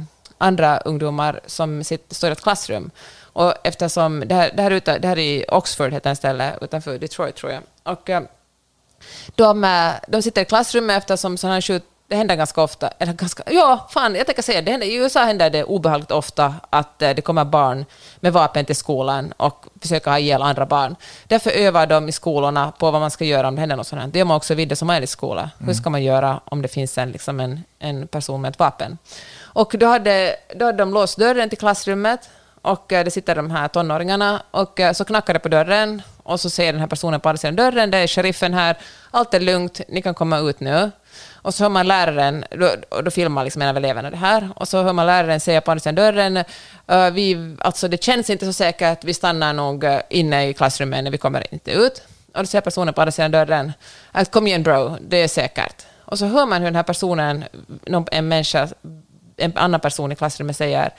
andra 0.42 0.78
ungdomar 0.78 1.40
som 1.46 1.84
sitter, 1.84 2.14
står 2.14 2.30
i 2.30 2.32
ett 2.32 2.42
klassrum. 2.42 2.90
Och 3.32 3.54
eftersom 3.64 4.22
det 4.26 4.34
här, 4.34 4.50
det 4.56 4.62
här, 4.62 4.70
ute, 4.70 4.98
det 4.98 5.08
här 5.08 5.18
är 5.18 5.22
i 5.22 5.44
Oxford, 5.48 5.92
heter 5.92 6.10
en 6.10 6.16
ställe 6.16 6.58
utanför 6.60 6.98
Detroit 6.98 7.36
tror 7.36 7.52
jag. 7.52 7.62
Och 7.82 8.10
eh, 8.10 8.22
de, 9.34 9.64
eh, 9.64 9.92
de 10.08 10.22
sitter 10.22 10.42
i 10.42 10.44
klassrummet 10.44 10.96
eftersom 10.96 11.36
sådana 11.36 11.54
här 11.54 11.60
skjut, 11.60 11.84
det 12.12 12.16
händer 12.16 12.36
ganska 12.36 12.62
ofta, 12.62 12.88
eller 12.98 13.12
ganska, 13.12 13.42
ja, 13.46 13.88
fan, 13.90 14.14
jag 14.14 14.26
tänker 14.26 14.42
säga 14.42 14.62
det, 14.62 14.70
händer, 14.70 14.86
i 14.86 14.94
USA 14.94 15.24
händer 15.24 15.50
det 15.50 15.64
obehagligt 15.64 16.10
ofta 16.10 16.54
att 16.70 17.02
eh, 17.02 17.10
det 17.10 17.22
kommer 17.22 17.44
barn 17.44 17.84
med 18.20 18.32
vapen 18.32 18.64
till 18.64 18.76
skolan 18.76 19.32
och 19.36 19.66
försöker 19.80 20.10
ha 20.10 20.18
ihjäl 20.18 20.42
andra 20.42 20.66
barn. 20.66 20.96
Därför 21.24 21.50
övar 21.50 21.86
de 21.86 22.08
i 22.08 22.12
skolorna 22.12 22.72
på 22.78 22.90
vad 22.90 23.00
man 23.00 23.10
ska 23.10 23.24
göra 23.24 23.48
om 23.48 23.54
det 23.54 23.60
händer 23.60 23.76
något 23.76 23.86
sådant. 23.86 24.12
Det 24.12 24.18
gör 24.18 24.26
man 24.26 24.36
också 24.36 24.54
vid 24.54 24.68
det 24.68 24.76
som 24.76 24.90
är 24.90 25.02
i 25.02 25.06
skola. 25.06 25.50
Hur 25.58 25.74
ska 25.74 25.90
man 25.90 26.02
göra 26.02 26.40
om 26.44 26.62
det 26.62 26.68
finns 26.68 26.98
en, 26.98 27.10
liksom 27.10 27.40
en, 27.40 27.60
en 27.78 28.08
person 28.08 28.40
med 28.40 28.48
ett 28.50 28.58
vapen? 28.58 28.98
Och 29.54 29.74
då 29.78 29.86
hade, 29.86 30.36
då 30.54 30.64
hade 30.64 30.78
de 30.78 30.94
låst 30.94 31.18
dörren 31.18 31.48
till 31.48 31.58
klassrummet 31.58 32.30
och 32.62 32.92
eh, 32.92 33.04
det 33.04 33.10
sitter 33.10 33.34
de 33.34 33.50
här 33.50 33.68
tonåringarna 33.68 34.42
och 34.50 34.80
eh, 34.80 34.92
så 34.92 35.04
knackar 35.04 35.34
det 35.34 35.40
på 35.40 35.48
dörren 35.48 36.02
Och 36.22 36.40
så 36.40 36.50
säger 36.50 36.72
den 36.72 36.80
här 36.80 36.88
personen 36.88 37.20
på 37.20 37.28
andra 37.28 37.38
sidan 37.38 37.56
dörren, 37.56 37.90
det 37.90 37.98
är 37.98 38.06
sheriffen 38.06 38.54
här, 38.54 38.76
allt 39.10 39.34
är 39.34 39.40
lugnt, 39.40 39.80
ni 39.88 40.02
kan 40.02 40.14
komma 40.14 40.38
ut 40.38 40.60
nu. 40.60 40.90
Och 41.34 41.54
så 41.54 41.64
hör 41.64 41.70
man 41.70 41.88
läraren, 41.88 42.44
då, 42.50 42.70
och 42.88 43.04
då 43.04 43.10
filmar 43.10 43.44
liksom 43.44 43.62
en 43.62 43.68
av 43.68 43.76
eleverna 43.76 44.10
det 44.10 44.16
här, 44.16 44.48
och 44.56 44.68
så 44.68 44.82
hör 44.82 44.92
man 44.92 45.06
läraren 45.06 45.40
säga 45.40 45.60
på 45.60 45.70
andra 45.70 45.80
sidan 45.80 45.94
dörren, 45.94 46.36
eh, 46.86 47.10
vi, 47.10 47.56
alltså 47.60 47.88
det 47.88 48.02
känns 48.04 48.30
inte 48.30 48.46
så 48.46 48.52
säkert, 48.52 49.04
vi 49.04 49.14
stannar 49.14 49.52
nog 49.52 49.84
inne 50.10 50.48
i 50.48 50.54
klassrummet, 50.54 51.12
vi 51.12 51.18
kommer 51.18 51.54
inte 51.54 51.72
ut. 51.72 52.02
Och 52.34 52.38
då 52.38 52.46
säger 52.46 52.62
personen 52.62 52.94
på 52.94 53.00
andra 53.00 53.12
sidan 53.12 53.30
dörren, 53.30 53.72
att 54.12 54.30
kom 54.30 54.46
igen 54.46 54.62
bro, 54.62 54.96
det 55.00 55.16
är 55.16 55.28
säkert. 55.28 55.86
Och 55.98 56.18
så 56.18 56.26
hör 56.26 56.46
man 56.46 56.58
hur 56.58 56.66
den 56.66 56.76
här 56.76 56.82
personen, 56.82 57.44
en 58.10 58.28
människa, 58.28 58.68
en 59.36 59.56
annan 59.56 59.80
person 59.80 60.12
i 60.12 60.16
klassrummet 60.16 60.56
säger, 60.56 60.90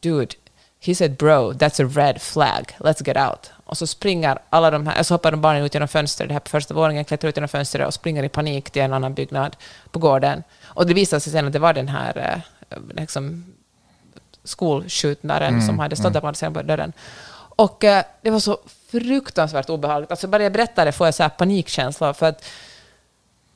dude, 0.00 0.34
he 0.80 0.94
said 0.94 1.16
bro, 1.16 1.52
that's 1.52 1.80
a 1.84 1.90
red 1.94 2.22
flag, 2.22 2.76
let's 2.78 3.02
get 3.06 3.16
out. 3.16 3.50
Och 3.64 3.78
så 3.78 3.86
springer 3.86 4.38
alla 4.50 4.70
de 4.70 4.86
här, 4.86 5.02
så 5.02 5.14
hoppar 5.14 5.30
de 5.30 5.40
barnen 5.40 5.64
ut 5.64 5.74
genom 5.74 5.88
fönstret, 5.88 6.28
det 6.28 6.32
här 6.32 6.40
på 6.40 6.50
första 6.50 6.74
våningen, 6.74 7.04
klättrar 7.04 7.28
ut 7.28 7.36
genom 7.36 7.48
fönstret 7.48 7.86
och 7.86 7.94
springer 7.94 8.22
i 8.22 8.28
panik 8.28 8.70
till 8.70 8.82
en 8.82 8.92
annan 8.92 9.14
byggnad 9.14 9.56
på 9.90 9.98
gården. 9.98 10.42
Och 10.64 10.86
det 10.86 10.94
visade 10.94 11.20
sig 11.20 11.32
sen 11.32 11.46
att 11.46 11.52
det 11.52 11.58
var 11.58 11.72
den 11.72 11.88
här 11.88 12.42
eh, 12.70 12.78
liksom, 12.94 13.44
skolskjutnaren 14.44 15.62
som 15.62 15.78
hade 15.78 15.96
stått 15.96 16.12
där 16.12 16.50
på 16.50 16.62
dörren. 16.62 16.92
Och 17.58 17.84
eh, 17.84 18.04
det 18.22 18.30
var 18.30 18.40
så 18.40 18.58
fruktansvärt 18.90 19.70
obehagligt. 19.70 20.10
Alltså 20.10 20.28
bara 20.28 20.42
jag 20.42 20.52
berättar 20.52 20.86
det 20.86 20.92
får 20.92 21.06
jag 21.06 21.14
så 21.14 21.22
här 21.22 21.30
panikkänsla 21.30 22.14
för 22.14 22.26
att 22.26 22.44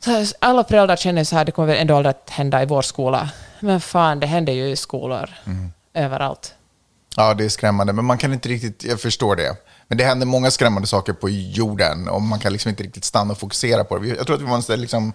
här, 0.06 0.28
alla 0.38 0.64
föräldrar 0.64 0.96
känner 0.96 1.24
så 1.24 1.36
här, 1.36 1.44
det 1.44 1.52
kommer 1.52 1.68
väl 1.68 1.80
ändå 1.80 1.96
aldrig 1.96 2.10
att 2.10 2.30
hända 2.30 2.62
i 2.62 2.66
vår 2.66 2.82
skola. 2.82 3.30
Men 3.62 3.80
fan, 3.80 4.20
det 4.20 4.26
händer 4.26 4.52
ju 4.52 4.68
i 4.68 4.76
skolor 4.76 5.30
överallt. 5.94 6.54
Ja, 7.16 7.34
det 7.34 7.44
är 7.44 7.48
skrämmande, 7.48 7.92
men 7.92 8.04
man 8.04 8.18
kan 8.18 8.32
inte 8.32 8.48
riktigt, 8.48 8.84
jag 8.84 9.00
förstår 9.00 9.36
det. 9.36 9.56
Men 9.88 9.98
det 9.98 10.04
händer 10.04 10.26
många 10.26 10.50
skrämmande 10.50 10.88
saker 10.88 11.12
på 11.12 11.28
jorden 11.30 12.08
och 12.08 12.22
man 12.22 12.38
kan 12.38 12.52
liksom 12.52 12.68
inte 12.68 12.82
riktigt 12.82 13.04
stanna 13.04 13.32
och 13.32 13.38
fokusera 13.38 13.84
på 13.84 13.98
det. 13.98 14.08
Jag 14.08 14.26
tror 14.26 14.36
att 14.36 14.42
vi 14.42 14.46
måste 14.46 14.76
liksom, 14.76 15.12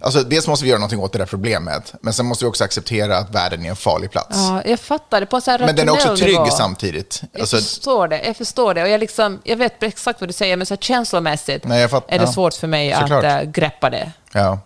alltså 0.00 0.22
dels 0.22 0.46
måste 0.48 0.64
vi 0.64 0.70
göra 0.70 0.78
någonting 0.78 1.00
åt 1.00 1.12
det 1.12 1.18
där 1.18 1.26
problemet, 1.26 1.94
men 2.00 2.12
sen 2.12 2.26
måste 2.26 2.44
vi 2.44 2.48
också 2.50 2.64
acceptera 2.64 3.18
att 3.18 3.34
världen 3.34 3.64
är 3.64 3.70
en 3.70 3.76
farlig 3.76 4.10
plats. 4.10 4.28
Ja, 4.38 4.62
jag 4.64 4.80
fattar 4.80 5.20
det 5.20 5.26
på 5.26 5.40
så 5.40 5.50
här 5.50 5.58
men 5.58 5.76
den 5.76 5.88
är 5.88 5.92
också 5.92 6.16
trygg 6.16 6.28
nivå. 6.38 6.46
samtidigt. 6.50 7.22
Jag 7.32 7.40
Alltså, 7.40 7.56
förstår 7.56 8.08
det, 8.08 8.22
jag 8.26 8.36
förstår 8.36 8.74
det. 8.74 8.82
Och 8.82 8.88
jag, 8.88 9.00
liksom, 9.00 9.40
jag 9.44 9.56
vet 9.56 9.82
exakt 9.82 10.20
vad 10.20 10.28
du 10.28 10.32
säger, 10.32 10.56
men 10.56 10.66
så 10.66 10.74
här 10.74 10.78
känslomässigt 10.78 11.64
Nej, 11.64 11.88
fatt- 11.88 12.04
är 12.08 12.18
det 12.18 12.24
ja. 12.24 12.32
svårt 12.32 12.54
för 12.54 12.66
mig 12.66 12.96
Såklart. 13.00 13.24
att 13.24 13.42
äh, 13.42 13.50
greppa 13.50 13.90
det. 13.90 14.12
ja. 14.32 14.58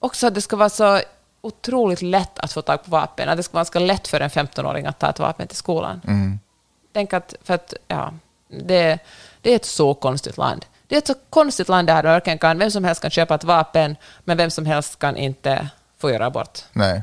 Också 0.00 0.26
att 0.26 0.34
det 0.34 0.42
ska 0.42 0.56
vara 0.56 0.70
så 0.70 1.00
otroligt 1.42 2.02
lätt 2.02 2.38
att 2.38 2.52
få 2.52 2.62
tag 2.62 2.84
på 2.84 2.90
vapen. 2.90 3.28
Att 3.28 3.36
det 3.36 3.42
ska 3.42 3.52
vara 3.52 3.60
ganska 3.60 3.78
lätt 3.78 4.08
för 4.08 4.20
en 4.20 4.30
15-åring 4.30 4.86
att 4.86 4.98
ta 4.98 5.10
ett 5.10 5.18
vapen 5.18 5.48
till 5.48 5.56
skolan. 5.56 6.00
Mm. 6.06 6.38
Tänk 6.92 7.12
att, 7.12 7.34
för 7.42 7.54
att, 7.54 7.74
ja, 7.88 8.12
det, 8.48 8.98
det 9.40 9.50
är 9.50 9.56
ett 9.56 9.64
så 9.64 9.94
konstigt 9.94 10.36
land. 10.36 10.64
Det 10.86 10.94
är 10.94 10.98
ett 10.98 11.06
så 11.06 11.14
konstigt 11.30 11.68
land 11.68 11.88
det 11.88 11.92
här 11.92 12.02
verkligen 12.02 12.38
kan, 12.38 12.58
vem 12.58 12.70
som 12.70 12.84
helst 12.84 13.02
kan 13.02 13.10
köpa 13.10 13.34
ett 13.34 13.44
vapen, 13.44 13.96
men 14.24 14.36
vem 14.36 14.50
som 14.50 14.66
helst 14.66 14.98
kan 14.98 15.16
inte 15.16 15.68
få 15.98 16.10
göra 16.10 16.26
abort. 16.26 16.58
Nej. 16.72 17.02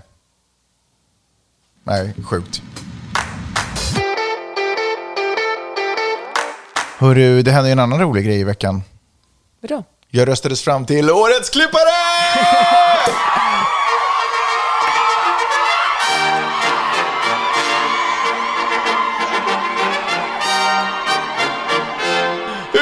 Nej, 1.84 2.13
sjukt. 2.23 2.62
Hörru, 6.97 7.41
det 7.41 7.52
hände 7.52 7.69
ju 7.69 7.71
en 7.71 7.80
annan 7.80 7.99
rolig 7.99 8.25
grej 8.25 8.39
i 8.39 8.43
veckan. 8.43 8.84
Vadå? 9.62 9.84
Jag 10.10 10.28
röstades 10.28 10.62
fram 10.62 10.86
till 10.86 11.12
Årets 11.12 11.49
klippare! 11.49 11.89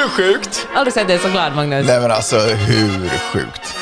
Hur 0.07 0.23
sjukt? 0.33 0.67
Aldrig 0.75 0.93
sett 0.93 1.07
dig 1.07 1.19
så 1.19 1.29
glad, 1.29 1.55
Magnus. 1.55 1.87
Nej 1.87 1.99
men 2.01 2.11
alltså, 2.11 2.39
hur 2.39 3.09
sjukt? 3.09 3.75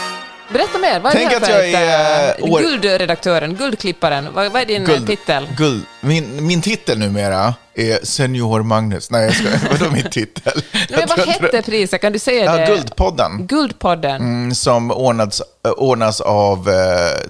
Berätta 0.53 0.77
mer. 0.77 0.99
Vad 0.99 1.11
är 1.11 1.15
Tänk 1.17 1.29
det 1.29 1.38
att 1.38 1.47
här 1.47 1.53
för 1.53 1.63
jag 1.63 1.81
är, 1.81 2.29
ett, 2.31 2.39
äh, 2.39 2.45
år- 2.51 2.59
guldredaktören, 2.61 3.55
guldklipparen? 3.55 4.33
Vad, 4.33 4.51
vad 4.51 4.61
är 4.61 4.65
din 4.65 4.89
äh, 4.89 5.05
titel? 5.05 5.47
Guld. 5.57 5.85
Min, 6.01 6.45
min 6.47 6.61
titel 6.61 6.99
numera 6.99 7.53
är 7.73 8.05
Senior 8.05 8.63
Magnus. 8.63 9.11
Nej, 9.11 9.25
jag 9.25 9.35
skojar. 9.35 9.59
Vadå 9.79 9.91
min 9.91 10.09
titel? 10.09 10.61
Nej, 10.89 11.05
vad 11.07 11.19
hette 11.19 11.61
priset? 11.61 12.01
Kan 12.01 12.13
du 12.13 12.19
säga 12.19 12.45
Ja, 12.45 12.57
det? 12.57 12.65
Guldpodden. 12.65 13.47
Guldpodden. 13.47 14.15
Mm, 14.21 14.55
som 14.55 14.91
ordnats, 14.91 15.41
äh, 15.65 15.71
ordnas 15.71 16.21
av 16.21 16.69
eh, 16.69 16.75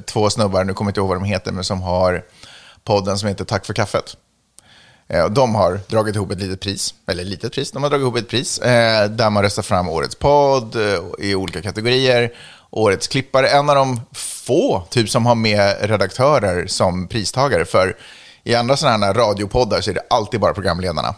två 0.06 0.30
snubbar, 0.30 0.64
nu 0.64 0.74
kommer 0.74 0.90
jag 0.90 0.92
inte 0.92 1.00
ihåg 1.00 1.08
vad 1.10 1.18
de 1.18 1.24
heter, 1.24 1.52
men 1.52 1.64
som 1.64 1.82
har 1.82 2.22
podden 2.84 3.18
som 3.18 3.30
heter 3.30 3.46
Tack 3.46 3.66
för 3.66 3.74
kaffet. 3.74 4.16
Eh, 5.08 5.30
de 5.30 5.56
har 5.56 5.80
dragit 5.88 6.16
ihop 6.16 6.32
ett 6.32 6.40
litet 6.40 6.60
pris, 6.60 6.94
eller 7.08 7.24
litet 7.24 7.54
pris, 7.54 7.72
de 7.72 7.84
har 7.84 7.90
dragit 7.90 8.04
ihop 8.04 8.18
ett 8.18 8.30
pris 8.30 8.60
eh, 8.60 9.10
där 9.10 9.30
man 9.30 9.44
röstar 9.44 9.64
fram 9.64 9.90
årets 9.90 10.16
podd 10.16 10.76
eh, 10.76 11.00
i 11.20 11.36
olika 11.36 11.62
kategorier. 11.62 12.34
Årets 12.70 13.08
klippare, 13.08 13.48
en 13.48 13.70
av 13.70 13.76
de 13.76 14.02
få 14.14 14.84
typ 14.90 15.10
som 15.10 15.26
har 15.26 15.36
med 15.36 15.78
redaktörer 15.82 16.68
som 16.68 17.08
pristagare. 17.08 17.66
För 17.66 17.98
i 18.44 18.56
andra 18.56 18.78
sådana 18.78 19.06
här 19.06 19.14
radiopoddar 19.14 19.82
så 19.82 19.90
är 19.90 19.94
det 19.94 20.04
alltid 20.10 20.40
bara 20.40 20.54
programledarna 20.54 21.16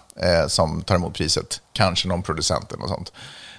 som 0.47 0.82
tar 0.82 0.95
emot 0.95 1.13
priset. 1.13 1.62
Kanske 1.73 2.08
någon 2.08 2.23
producenten 2.23 2.82
och 2.82 2.89
sånt. 2.89 3.12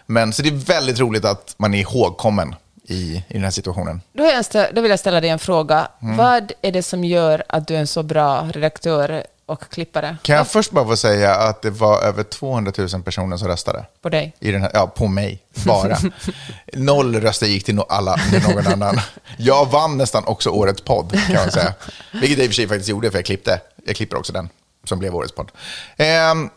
Men 0.07 0.33
så 0.33 0.43
det 0.43 0.49
är 0.49 0.53
väldigt 0.53 1.01
roligt 1.01 1.25
att 1.25 1.55
man 1.57 1.75
är 1.75 1.79
ihågkommen 1.79 2.55
i, 2.85 3.17
i 3.17 3.25
den 3.29 3.45
här 3.45 3.51
situationen. 3.51 4.01
Då, 4.12 4.25
jag 4.25 4.75
då 4.75 4.81
vill 4.81 4.91
jag 4.91 5.01
ställa 5.01 5.21
dig 5.21 5.31
en 5.31 5.38
fråga. 5.38 5.88
Mm. 6.03 6.17
Vad 6.17 6.53
är 6.62 6.73
det 6.73 6.83
som 6.83 7.05
gör 7.05 7.43
att 7.49 7.69
du 7.69 7.75
är 7.75 7.81
en 7.81 7.87
så 7.87 8.03
bra 8.03 8.49
redaktör 8.53 9.25
och 9.48 9.70
klippare 9.70 10.16
Kan 10.22 10.37
jag 10.37 10.48
först 10.48 10.70
bara 10.70 10.84
få 10.84 10.96
säga 10.96 11.34
att 11.34 11.62
det 11.62 11.70
var 11.70 12.02
över 12.02 12.22
200 12.22 12.72
000 12.78 13.02
personer 13.02 13.37
som 13.37 13.48
röstade? 13.48 13.84
på 14.02 14.08
dig? 14.08 14.37
I 14.40 14.52
den 14.52 14.62
här, 14.62 14.70
ja, 14.74 14.87
på 14.87 15.08
mig, 15.08 15.42
bara. 15.66 15.98
Noll 16.72 17.20
röster 17.20 17.46
gick 17.46 17.64
till 17.64 17.80
alla, 17.88 18.16
till 18.30 18.42
någon 18.42 18.66
annan. 18.66 19.00
Jag 19.37 19.70
vann 19.70 19.98
nästan 19.98 20.24
också 20.26 20.50
årets 20.50 20.82
podd, 20.82 21.18
kan 21.26 21.34
man 21.37 21.50
säga. 21.50 21.74
Vilket 22.12 22.38
jag 22.38 22.44
i 22.44 22.46
och 22.46 22.50
för 22.50 22.54
sig 22.54 22.68
faktiskt 22.68 22.88
gjorde, 22.88 23.11
för 23.11 23.18
jag 23.18 23.26
klippte. 23.26 23.61
Jag 23.87 23.96
klipper 23.96 24.16
också 24.16 24.32
den, 24.32 24.48
som 24.84 24.98
blev 24.98 25.16
årets 25.16 25.34
podd. 25.34 25.50
Ehm, 25.96 26.50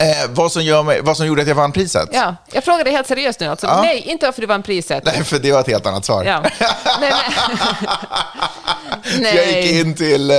eh, 0.00 0.30
vad, 0.30 0.52
som 0.52 0.62
gör 0.64 0.82
mig, 0.82 1.00
vad 1.02 1.16
som 1.16 1.26
gjorde 1.26 1.42
att 1.42 1.48
jag 1.48 1.54
vann 1.54 1.72
priset? 1.72 2.08
Ja, 2.12 2.36
jag 2.52 2.64
frågar 2.64 2.84
dig 2.84 2.92
helt 2.92 3.06
seriöst 3.06 3.40
nu. 3.40 3.46
Alltså. 3.46 3.66
Ja. 3.66 3.82
Nej, 3.82 3.98
inte 4.00 4.26
varför 4.26 4.40
du 4.40 4.46
vann 4.46 4.62
priset. 4.62 5.04
Nej, 5.04 5.24
för 5.24 5.38
det 5.38 5.52
var 5.52 5.60
ett 5.60 5.66
helt 5.66 5.86
annat 5.86 6.04
svar. 6.04 6.24
Ja. 6.24 6.42
Nej. 7.00 7.12
För 9.02 9.22
Jag 9.22 9.46
gick 9.46 9.54
Nej. 9.54 9.80
in 9.80 9.94
till 9.94 10.30
eh, 10.30 10.36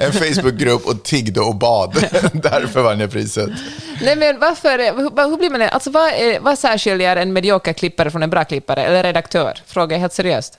en 0.00 0.12
Facebookgrupp 0.12 0.86
och 0.86 1.02
tiggde 1.02 1.40
och 1.40 1.54
bad. 1.54 1.92
Därför 2.32 2.82
vann 2.82 3.00
jag 3.00 3.10
priset. 3.10 3.50
Nej, 4.02 4.16
men 4.16 4.38
varför... 4.40 4.78
Hur, 4.78 5.30
hur 5.30 5.36
blir 5.36 5.50
man... 5.50 5.62
Alltså, 5.62 5.90
vad, 5.90 6.08
är, 6.12 6.40
vad 6.40 6.58
särskiljer 6.58 7.16
en 7.16 7.32
medioker 7.32 7.72
klippare 7.72 8.10
från 8.10 8.22
en 8.22 8.30
bra 8.30 8.44
klippare? 8.44 8.84
Eller 8.84 9.02
redaktör? 9.02 9.58
Frågar 9.66 9.96
jag 9.96 10.00
helt 10.00 10.12
seriöst. 10.12 10.58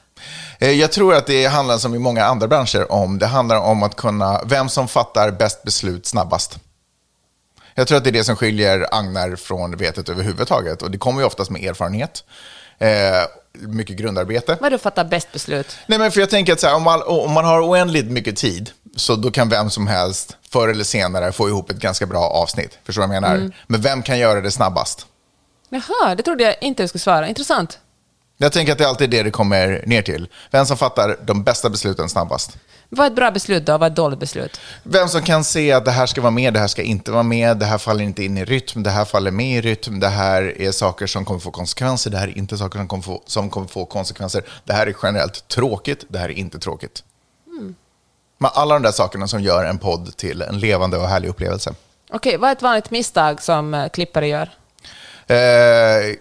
Eh, 0.60 0.72
Jag 0.72 0.92
tror 0.92 1.16
att 1.16 1.28
det 1.28 1.46
handlar 1.46 1.78
som 1.78 1.96
i 1.96 2.00
många 2.00 2.26
andra 2.26 2.48
branscher 2.48 2.92
om, 2.92 3.20
det 3.20 3.26
handlar 3.28 3.60
om 3.60 3.84
att 3.84 3.96
kunna, 3.96 4.42
vem 4.46 4.70
som 4.70 4.88
fattar 4.88 5.32
bäst 5.32 5.64
beslut 5.64 6.06
snabbast. 6.06 6.58
Jag 7.76 7.88
tror 7.88 7.98
att 7.98 8.04
det 8.04 8.10
är 8.10 8.12
det 8.12 8.24
som 8.24 8.36
skiljer 8.36 8.88
agnar 8.92 9.36
från 9.36 9.78
vetet 9.78 10.10
överhuvudtaget. 10.10 10.82
Och 10.82 10.92
det 10.92 10.98
kommer 10.98 11.22
ju 11.22 11.26
oftast 11.26 11.52
med 11.52 11.64
erfarenhet. 11.64 12.24
Eh, 12.78 12.88
mycket 13.52 13.96
grundarbete. 13.96 14.58
Vad 14.62 14.72
du 14.72 14.78
fattar 14.78 15.06
bäst 15.06 15.32
beslut? 15.32 15.78
Nej, 15.88 16.00
men 16.00 16.12
för 16.12 16.20
jag 16.20 16.30
tänker 16.30 16.54
att 16.54 16.64
här, 16.64 16.76
om, 16.76 16.84
man, 16.84 17.02
om 17.06 17.32
man 17.32 17.46
har 17.46 17.70
oändligt 17.70 18.06
mycket 18.06 18.36
tid, 18.36 18.72
så 18.96 19.16
då 19.16 19.32
kan 19.32 19.50
vem 19.50 19.70
som 19.70 19.88
helst 19.88 20.38
förr 20.50 20.68
eller 20.68 20.84
senare 20.84 21.32
få 21.32 21.50
ihop 21.50 21.72
ett 21.72 21.78
ganska 21.78 22.06
bra 22.06 22.24
avsnitt. 22.24 22.78
Förstår 22.84 23.02
du 23.02 23.08
vad 23.08 23.16
jag 23.16 23.22
menar? 23.22 23.52
Men 23.68 23.82
vem 23.82 24.02
kan 24.02 24.20
göra 24.20 24.42
det 24.42 24.52
snabbast? 24.52 25.06
Jaha, 25.70 26.16
det 26.16 26.24
trodde 26.24 26.44
jag 26.44 26.56
inte 26.62 26.84
du 26.84 26.88
skulle 26.88 27.00
svara. 27.00 27.28
Intressant. 27.28 27.80
Jag 28.38 28.52
tänker 28.52 28.72
att 28.72 28.78
det 28.78 28.84
är 28.84 28.88
alltid 28.88 29.10
det 29.10 29.24
det 29.24 29.32
kommer 29.32 29.84
ner 29.86 30.02
till. 30.02 30.28
Vem 30.52 30.66
som 30.66 30.78
fattar 30.78 31.18
de 31.26 31.44
bästa 31.44 31.70
besluten 31.70 32.10
snabbast. 32.10 32.58
Vad 32.90 33.06
är 33.06 33.10
ett 33.10 33.16
bra 33.16 33.32
beslut 33.32 33.66
då? 33.66 33.72
Vad 33.72 33.84
är 33.84 33.88
ett 33.88 33.96
dåligt 33.96 34.20
beslut? 34.20 34.60
Vem 34.84 35.08
som 35.08 35.22
kan 35.22 35.44
se 35.44 35.72
att 35.72 35.86
det 35.86 35.92
här 35.92 36.06
ska 36.06 36.22
vara 36.22 36.32
med, 36.32 36.54
det 36.54 36.60
här 36.60 36.68
ska 36.68 36.82
inte 36.82 37.12
vara 37.12 37.24
med, 37.24 37.58
det 37.58 37.66
här 37.66 37.78
faller 37.78 38.04
inte 38.04 38.24
in 38.24 38.38
i 38.38 38.46
rytm, 38.46 38.84
det 38.84 38.90
här 38.90 39.06
faller 39.06 39.32
med 39.32 39.58
i 39.58 39.62
rytm, 39.62 40.00
det 40.00 40.08
här 40.08 40.62
är 40.62 40.72
saker 40.72 41.08
som 41.08 41.26
kommer 41.26 41.40
få 41.40 41.52
konsekvenser, 41.52 42.12
det 42.12 42.18
här 42.18 42.28
är 42.28 42.38
inte 42.38 42.58
saker 42.58 42.80
som 42.80 42.88
kommer 42.88 43.04
få, 43.04 43.24
som 43.26 43.50
kommer 43.50 43.68
få 43.68 43.86
konsekvenser, 43.86 44.44
det 44.64 44.74
här 44.74 44.88
är 44.88 44.96
generellt 45.04 45.48
tråkigt, 45.48 46.06
det 46.08 46.20
här 46.20 46.30
är 46.30 46.34
inte 46.34 46.60
tråkigt. 46.60 47.04
Men 48.38 48.52
alla 48.54 48.74
de 48.74 48.84
där 48.84 48.92
sakerna 48.92 49.28
som 49.28 49.42
gör 49.42 49.66
en 49.66 49.78
podd 49.78 50.18
till 50.18 50.42
en 50.42 50.60
levande 50.60 50.98
och 50.98 51.08
härlig 51.08 51.30
upplevelse. 51.30 51.74
Okej, 52.10 52.38
vad 52.38 52.50
är 52.50 52.52
ett 52.52 52.62
vanligt 52.62 52.92
misstag 52.92 53.42
som 53.42 53.74
eh, 53.74 53.90
klippare 53.90 54.28
gör? 54.28 54.50
Eh, 55.28 56.16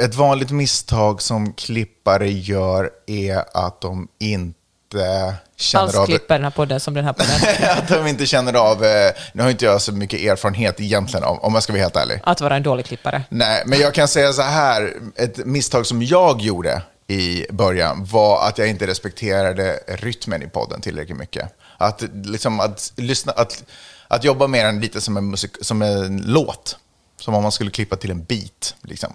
ett 0.00 0.14
vanligt 0.14 0.50
misstag 0.50 1.22
som 1.22 1.52
klippare 1.52 2.30
gör 2.30 2.90
är 3.06 3.44
att 3.66 3.80
de 3.80 4.08
inte 4.18 5.34
känner 5.56 5.84
Alls 5.84 5.94
av... 5.94 6.06
klipper 6.06 6.34
den 6.34 6.44
här 6.44 6.50
podden 6.50 6.80
som 6.80 6.94
den 6.94 7.04
här 7.04 7.12
podden. 7.12 7.68
att 7.78 7.88
de 7.88 8.06
inte 8.06 8.26
känner 8.26 8.54
av... 8.54 8.84
Eh, 8.84 9.12
nu 9.32 9.42
har 9.42 9.50
inte 9.50 9.64
jag 9.64 9.82
så 9.82 9.92
mycket 9.92 10.20
erfarenhet 10.20 10.80
egentligen, 10.80 11.24
om, 11.24 11.38
om 11.38 11.54
jag 11.54 11.62
ska 11.62 11.72
vara 11.72 11.82
helt 11.82 11.96
ärlig. 11.96 12.20
Att 12.24 12.40
vara 12.40 12.56
en 12.56 12.62
dålig 12.62 12.86
klippare. 12.86 13.22
Nej, 13.28 13.62
men 13.66 13.80
jag 13.80 13.94
kan 13.94 14.08
säga 14.08 14.32
så 14.32 14.42
här. 14.42 14.94
Ett 15.16 15.46
misstag 15.46 15.86
som 15.86 16.02
jag 16.02 16.40
gjorde 16.40 16.82
i 17.06 17.46
början 17.50 18.04
var 18.04 18.48
att 18.48 18.58
jag 18.58 18.68
inte 18.68 18.86
respekterade 18.86 19.80
rytmen 19.86 20.42
i 20.42 20.46
podden 20.46 20.80
tillräckligt 20.80 21.18
mycket. 21.18 21.54
Att, 21.76 22.02
liksom, 22.24 22.60
att, 22.60 22.92
lyssna, 22.96 23.32
att, 23.32 23.64
att 24.08 24.24
jobba 24.24 24.46
med 24.46 24.64
den 24.64 24.80
lite 24.80 25.00
som 25.00 25.16
en, 25.16 25.30
musik, 25.30 25.50
som 25.60 25.82
en 25.82 26.22
låt. 26.26 26.76
Som 27.20 27.34
om 27.34 27.42
man 27.42 27.52
skulle 27.52 27.70
klippa 27.70 27.96
till 27.96 28.10
en 28.10 28.24
beat. 28.24 28.74
Liksom. 28.82 29.12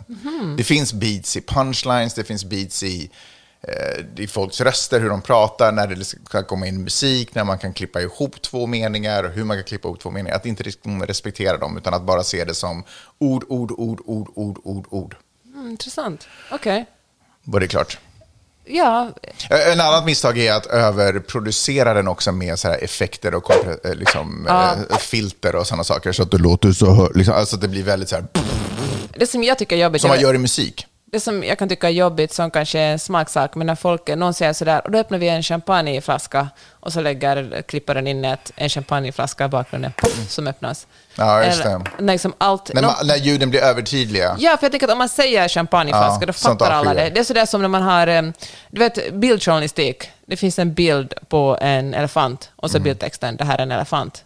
Det 0.57 0.63
finns 0.63 0.93
beats 0.93 1.37
i 1.37 1.41
punchlines, 1.41 2.13
det 2.13 2.23
finns 2.23 2.45
beats 2.45 2.83
i, 2.83 3.09
eh, 3.61 4.23
i 4.23 4.27
folks 4.27 4.61
röster, 4.61 4.99
hur 4.99 5.09
de 5.09 5.21
pratar, 5.21 5.71
när 5.71 5.87
det 5.87 6.05
ska 6.05 6.43
komma 6.43 6.67
in 6.67 6.83
musik, 6.83 7.35
när 7.35 7.43
man 7.43 7.57
kan 7.57 7.73
klippa 7.73 8.01
ihop 8.01 8.41
två 8.41 8.67
meningar 8.67 9.23
och 9.23 9.31
hur 9.31 9.43
man 9.43 9.57
kan 9.57 9.63
klippa 9.63 9.87
ihop 9.87 9.99
två 9.99 10.11
meningar. 10.11 10.35
Att 10.35 10.45
inte 10.45 10.63
liksom 10.63 11.05
respektera 11.05 11.57
dem, 11.57 11.77
utan 11.77 11.93
att 11.93 12.03
bara 12.03 12.23
se 12.23 12.43
det 12.43 12.55
som 12.55 12.83
ord, 13.17 13.43
ord, 13.49 13.71
ord, 13.71 14.01
ord, 14.05 14.29
ord, 14.35 14.59
ord, 14.63 14.85
ord. 14.89 15.15
Mm, 15.53 15.69
intressant. 15.69 16.27
Okej. 16.51 16.85
Var 17.43 17.59
det 17.59 17.67
klart? 17.67 17.99
Ja, 18.67 19.09
En 19.49 19.79
annat 19.81 20.05
misstag 20.05 20.37
är 20.37 20.53
att 20.53 20.65
överproducera 20.65 21.93
den 21.93 22.07
också 22.07 22.31
med 22.31 22.59
så 22.59 22.67
här 22.67 22.83
effekter 22.83 23.35
och 23.35 23.51
eh, 23.85 23.93
liksom, 23.95 24.47
eh, 24.91 24.97
filter 24.97 25.55
och 25.55 25.67
sådana 25.67 25.83
saker. 25.83 26.11
Så 26.11 26.23
att 26.23 26.31
det 26.31 26.37
låter 26.37 26.71
så, 26.71 26.93
hö- 26.93 27.09
liksom, 27.15 27.33
alltså 27.35 27.57
det 27.57 27.67
blir 27.67 27.83
väldigt 27.83 28.09
så 28.09 28.15
här, 28.15 28.25
det 29.17 29.27
som 29.27 29.43
jag 29.43 29.57
tycker 29.57 29.75
är 29.75 29.79
jobbigt... 29.81 30.01
som 30.01 30.09
man 30.09 30.19
gör 30.19 30.33
i 30.33 30.37
musik. 30.37 30.85
Det 31.15 31.19
som 31.19 31.43
jag 31.43 31.57
kan 31.59 31.69
tycka 31.69 31.87
är 31.87 31.91
jobbigt, 31.91 32.33
som 32.33 32.51
kanske 32.51 32.79
är 32.79 32.91
en 32.91 32.99
smaksak, 32.99 33.55
men 33.55 33.67
när 33.67 33.75
folk, 33.75 34.07
någon 34.07 34.33
säger 34.33 34.53
sådär, 34.53 34.81
och 34.85 34.91
då 34.91 34.97
öppnar 34.99 35.17
vi 35.17 35.27
en 35.29 35.43
champagneflaska, 35.43 36.47
och 36.79 36.93
så 36.93 37.01
lägger 37.01 37.61
klipparen 37.61 38.07
in 38.07 38.25
ett, 38.25 38.51
en 38.55 38.69
champagneflaska 38.69 39.45
i 39.45 39.47
bakgrunden, 39.47 39.91
puff, 39.97 40.29
som 40.29 40.47
öppnas. 40.47 40.87
Ja, 41.15 41.43
just 41.45 41.61
Eller, 41.65 41.79
det. 41.79 41.85
när 41.99 42.13
liksom 42.13 42.33
allt, 42.37 42.73
När, 42.73 42.81
man, 42.81 42.93
när 43.03 43.15
ljuden 43.15 43.49
blir 43.49 43.61
övertydliga. 43.61 44.35
Ja, 44.39 44.57
för 44.57 44.63
jag 44.65 44.71
tänker 44.71 44.87
att 44.87 44.91
om 44.93 44.97
man 44.97 45.09
säger 45.09 45.47
champagneflaska, 45.47 46.21
Ja, 46.21 46.27
då 46.27 46.33
fattar 46.33 46.71
alla 46.71 46.93
det. 46.93 47.09
Det 47.09 47.19
är 47.19 47.23
sådär 47.23 47.45
som 47.45 47.61
när 47.61 47.67
man 47.69 47.81
har, 47.81 48.05
du 48.69 48.79
vet, 48.79 49.13
bildjournalistik. 49.13 50.09
Det 50.25 50.37
finns 50.37 50.59
en 50.59 50.73
bild 50.73 51.13
på 51.29 51.57
en 51.61 51.93
elefant, 51.93 52.51
och 52.55 52.69
Mm. 52.69 52.73
så 52.73 52.79
bildtexten, 52.83 53.35
det 53.35 53.43
här 53.43 53.57
är 53.57 53.63
en 53.63 53.71
elefant. 53.71 54.23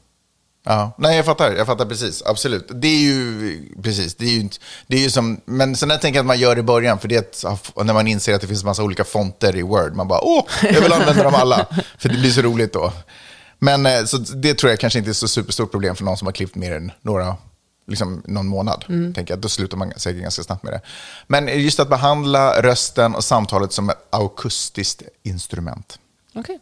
Ja, 0.63 0.91
nej, 0.97 1.15
jag 1.15 1.25
fattar, 1.25 1.51
jag 1.51 1.67
fattar 1.67 1.85
precis, 1.85 2.23
absolut. 2.25 2.71
Det 2.73 2.87
är 2.87 2.99
ju, 2.99 3.63
precis, 3.83 4.15
det 4.15 4.25
är 4.25 4.29
ju, 4.29 4.49
det 4.87 4.97
är 4.97 5.01
ju 5.01 5.09
som, 5.09 5.41
men 5.45 5.75
sen 5.75 5.89
jag 5.89 6.01
tänker 6.01 6.19
att 6.19 6.25
man 6.25 6.39
gör 6.39 6.55
det 6.55 6.59
i 6.59 6.63
början, 6.63 6.99
för 6.99 7.07
det 7.07 7.43
är 7.43 7.83
när 7.83 7.93
man 7.93 8.07
inser 8.07 8.35
att 8.35 8.41
det 8.41 8.47
finns 8.47 8.63
massa 8.63 8.83
olika 8.83 9.03
fonter 9.03 9.55
i 9.55 9.61
Word, 9.61 9.95
man 9.95 10.07
bara, 10.07 10.21
åh, 10.21 10.45
jag 10.63 10.81
vill 10.81 10.93
använda 10.93 11.23
dem 11.23 11.35
alla, 11.35 11.65
för 11.97 12.09
det 12.09 12.17
blir 12.17 12.31
så 12.31 12.41
roligt 12.41 12.73
då. 12.73 12.93
Men 13.59 13.85
eh, 13.85 14.03
så 14.05 14.17
det 14.17 14.53
tror 14.53 14.69
jag 14.69 14.79
kanske 14.79 14.99
inte 14.99 15.11
är 15.11 15.13
så 15.13 15.27
superstort 15.27 15.71
problem 15.71 15.95
för 15.95 16.03
någon 16.03 16.17
som 16.17 16.27
har 16.27 16.31
klippt 16.33 16.55
mer 16.55 16.75
än 16.75 16.91
några, 17.01 17.37
liksom 17.87 18.23
någon 18.25 18.47
månad. 18.47 18.85
Tänker 18.87 19.33
jag, 19.33 19.39
då 19.39 19.49
slutar 19.49 19.77
man 19.77 19.93
säkert 19.97 20.21
ganska 20.21 20.43
snabbt 20.43 20.63
med 20.63 20.73
det. 20.73 20.81
Men 21.27 21.61
just 21.61 21.79
att 21.79 21.89
behandla 21.89 22.61
rösten 22.61 23.15
och 23.15 23.23
samtalet 23.23 23.73
som 23.73 23.89
ett 23.89 24.07
akustiskt 24.09 25.01
instrument, 25.23 25.99
Okej, 26.35 26.59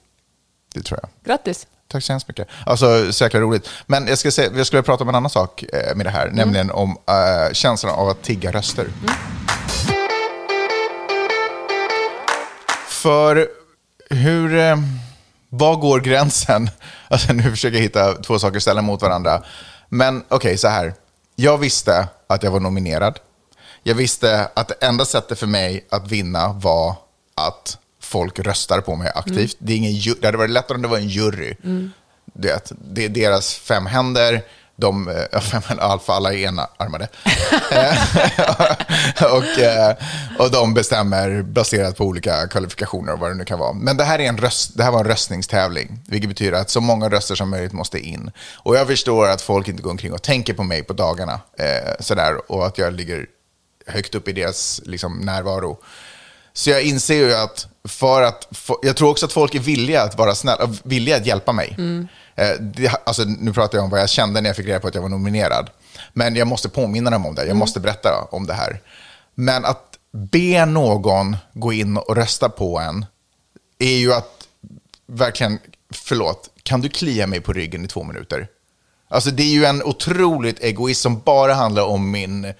det 0.73 0.81
tror 0.81 0.99
jag. 1.01 1.09
grattis. 1.31 1.67
Tack 1.87 2.03
så 2.03 2.13
hemskt 2.13 2.27
mycket. 2.27 2.47
Alltså, 2.65 3.13
så 3.13 3.23
jäkla 3.23 3.39
roligt. 3.39 3.69
Men 3.85 4.07
jag, 4.07 4.17
ska 4.17 4.31
säga, 4.31 4.51
jag 4.55 4.67
skulle 4.67 4.83
prata 4.83 5.03
om 5.03 5.09
en 5.09 5.15
annan 5.15 5.29
sak 5.29 5.63
eh, 5.63 5.95
med 5.95 6.05
det 6.05 6.09
här, 6.09 6.29
nämligen 6.29 6.71
om 6.71 6.97
eh, 7.07 7.53
känslan 7.53 7.93
av 7.93 8.09
att 8.09 8.23
tigga 8.23 8.51
röster. 8.51 8.87
För 12.87 13.47
hur... 14.09 14.55
Eh, 14.55 14.77
var 15.49 15.75
går 15.75 15.99
gränsen? 15.99 16.69
Alltså, 17.09 17.33
nu 17.33 17.43
försöker 17.43 17.77
jag 17.77 17.83
hitta 17.83 18.13
två 18.13 18.39
saker 18.39 18.59
ställa 18.59 18.81
mot 18.81 19.01
varandra. 19.01 19.43
Men 19.89 20.23
okej, 20.27 20.57
så 20.57 20.67
här. 20.67 20.93
Jag 21.35 21.57
visste 21.57 22.07
att 22.27 22.43
jag 22.43 22.51
var 22.51 22.59
nominerad. 22.59 23.19
Jag 23.83 23.95
visste 23.95 24.49
att 24.53 24.67
det 24.67 24.75
enda 24.81 25.05
sättet 25.05 25.39
för 25.39 25.47
mig 25.47 25.87
att 25.89 26.11
vinna 26.11 26.53
var 26.53 26.95
att 27.35 27.77
folk 28.07 28.39
röstar 28.39 28.81
på 28.81 28.95
mig 28.95 29.11
aktivt. 29.15 29.55
Det, 29.59 29.73
är 29.73 29.77
ingen, 29.77 30.15
det 30.21 30.27
hade 30.27 30.37
varit 30.37 30.49
lättare 30.49 30.75
om 30.75 30.81
det 30.81 30.87
var 30.87 30.97
en 30.97 31.09
jury. 31.09 31.55
Du 32.33 32.47
vet, 32.47 32.71
det 32.93 33.05
är 33.05 33.09
deras 33.09 33.55
fem 33.55 33.85
händer. 33.85 34.41
De, 34.75 35.07
eh, 35.07 35.39
fem 35.61 35.79
alfa, 35.79 36.13
alla 36.13 36.33
är 36.33 36.37
enarmade. 36.37 37.07
Eh, 37.71 37.97
och, 39.33 39.59
eh, 39.59 39.95
och 40.39 40.51
de 40.51 40.73
bestämmer 40.73 41.41
baserat 41.41 41.97
på 41.97 42.05
olika 42.05 42.47
kvalifikationer 42.47 43.13
och 43.13 43.19
vad 43.19 43.31
det 43.31 43.35
nu 43.35 43.45
kan 43.45 43.59
vara. 43.59 43.73
Men 43.73 43.97
det 43.97 44.03
här, 44.03 44.19
är 44.19 44.23
en 44.23 44.37
röst, 44.37 44.77
det 44.77 44.83
här 44.83 44.91
var 44.91 44.99
en 44.99 45.05
röstningstävling, 45.05 45.99
vilket 46.07 46.29
betyder 46.29 46.53
att 46.59 46.69
så 46.69 46.81
många 46.81 47.09
röster 47.09 47.35
som 47.35 47.49
möjligt 47.49 47.73
måste 47.73 47.99
in. 47.99 48.31
Och 48.55 48.75
jag 48.75 48.87
förstår 48.87 49.27
att 49.27 49.41
folk 49.41 49.67
inte 49.67 49.83
går 49.83 49.91
omkring 49.91 50.13
och 50.13 50.21
tänker 50.21 50.53
på 50.53 50.63
mig 50.63 50.83
på 50.83 50.93
dagarna, 50.93 51.39
eh, 51.59 51.93
sådär, 51.99 52.51
och 52.51 52.65
att 52.65 52.77
jag 52.77 52.93
ligger 52.93 53.25
högt 53.87 54.15
upp 54.15 54.27
i 54.27 54.31
deras 54.31 54.81
liksom, 54.85 55.19
närvaro. 55.19 55.77
Så 56.57 56.69
jag 56.69 56.83
inser 56.83 57.15
ju 57.15 57.33
att 57.33 57.67
för 57.83 58.21
att, 58.21 58.47
jag 58.81 58.95
tror 58.95 59.09
också 59.09 59.25
att 59.25 59.33
folk 59.33 59.55
är 59.55 59.59
villiga 59.59 60.01
att 60.01 60.17
vara 60.17 60.35
snälla, 60.35 60.69
villiga 60.83 61.15
att 61.15 61.25
hjälpa 61.25 61.51
mig. 61.51 61.75
Eh, 62.35 62.49
det, 62.59 63.01
alltså, 63.03 63.23
nu 63.23 63.53
pratar 63.53 63.77
jag 63.77 63.85
om 63.85 63.89
vad 63.89 63.99
jag 63.99 64.09
kände 64.09 64.41
när 64.41 64.49
jag 64.49 64.55
fick 64.55 64.65
reda 64.65 64.79
på 64.79 64.87
att 64.87 64.95
jag 64.95 65.01
var 65.01 65.09
nominerad. 65.09 65.69
Men 66.13 66.35
jag 66.35 66.47
måste 66.47 66.69
påminna 66.69 67.09
dem 67.09 67.25
om 67.25 67.35
det, 67.35 67.45
jag 67.45 67.55
måste 67.55 67.79
berätta 67.79 68.27
om 68.31 68.47
det 68.47 68.53
här. 68.53 68.81
Men 69.35 69.65
att 69.65 69.97
be 70.11 70.65
någon 70.65 71.37
gå 71.53 71.73
in 71.73 71.97
och 71.97 72.15
rösta 72.15 72.49
på 72.49 72.79
en 72.79 73.05
är 73.79 73.97
ju 73.97 74.13
att 74.13 74.47
verkligen, 75.07 75.59
förlåt, 75.93 76.49
kan 76.63 76.81
du 76.81 76.89
klia 76.89 77.27
mig 77.27 77.41
på 77.41 77.53
ryggen 77.53 77.85
i 77.85 77.87
två 77.87 78.03
minuter? 78.03 78.47
Alltså 79.09 79.31
det 79.31 79.43
är 79.43 79.53
ju 79.53 79.65
en 79.65 79.83
otroligt 79.83 80.59
egoist 80.59 81.01
som 81.01 81.19
bara 81.19 81.53
handlar 81.53 81.83
om 81.83 82.11
min 82.11 82.53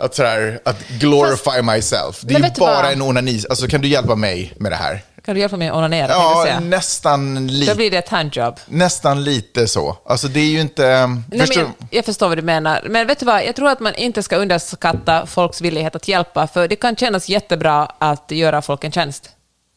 att, 0.00 0.14
sådär, 0.14 0.60
att 0.64 0.88
glorify 0.88 1.62
myself. 1.62 2.20
Det 2.22 2.34
är 2.34 2.38
ju 2.38 2.50
bara 2.58 2.82
vad? 2.82 2.92
en 2.92 3.02
onani. 3.02 3.42
Alltså, 3.50 3.66
kan 3.68 3.80
du 3.80 3.88
hjälpa 3.88 4.14
mig 4.14 4.52
med 4.56 4.72
det 4.72 4.76
här? 4.76 5.00
Kan 5.24 5.34
du 5.34 5.40
hjälpa 5.40 5.56
mig 5.56 5.68
att 5.68 5.76
onanera? 5.76 6.08
Ja, 6.12 6.42
säga. 6.46 6.60
nästan, 6.60 7.34
Då 7.46 7.52
li- 7.52 7.74
blir 7.74 7.90
det 7.90 7.96
ett 7.98 8.08
handjob. 8.08 8.60
nästan 8.66 9.24
lite 9.24 9.68
så. 9.68 9.96
Alltså 10.04 10.28
det 10.28 10.40
är 10.40 10.44
ju 10.50 10.60
inte... 10.60 11.06
Nej, 11.30 11.40
förstår, 11.40 11.62
men 11.62 11.72
jag 11.90 12.04
förstår 12.04 12.28
vad 12.28 12.38
du 12.38 12.42
menar. 12.42 12.86
Men 12.90 13.06
vet 13.06 13.18
du 13.20 13.26
vad, 13.26 13.44
jag 13.44 13.56
tror 13.56 13.68
att 13.70 13.80
man 13.80 13.94
inte 13.94 14.22
ska 14.22 14.36
underskatta 14.36 15.26
folks 15.26 15.60
villighet 15.60 15.94
att 15.96 16.08
hjälpa, 16.08 16.46
för 16.46 16.68
det 16.68 16.76
kan 16.76 16.96
kännas 16.96 17.28
jättebra 17.28 17.92
att 17.98 18.30
göra 18.30 18.62
folk 18.62 18.84
en 18.84 18.92
tjänst. 18.92 19.30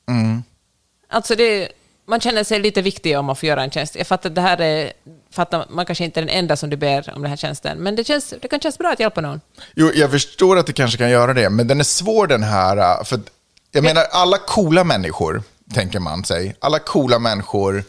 Mm. 0.09 0.43
Alltså 1.09 1.35
det, 1.35 1.69
man 2.05 2.19
känner 2.19 2.43
sig 2.43 2.59
lite 2.59 2.81
viktig 2.81 3.17
om 3.19 3.25
man 3.25 3.35
får 3.35 3.47
göra 3.49 3.63
en 3.63 3.71
tjänst. 3.71 3.95
Jag 3.95 4.07
fattar 4.07 4.29
att 4.29 4.35
det 4.35 4.41
här 4.41 4.61
är, 4.61 4.93
fattar, 5.31 5.65
man 5.69 5.85
kanske 5.85 6.03
inte 6.03 6.19
är 6.19 6.21
den 6.25 6.35
enda 6.35 6.55
som 6.55 6.69
du 6.69 6.77
ber 6.77 7.11
om 7.15 7.21
den 7.21 7.29
här 7.29 7.37
tjänsten, 7.37 7.77
men 7.77 7.95
det, 7.95 8.03
känns, 8.03 8.33
det 8.41 8.47
kan 8.47 8.59
kännas 8.59 8.77
bra 8.77 8.91
att 8.91 8.99
hjälpa 8.99 9.21
någon. 9.21 9.41
Jo, 9.75 9.91
jag 9.95 10.11
förstår 10.11 10.57
att 10.57 10.67
det 10.67 10.73
kanske 10.73 10.97
kan 10.97 11.09
göra 11.09 11.33
det, 11.33 11.49
men 11.49 11.67
den 11.67 11.79
är 11.79 11.83
svår 11.83 12.27
den 12.27 12.43
här. 12.43 12.77
äh, 12.77 13.03
För 13.03 13.19
jag 13.71 13.83
menar, 13.83 14.03
alla 14.11 14.37
coola 14.37 14.83
människor, 14.83 15.43
tänker 15.73 15.99
man 15.99 16.23
sig. 16.25 16.55
Alla 16.59 16.79
coola 16.79 17.19
människor 17.19 17.83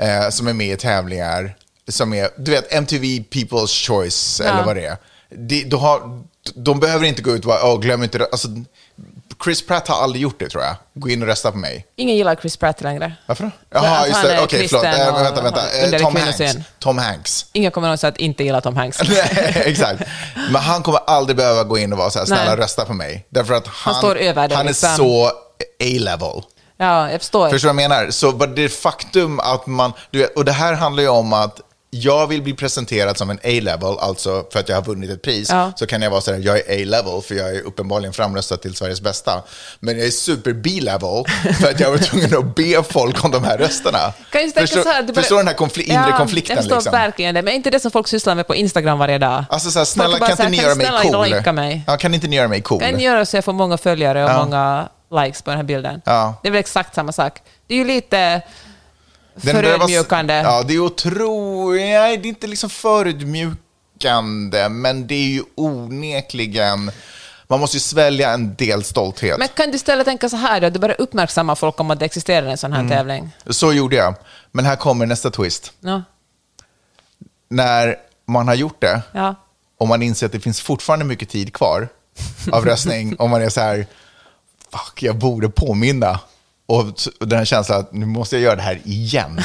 eh, 0.00 0.28
som 0.30 0.48
är 0.48 0.52
med 0.52 0.72
i 0.72 0.76
tävlingar, 0.76 1.54
som 1.88 2.12
är, 2.14 2.28
du 2.38 2.50
vet, 2.50 2.72
MTV 2.74 3.06
People's 3.30 3.86
Choice, 3.86 4.40
eller 4.40 4.64
vad 4.64 4.76
det 4.76 4.84
är. 4.86 4.96
De, 5.36 5.64
de, 5.64 5.76
har, 5.80 6.22
de 6.54 6.80
behöver 6.80 7.04
inte 7.06 7.22
gå 7.22 7.30
ut 7.34 7.40
och 7.44 7.46
vara, 7.50 7.72
"Åh, 7.72 7.80
glöm 7.80 8.02
inte 8.02 8.18
det. 8.18 8.28
Alltså, 8.32 8.48
Chris 9.44 9.66
Pratt 9.66 9.88
har 9.88 10.02
aldrig 10.02 10.22
gjort 10.22 10.38
det, 10.38 10.48
tror 10.48 10.62
jag. 10.62 10.76
Gå 10.94 11.08
in 11.08 11.22
och 11.22 11.28
rösta 11.28 11.52
på 11.52 11.58
mig. 11.58 11.86
Ingen 11.96 12.16
gillar 12.16 12.34
Chris 12.36 12.56
Pratt 12.56 12.80
längre. 12.80 13.12
Varför 13.26 13.44
då? 13.44 13.50
Jaha, 13.70 14.06
just 14.06 14.18
han 14.18 14.26
det. 14.26 14.42
Okej, 14.42 14.68
förlåt. 14.68 14.82
kristen 14.84 15.00
Eh, 15.08 15.14
och 15.14 15.20
vänta, 15.20 15.42
vänta. 15.42 15.60
har- 15.60 15.94
Eh, 15.94 16.00
Tom. 16.00 16.16
Hanks. 16.16 16.40
Tom 16.78 16.98
Hanks. 16.98 17.46
Ingen 17.52 17.70
kommer 17.72 17.88
någonsin 17.88 18.08
att 18.08 18.16
inte 18.16 18.44
gilla 18.44 18.60
Tom 18.60 18.76
Hanks. 18.76 18.98
Nej, 19.08 19.62
Exakt. 19.66 20.02
Men 20.50 20.62
han 20.62 20.82
kommer 20.82 21.00
aldrig 21.06 21.36
behöva 21.36 21.64
gå 21.64 21.78
in 21.78 21.92
och 21.92 21.98
vara 21.98 22.10
så 22.10 22.18
här, 22.18 22.26
snälla 22.26 22.44
Nej. 22.44 22.56
rösta 22.56 22.84
på 22.84 22.92
mig. 22.94 23.26
Därför 23.30 23.54
att 23.54 23.66
han, 23.66 23.94
står 23.94 24.16
över 24.18 24.48
det, 24.48 24.54
han 24.54 24.64
är 24.64 24.68
liksom. 24.70 24.96
så 24.96 25.26
A-level. 25.80 26.42
Ja, 26.76 27.10
jag 27.10 27.20
förstår. 27.20 27.50
Förstår 27.50 27.68
du 27.68 27.74
vad 27.74 27.82
jag 27.82 27.90
menar? 27.90 28.10
Så 28.10 28.32
det 28.32 28.68
faktum 28.68 29.40
att 29.40 29.66
man, 29.66 29.92
du 30.10 30.18
vet, 30.18 30.36
och 30.36 30.44
det 30.44 30.52
här 30.52 30.74
handlar 30.74 31.02
ju 31.02 31.08
om 31.08 31.32
att 31.32 31.60
jag 31.92 32.26
vill 32.26 32.42
bli 32.42 32.54
presenterad 32.54 33.18
som 33.18 33.30
en 33.30 33.38
A-level, 33.38 33.98
alltså 34.00 34.44
för 34.52 34.60
att 34.60 34.68
jag 34.68 34.76
har 34.76 34.82
vunnit 34.82 35.10
ett 35.10 35.22
pris, 35.22 35.50
Ja. 35.50 35.72
så 35.76 35.86
kan 35.86 36.02
jag 36.02 36.10
vara 36.10 36.20
så 36.20 36.32
här, 36.32 36.38
jag 36.38 36.56
är 36.58 36.62
A-level 36.82 37.22
för 37.22 37.34
jag 37.34 37.56
är 37.56 37.60
uppenbarligen 37.62 38.12
framröstad 38.12 38.56
till 38.56 38.74
Sveriges 38.74 39.00
bästa. 39.00 39.42
Men 39.80 39.98
jag 39.98 40.06
är 40.06 40.10
super 40.10 40.52
B-level 40.52 41.24
för 41.60 41.70
att 41.70 41.80
jag 41.80 41.90
var 41.90 41.98
tvungen 41.98 42.38
att 42.38 42.54
be 42.54 42.82
folk 42.82 43.24
om 43.24 43.30
de 43.30 43.44
här 43.44 43.58
rösterna. 43.58 44.12
Kan 44.30 44.50
förstår, 44.52 44.82
så 44.82 44.88
här, 44.88 45.02
du 45.02 45.14
förstår 45.14 45.36
den 45.36 45.46
här 45.48 45.54
konfli- 45.54 45.82
inre 45.82 46.06
Ja, 46.10 46.16
konflikten? 46.16 46.56
Jag 46.56 46.64
förstår 46.64 46.76
liksom? 46.76 46.92
verkligen 46.92 47.34
det, 47.34 47.42
men 47.42 47.54
inte 47.54 47.70
det 47.70 47.80
som 47.80 47.90
folk 47.90 48.08
sysslar 48.08 48.34
med 48.34 48.46
på 48.46 48.54
Instagram 48.54 48.98
varje 48.98 49.18
dag? 49.18 49.44
Alltså 49.50 49.70
så 49.70 49.78
här, 49.78 49.86
snälla, 49.86 50.18
kan 50.18 50.30
inte 50.30 50.48
ni 50.48 50.56
göra 50.56 50.74
mig 50.74 50.86
cool? 51.42 51.54
mig? 51.54 51.82
Ja, 51.86 51.96
kan 51.96 52.14
inte 52.14 52.28
ni 52.28 52.36
göra 52.36 52.48
mig 52.48 52.60
cool? 52.62 52.80
Kan 52.80 53.00
göra 53.00 53.26
så 53.26 53.36
jag 53.36 53.44
får 53.44 53.52
många 53.52 53.78
följare 53.78 54.24
och 54.24 54.30
Ja. 54.30 54.44
många 54.44 54.88
likes 55.24 55.42
på 55.42 55.50
den 55.50 55.56
här 55.58 55.64
bilden. 55.64 56.02
Ja. 56.04 56.34
Det 56.42 56.48
är 56.48 56.52
väl 56.52 56.60
exakt 56.60 56.94
samma 56.94 57.12
sak. 57.12 57.38
Det 57.66 57.74
är 57.74 57.78
ju 57.78 57.84
lite 57.84 58.42
Den 59.42 59.54
där 59.54 59.62
var- 59.62 59.78
förödmjukande. 59.78 60.34
Ja, 60.34 60.62
det 60.62 60.74
är 60.74 60.78
otroligt. 60.78 61.80
Nej, 61.82 62.16
det 62.16 62.26
är 62.26 62.30
inte 62.30 62.46
liksom 62.46 62.70
förödmjukande, 62.70 64.68
men 64.68 65.06
det 65.06 65.14
är 65.14 65.28
ju 65.28 65.42
onekligen... 65.54 66.90
Man 67.48 67.60
måste 67.60 67.76
ju 67.76 67.80
svälja 67.80 68.30
en 68.32 68.54
del 68.54 68.84
stolthet. 68.84 69.38
Men 69.38 69.48
kan 69.48 69.70
du 69.70 69.76
istället 69.76 70.04
tänka 70.06 70.28
så 70.28 70.36
här 70.36 70.60
då, 70.60 70.70
du 70.70 70.78
bara 70.78 70.92
uppmärksamma 70.94 71.56
folk 71.56 71.80
om 71.80 71.90
att 71.90 71.98
det 71.98 72.04
existerar 72.04 72.46
en 72.46 72.56
sån 72.58 72.72
här 72.72 72.80
Mm. 72.80 72.90
tävling? 72.90 73.30
Så 73.46 73.72
gjorde 73.72 73.96
jag. 73.96 74.14
Men 74.52 74.64
här 74.64 74.76
kommer 74.76 75.06
nästa 75.06 75.30
twist. 75.30 75.72
Ja. 75.80 76.02
När 77.48 77.96
man 78.26 78.48
har 78.48 78.54
gjort 78.54 78.80
det 78.80 79.02
ja. 79.12 79.34
och 79.78 79.88
man 79.88 80.02
inser 80.02 80.26
att 80.26 80.32
det 80.32 80.40
finns 80.40 80.60
fortfarande 80.60 81.04
mycket 81.04 81.28
tid 81.28 81.52
kvar 81.54 81.88
av 82.52 82.64
röstning, 82.64 83.16
om 83.18 83.30
man 83.30 83.42
är 83.42 83.48
så 83.48 83.60
här, 83.60 83.86
fuck, 84.72 85.02
jag 85.02 85.16
borde 85.16 85.48
påminna. 85.48 86.20
Och 86.70 86.86
den 87.20 87.38
här 87.38 87.44
känslan 87.44 87.80
att 87.80 87.92
nu 87.92 88.06
måste 88.06 88.36
jag 88.36 88.42
göra 88.42 88.56
det 88.56 88.62
här 88.62 88.80
igen. 88.84 89.42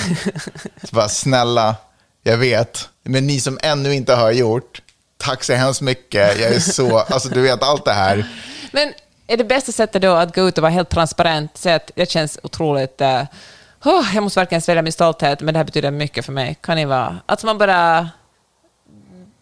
Så 0.83 0.87
bara, 0.95 1.09
snälla, 1.09 1.75
jag 2.23 2.37
vet, 2.37 2.89
men 3.03 3.27
ni 3.27 3.39
som 3.39 3.59
ännu 3.61 3.93
inte 3.93 4.13
har 4.13 4.31
gjort, 4.31 4.81
tack 5.17 5.43
så 5.43 5.53
hemskt 5.53 5.81
mycket. 5.81 6.39
Jag 6.39 6.53
är 6.53 6.59
så, 6.59 6.99
alltså 7.09 7.29
du 7.29 7.41
vet 7.41 7.63
allt 7.63 7.85
det 7.85 7.93
här. 7.93 8.25
Men 8.71 8.93
är 9.27 9.37
det 9.37 9.43
bästa 9.43 9.71
sättet 9.71 10.01
då 10.01 10.13
att 10.13 10.35
gå 10.35 10.47
ut 10.47 10.57
och 10.57 10.61
vara 10.61 10.71
helt 10.71 10.89
transparent, 10.89 11.57
säga 11.57 11.75
att 11.75 11.91
det 11.95 12.11
känns 12.11 12.39
otroligt... 12.43 13.01
Uh, 13.01 13.23
oh, 13.83 14.05
jag 14.15 14.23
måste 14.23 14.39
verkligen 14.39 14.61
svälja 14.61 14.81
min 14.81 14.93
stolthet, 14.93 15.41
men 15.41 15.53
det 15.53 15.57
här 15.59 15.65
betyder 15.65 15.91
mycket 15.91 16.25
för 16.25 16.31
mig. 16.33 16.57
Kan 16.61 16.75
ni 16.75 16.85
vara... 16.85 17.17
Att 17.25 17.43
man 17.43 17.57
bara 17.57 18.09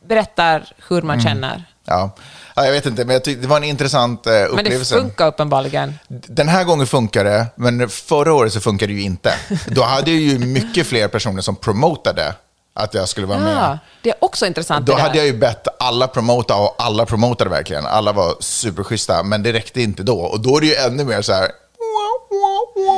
berättar 0.08 0.74
hur 0.90 1.02
man 1.02 1.20
Mm. 1.20 1.24
känner. 1.26 1.64
Ja. 1.86 2.12
Ja, 2.56 2.66
jag 2.66 2.72
vet 2.72 2.86
inte, 2.86 3.06
men 3.06 3.22
det 3.24 3.46
var 3.46 3.58
en 3.58 3.64
intressant 3.64 4.28
eh, 4.28 4.32
Men 4.34 4.42
det 4.42 4.48
upplevelse. 4.48 4.96
funkar 4.96 5.28
uppenbarligen. 5.28 5.94
Den 6.08 6.48
här 6.48 6.64
gången 6.64 6.88
funkar 6.88 7.24
det, 7.24 7.46
men 7.56 7.90
förra 7.90 8.34
året 8.34 8.54
så 8.54 8.60
funkade 8.60 8.94
det 8.94 8.98
ju 9.00 9.04
inte. 9.06 9.34
Då 9.68 9.84
hade 9.84 10.12
jag 10.12 10.20
ju 10.20 10.40
mycket 10.40 10.88
fler 10.88 11.08
personer 11.08 11.42
som 11.42 11.56
promotade 11.56 12.34
att 12.76 12.94
jag 12.94 13.10
skulle 13.10 13.28
vara 13.28 13.40
med. 13.40 13.56
Ja, 13.58 13.80
det 14.02 14.10
är 14.10 14.16
också 14.20 14.46
intressant. 14.46 14.86
Då 14.86 14.96
hade 14.98 15.18
jag 15.18 15.26
ju 15.28 15.38
bett 15.38 15.68
alla 15.80 16.08
promota 16.08 16.56
och 16.56 16.76
alla 16.78 17.06
promotade 17.06 17.50
verkligen. 17.50 17.86
Alla 17.86 18.12
var 18.12 18.36
superschyssta, 18.40 19.24
men 19.24 19.44
det 19.44 19.54
räckte 19.54 19.82
inte 19.82 20.04
då. 20.04 20.20
Och 20.20 20.40
då 20.40 20.58
är 20.58 20.62
det 20.62 20.68
ju 20.68 20.76
ännu 20.76 21.04
mer 21.06 21.22
så 21.22 21.34
här... 21.34 21.48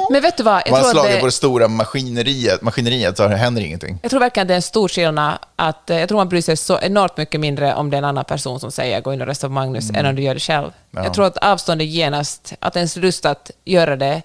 Men 0.09 0.21
vet 0.21 0.37
du 0.37 0.43
vad? 0.43 0.61
Jag 0.65 0.71
Man 0.71 0.81
har 0.81 0.91
slagit 0.91 1.11
det, 1.11 1.19
på 1.19 1.25
det 1.25 1.31
stora 1.31 1.67
maskineriet, 1.67 2.61
maskineriet 2.61 3.17
så 3.17 3.27
händer 3.27 3.61
ingenting. 3.61 3.99
jag 4.01 4.11
tror 4.11 4.19
verkligen 4.19 4.47
det 4.47 4.53
är 4.53 4.55
en 4.55 4.61
stor 4.61 4.87
skillnad. 4.87 5.37
Att, 5.55 5.89
eh, 5.89 5.99
jag 5.99 6.09
tror 6.09 6.17
man 6.17 6.29
bryr 6.29 6.41
sig 6.41 6.57
så 6.57 6.79
enormt 6.79 7.17
mycket 7.17 7.39
mindre 7.39 7.75
om 7.75 7.89
det 7.89 7.95
är 7.95 7.97
en 7.97 8.05
annan 8.05 8.25
person 8.25 8.59
som 8.59 8.71
säger 8.71 9.01
gå 9.01 9.13
in 9.13 9.21
och 9.21 9.27
rösta 9.27 9.47
på 9.47 9.53
Magnus 9.53 9.89
än 9.89 10.05
om 10.05 10.15
du 10.15 10.21
gör 10.21 10.33
det 10.33 10.39
själv. 10.39 10.63
Mm. 10.65 10.73
Ja. 10.91 11.03
Jag 11.03 11.13
tror 11.13 11.25
att 11.25 11.37
avståndet 11.37 11.87
genast, 11.87 12.53
att 12.59 12.75
ens 12.75 12.95
lust 12.95 13.25
att 13.25 13.51
göra 13.65 13.95
det 13.95 14.21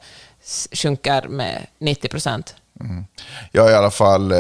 sjunker 0.72 1.28
med 1.28 1.66
90 1.78 2.08
procent. 2.08 2.54
Jag 3.52 3.68
är 3.68 3.72
i 3.72 3.74
alla 3.74 3.90
fall... 3.90 4.32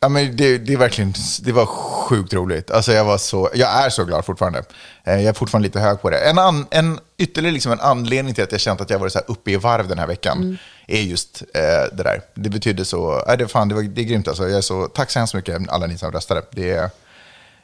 Ja, 0.00 0.08
men 0.08 0.36
det, 0.36 0.58
det, 0.58 0.72
är 0.72 0.76
verkligen, 0.76 1.14
det 1.42 1.52
var 1.52 1.66
sjukt 1.66 2.34
roligt. 2.34 2.70
Alltså 2.70 2.92
jag, 2.92 3.04
var 3.04 3.18
så, 3.18 3.50
jag 3.54 3.84
är 3.84 3.90
så 3.90 4.04
glad 4.04 4.24
fortfarande. 4.24 4.62
Eh, 5.04 5.14
Jag 5.14 5.24
är 5.24 5.32
fortfarande 5.32 5.68
lite 5.68 5.80
hög 5.80 6.02
på 6.02 6.10
det. 6.10 6.18
En, 6.18 6.38
an, 6.38 6.66
en, 6.70 7.00
ytterligare 7.16 7.52
liksom 7.52 7.72
en 7.72 7.80
anledning 7.80 8.34
till 8.34 8.44
att 8.44 8.52
jag 8.52 8.60
känt 8.60 8.80
att 8.80 8.90
jag 8.90 8.98
varit 8.98 9.12
så 9.12 9.18
här 9.18 9.30
uppe 9.30 9.50
i 9.50 9.56
varv 9.56 9.88
den 9.88 9.98
här 9.98 10.06
veckan 10.06 10.58
är 10.86 11.00
just 11.00 11.42
eh, 11.54 11.96
det 11.96 12.02
där. 12.02 12.22
Det 12.34 12.50
betyder 12.50 12.84
så... 12.84 13.24
Äh, 13.28 13.36
det, 13.36 13.48
fan, 13.48 13.68
det, 13.68 13.74
var, 13.74 13.82
det 13.82 14.00
är 14.00 14.04
grymt 14.04 14.28
alltså. 14.28 14.48
Jag 14.48 14.58
är 14.58 14.60
så, 14.60 14.86
tack 14.86 15.10
så 15.10 15.18
hemskt 15.18 15.34
mycket 15.34 15.68
alla 15.68 15.86
ni 15.86 15.98
som 15.98 16.12
röstade. 16.12 16.42
Det 16.50 16.70
är, 16.70 16.90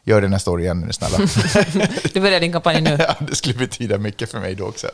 gör 0.04 0.20
det 0.20 0.28
nästa 0.28 0.50
år 0.50 0.60
igen, 0.60 0.82
är 0.82 0.86
ni 0.86 0.92
snälla. 0.92 1.18
Du 2.12 2.20
börjar 2.20 2.40
din 2.40 2.52
kampanj 2.52 2.80
nu. 2.80 2.96
ja, 2.98 3.14
det 3.28 3.34
skulle 3.34 3.54
betyda 3.54 3.98
mycket 3.98 4.30
för 4.30 4.40
mig 4.40 4.54
då 4.54 4.64
också. 4.64 4.88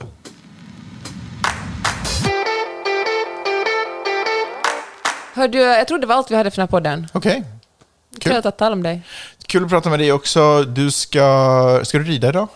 Hör 5.40 5.48
du, 5.48 5.58
jag 5.58 5.88
tror 5.88 5.98
det 5.98 6.06
var 6.06 6.14
allt 6.14 6.30
vi 6.30 6.34
hade 6.36 6.50
för 6.50 6.56
den 6.56 6.62
här 6.62 6.70
podden. 6.70 7.06
Okej. 7.12 7.44
Kul. 8.18 8.32
Kul 8.32 8.46
att 8.46 8.58
tala 8.58 8.72
om 8.72 8.82
dig. 8.82 9.02
Kul 9.46 9.64
att 9.64 9.70
prata 9.70 9.90
med 9.90 9.98
dig 9.98 10.12
också. 10.12 10.62
Du 10.64 10.90
ska... 10.90 11.80
Ska 11.84 11.98
du 11.98 12.04
rida 12.04 12.28
idag? 12.28 12.48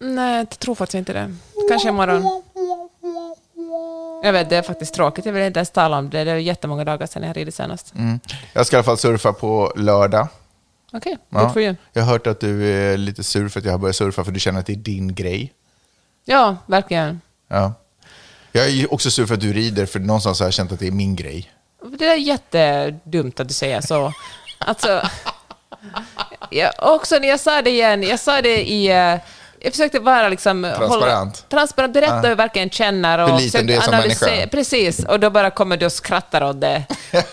Nej, 0.00 0.36
jag 0.36 0.58
tror 0.58 0.74
faktiskt 0.74 0.94
inte 0.94 1.12
det. 1.12 1.34
Kanske 1.68 1.88
imorgon. 1.88 2.42
Jag 4.24 4.32
vet, 4.32 4.50
det 4.50 4.56
är 4.56 4.62
faktiskt 4.62 4.94
tråkigt. 4.94 5.26
Jag 5.26 5.32
vill 5.32 5.42
inte 5.42 5.58
ens 5.58 5.70
tala 5.70 5.98
om 5.98 6.10
det. 6.10 6.24
Det 6.24 6.30
är 6.30 6.36
jättemånga 6.36 6.84
dagar 6.84 7.06
sedan 7.06 7.22
jag 7.22 7.36
ridit 7.36 7.54
senast. 7.54 7.94
Mm. 7.94 8.20
Jag 8.52 8.66
ska 8.66 8.76
i 8.76 8.78
alla 8.78 8.84
fall 8.84 8.98
surfa 8.98 9.32
på 9.32 9.72
lördag. 9.76 10.28
Okej, 10.92 11.18
Ja. 11.28 11.40
good 11.40 11.52
for 11.52 11.62
you. 11.62 11.74
Jag 11.92 12.02
har 12.02 12.12
hört 12.12 12.26
att 12.26 12.40
du 12.40 12.66
är 12.72 12.96
lite 12.96 13.22
sur 13.22 13.48
för 13.48 13.58
att 13.60 13.64
jag 13.64 13.72
har 13.72 13.78
börjat 13.78 13.96
surfa 13.96 14.24
för 14.24 14.32
du 14.32 14.40
känner 14.40 14.60
att 14.60 14.66
det 14.66 14.72
är 14.72 14.76
din 14.76 15.14
grej. 15.14 15.52
Ja, 16.24 16.56
verkligen. 16.66 17.20
Ja. 17.48 17.72
Jag 18.52 18.68
är 18.68 18.92
också 18.94 19.10
sur 19.10 19.26
för 19.26 19.34
att 19.34 19.40
du 19.40 19.52
rider 19.52 19.86
för 19.86 20.00
någonstans 20.00 20.40
har 20.40 20.46
jag 20.46 20.54
känt 20.54 20.72
att 20.72 20.78
det 20.78 20.86
är 20.86 20.92
min 20.92 21.16
grej. 21.16 21.50
Det 21.82 22.06
är 22.06 22.16
jättedumt 22.16 23.40
att 23.40 23.48
du 23.48 23.54
säger 23.54 23.80
så. 23.80 24.12
Alltså, 24.58 25.02
ja, 26.50 26.72
också 26.78 27.18
när 27.18 27.28
jag 27.28 27.40
sa 27.40 27.62
det 27.62 27.70
igen, 27.70 28.02
jag 28.02 28.20
sa 28.20 28.42
det 28.42 28.68
i... 28.70 28.86
eh, 28.88 29.16
Jag 29.62 29.72
försökte 29.72 29.98
vara 30.00 30.28
liksom... 30.28 30.62
Transparent. 30.62 31.00
Hålla, 31.02 31.26
transparent, 31.48 31.92
berätta 31.94 32.20
hur 32.20 32.28
jag 32.28 32.36
verkligen 32.36 32.70
känner. 32.70 33.18
Och 33.18 33.28
Hur 33.30 33.38
liten 33.38 33.66
du 33.66 33.74
är 33.74 33.80
som 33.80 33.90
människa. 33.90 34.46
Precis, 34.50 35.04
och 35.04 35.20
då 35.20 35.30
bara 35.30 35.50
kommer 35.50 35.76
du 35.76 35.86
och 35.86 35.92
skrattar 35.92 36.42
åt 36.42 36.60
det. 36.60 36.84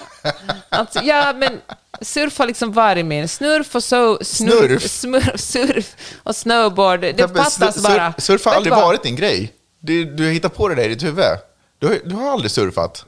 Alltså, 0.69 0.99
ja, 1.03 1.33
men 1.35 1.61
surf 2.01 2.39
har 2.39 2.45
liksom 2.47 2.71
varit 2.73 3.05
min. 3.05 3.27
Snurf 3.27 3.75
och 3.75 3.83
so, 3.83 4.17
snurf, 4.21 4.81
Snurf? 4.81 4.91
smurf, 4.91 5.39
surf 5.39 5.95
och 6.23 6.35
snowboard. 6.35 6.99
Det 6.99 7.15
Ja, 7.19 7.27
fattas 7.27 7.77
sur- 7.77 7.83
bara. 7.83 8.13
Surf 8.17 8.45
har 8.45 8.53
aldrig 8.53 8.73
varit 8.75 9.03
din 9.03 9.15
grej. 9.15 9.53
Du, 9.79 10.05
du 10.05 10.23
har 10.25 10.31
hittat 10.31 10.55
på 10.55 10.67
det 10.67 10.75
där 10.75 10.83
i 10.83 10.87
ditt 10.87 11.03
huvud. 11.03 11.25
Du, 11.79 12.01
du 12.05 12.15
har 12.15 12.31
aldrig 12.31 12.51
surfat. 12.51 13.05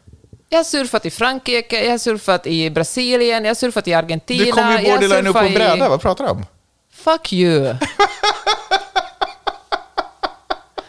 Jag 0.50 0.60
har 0.60 0.64
surfat 0.64 1.06
i 1.06 1.10
Frankrike, 1.12 1.84
jag 1.84 1.92
har 1.92 1.98
surfat 1.98 2.48
i 2.48 2.70
Brasilien, 2.70 3.44
jag 3.44 3.50
har 3.50 3.56
surfat 3.56 3.88
i 3.88 3.94
Argentina. 3.94 4.46
Du 4.46 4.52
kom 4.52 4.72
ju 4.72 4.78
borderline 4.92 5.28
upp 5.28 5.34
på 5.34 5.40
en 5.40 5.46
surfat 5.46 5.52
i- 5.52 5.56
bräda. 5.56 5.90
Vad 5.90 6.02
pratar 6.02 6.24
du 6.24 6.30
om? 6.30 6.46
Fuck 6.94 7.34
you. 7.34 7.76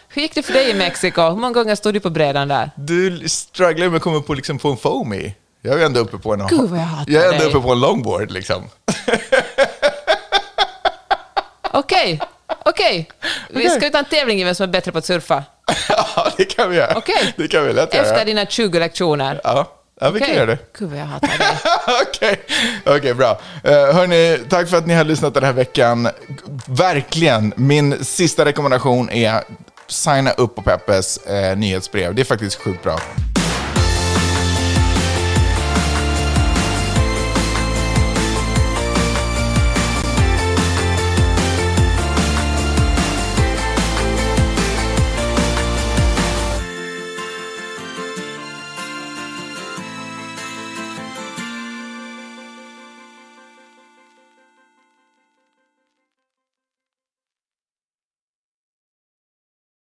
Hur 0.09 0.23
gick 0.23 0.35
det 0.35 0.43
för 0.43 0.53
dig 0.53 0.71
i 0.71 0.75
Mexiko? 0.75 1.23
Hur 1.23 1.37
många 1.37 1.53
gånger 1.53 1.75
stod 1.75 1.95
du 1.95 2.01
på 2.01 2.11
brädan 2.11 2.49
där? 2.49 2.71
Du 2.77 3.29
strugglar 3.29 3.89
med 3.89 3.97
att 3.97 4.03
komma 4.03 4.17
upp 4.17 4.27
på, 4.27 4.35
liksom, 4.35 4.59
på 4.59 4.69
en 4.69 4.77
foamy. 4.77 5.33
Jag 5.63 5.81
är 5.83 5.87
ändå 5.87 6.01
uppe 6.01 6.19
på 6.19 6.33
en... 6.35 6.47
Gud, 6.47 6.71
jag 6.73 6.89
jag 7.07 7.27
är 7.27 7.33
ändå 7.33 7.45
uppe 7.45 7.61
på 7.61 7.73
en 7.73 7.81
longboard 7.81 8.31
liksom. 8.31 8.69
Okej, 11.73 12.21
okej. 12.65 13.11
Vi 13.51 13.67
Okej. 13.69 13.81
ska 13.81 13.91
ta 13.91 13.99
en 13.99 14.05
tävling 14.05 14.41
i 14.41 14.45
vem 14.45 14.55
som 14.55 14.65
är 14.65 14.69
bättre 14.73 14.93
på 14.93 14.99
att 14.99 15.05
surfa. 15.05 15.45
ja, 15.89 16.33
det 16.37 16.45
kan 16.45 16.71
vi 16.71 16.77
göra. 16.77 16.95
Okej. 16.97 17.35
Det 17.37 17.49
kan 17.49 17.67
vi 17.67 17.73
lätt 17.73 17.95
göra. 17.95 18.07
Efter 18.07 18.25
dina 18.25 18.47
20 18.47 18.79
lektioner. 18.79 19.41
Ja, 19.45 19.73
ja 20.01 20.11
vi 20.11 20.19
kan 20.19 20.27
Okej. 20.27 20.37
göra 20.37 20.47
det. 20.47 20.59
Gud, 20.79 20.91
vad 20.91 20.99
jag 20.99 21.05
hatar 21.05 21.39
dig. 21.39 21.49
Okej, 22.09 22.41
Okej, 22.97 23.15
bra. 23.15 23.41
Uh, 23.67 23.73
hörni, 23.73 24.39
tack 24.49 24.69
för 24.69 24.77
att 24.77 24.87
ni 24.87 24.95
har 24.95 25.05
lyssnat 25.05 25.35
den 25.35 25.45
här 25.45 25.53
veckan. 25.53 26.09
Verkligen, 26.67 27.53
min 27.57 28.05
sista 28.05 28.45
rekommendation 28.45 29.11
är 29.11 29.45
signa 29.89 30.31
upp 30.31 30.55
på 30.55 30.63
Peppes 30.63 31.17
eh, 31.17 31.57
nyhetsbrev. 31.57 32.15
Det 32.15 32.23
är 32.23 32.25
faktiskt 32.25 32.57
sjukt 32.57 32.83
bra. 32.83 33.01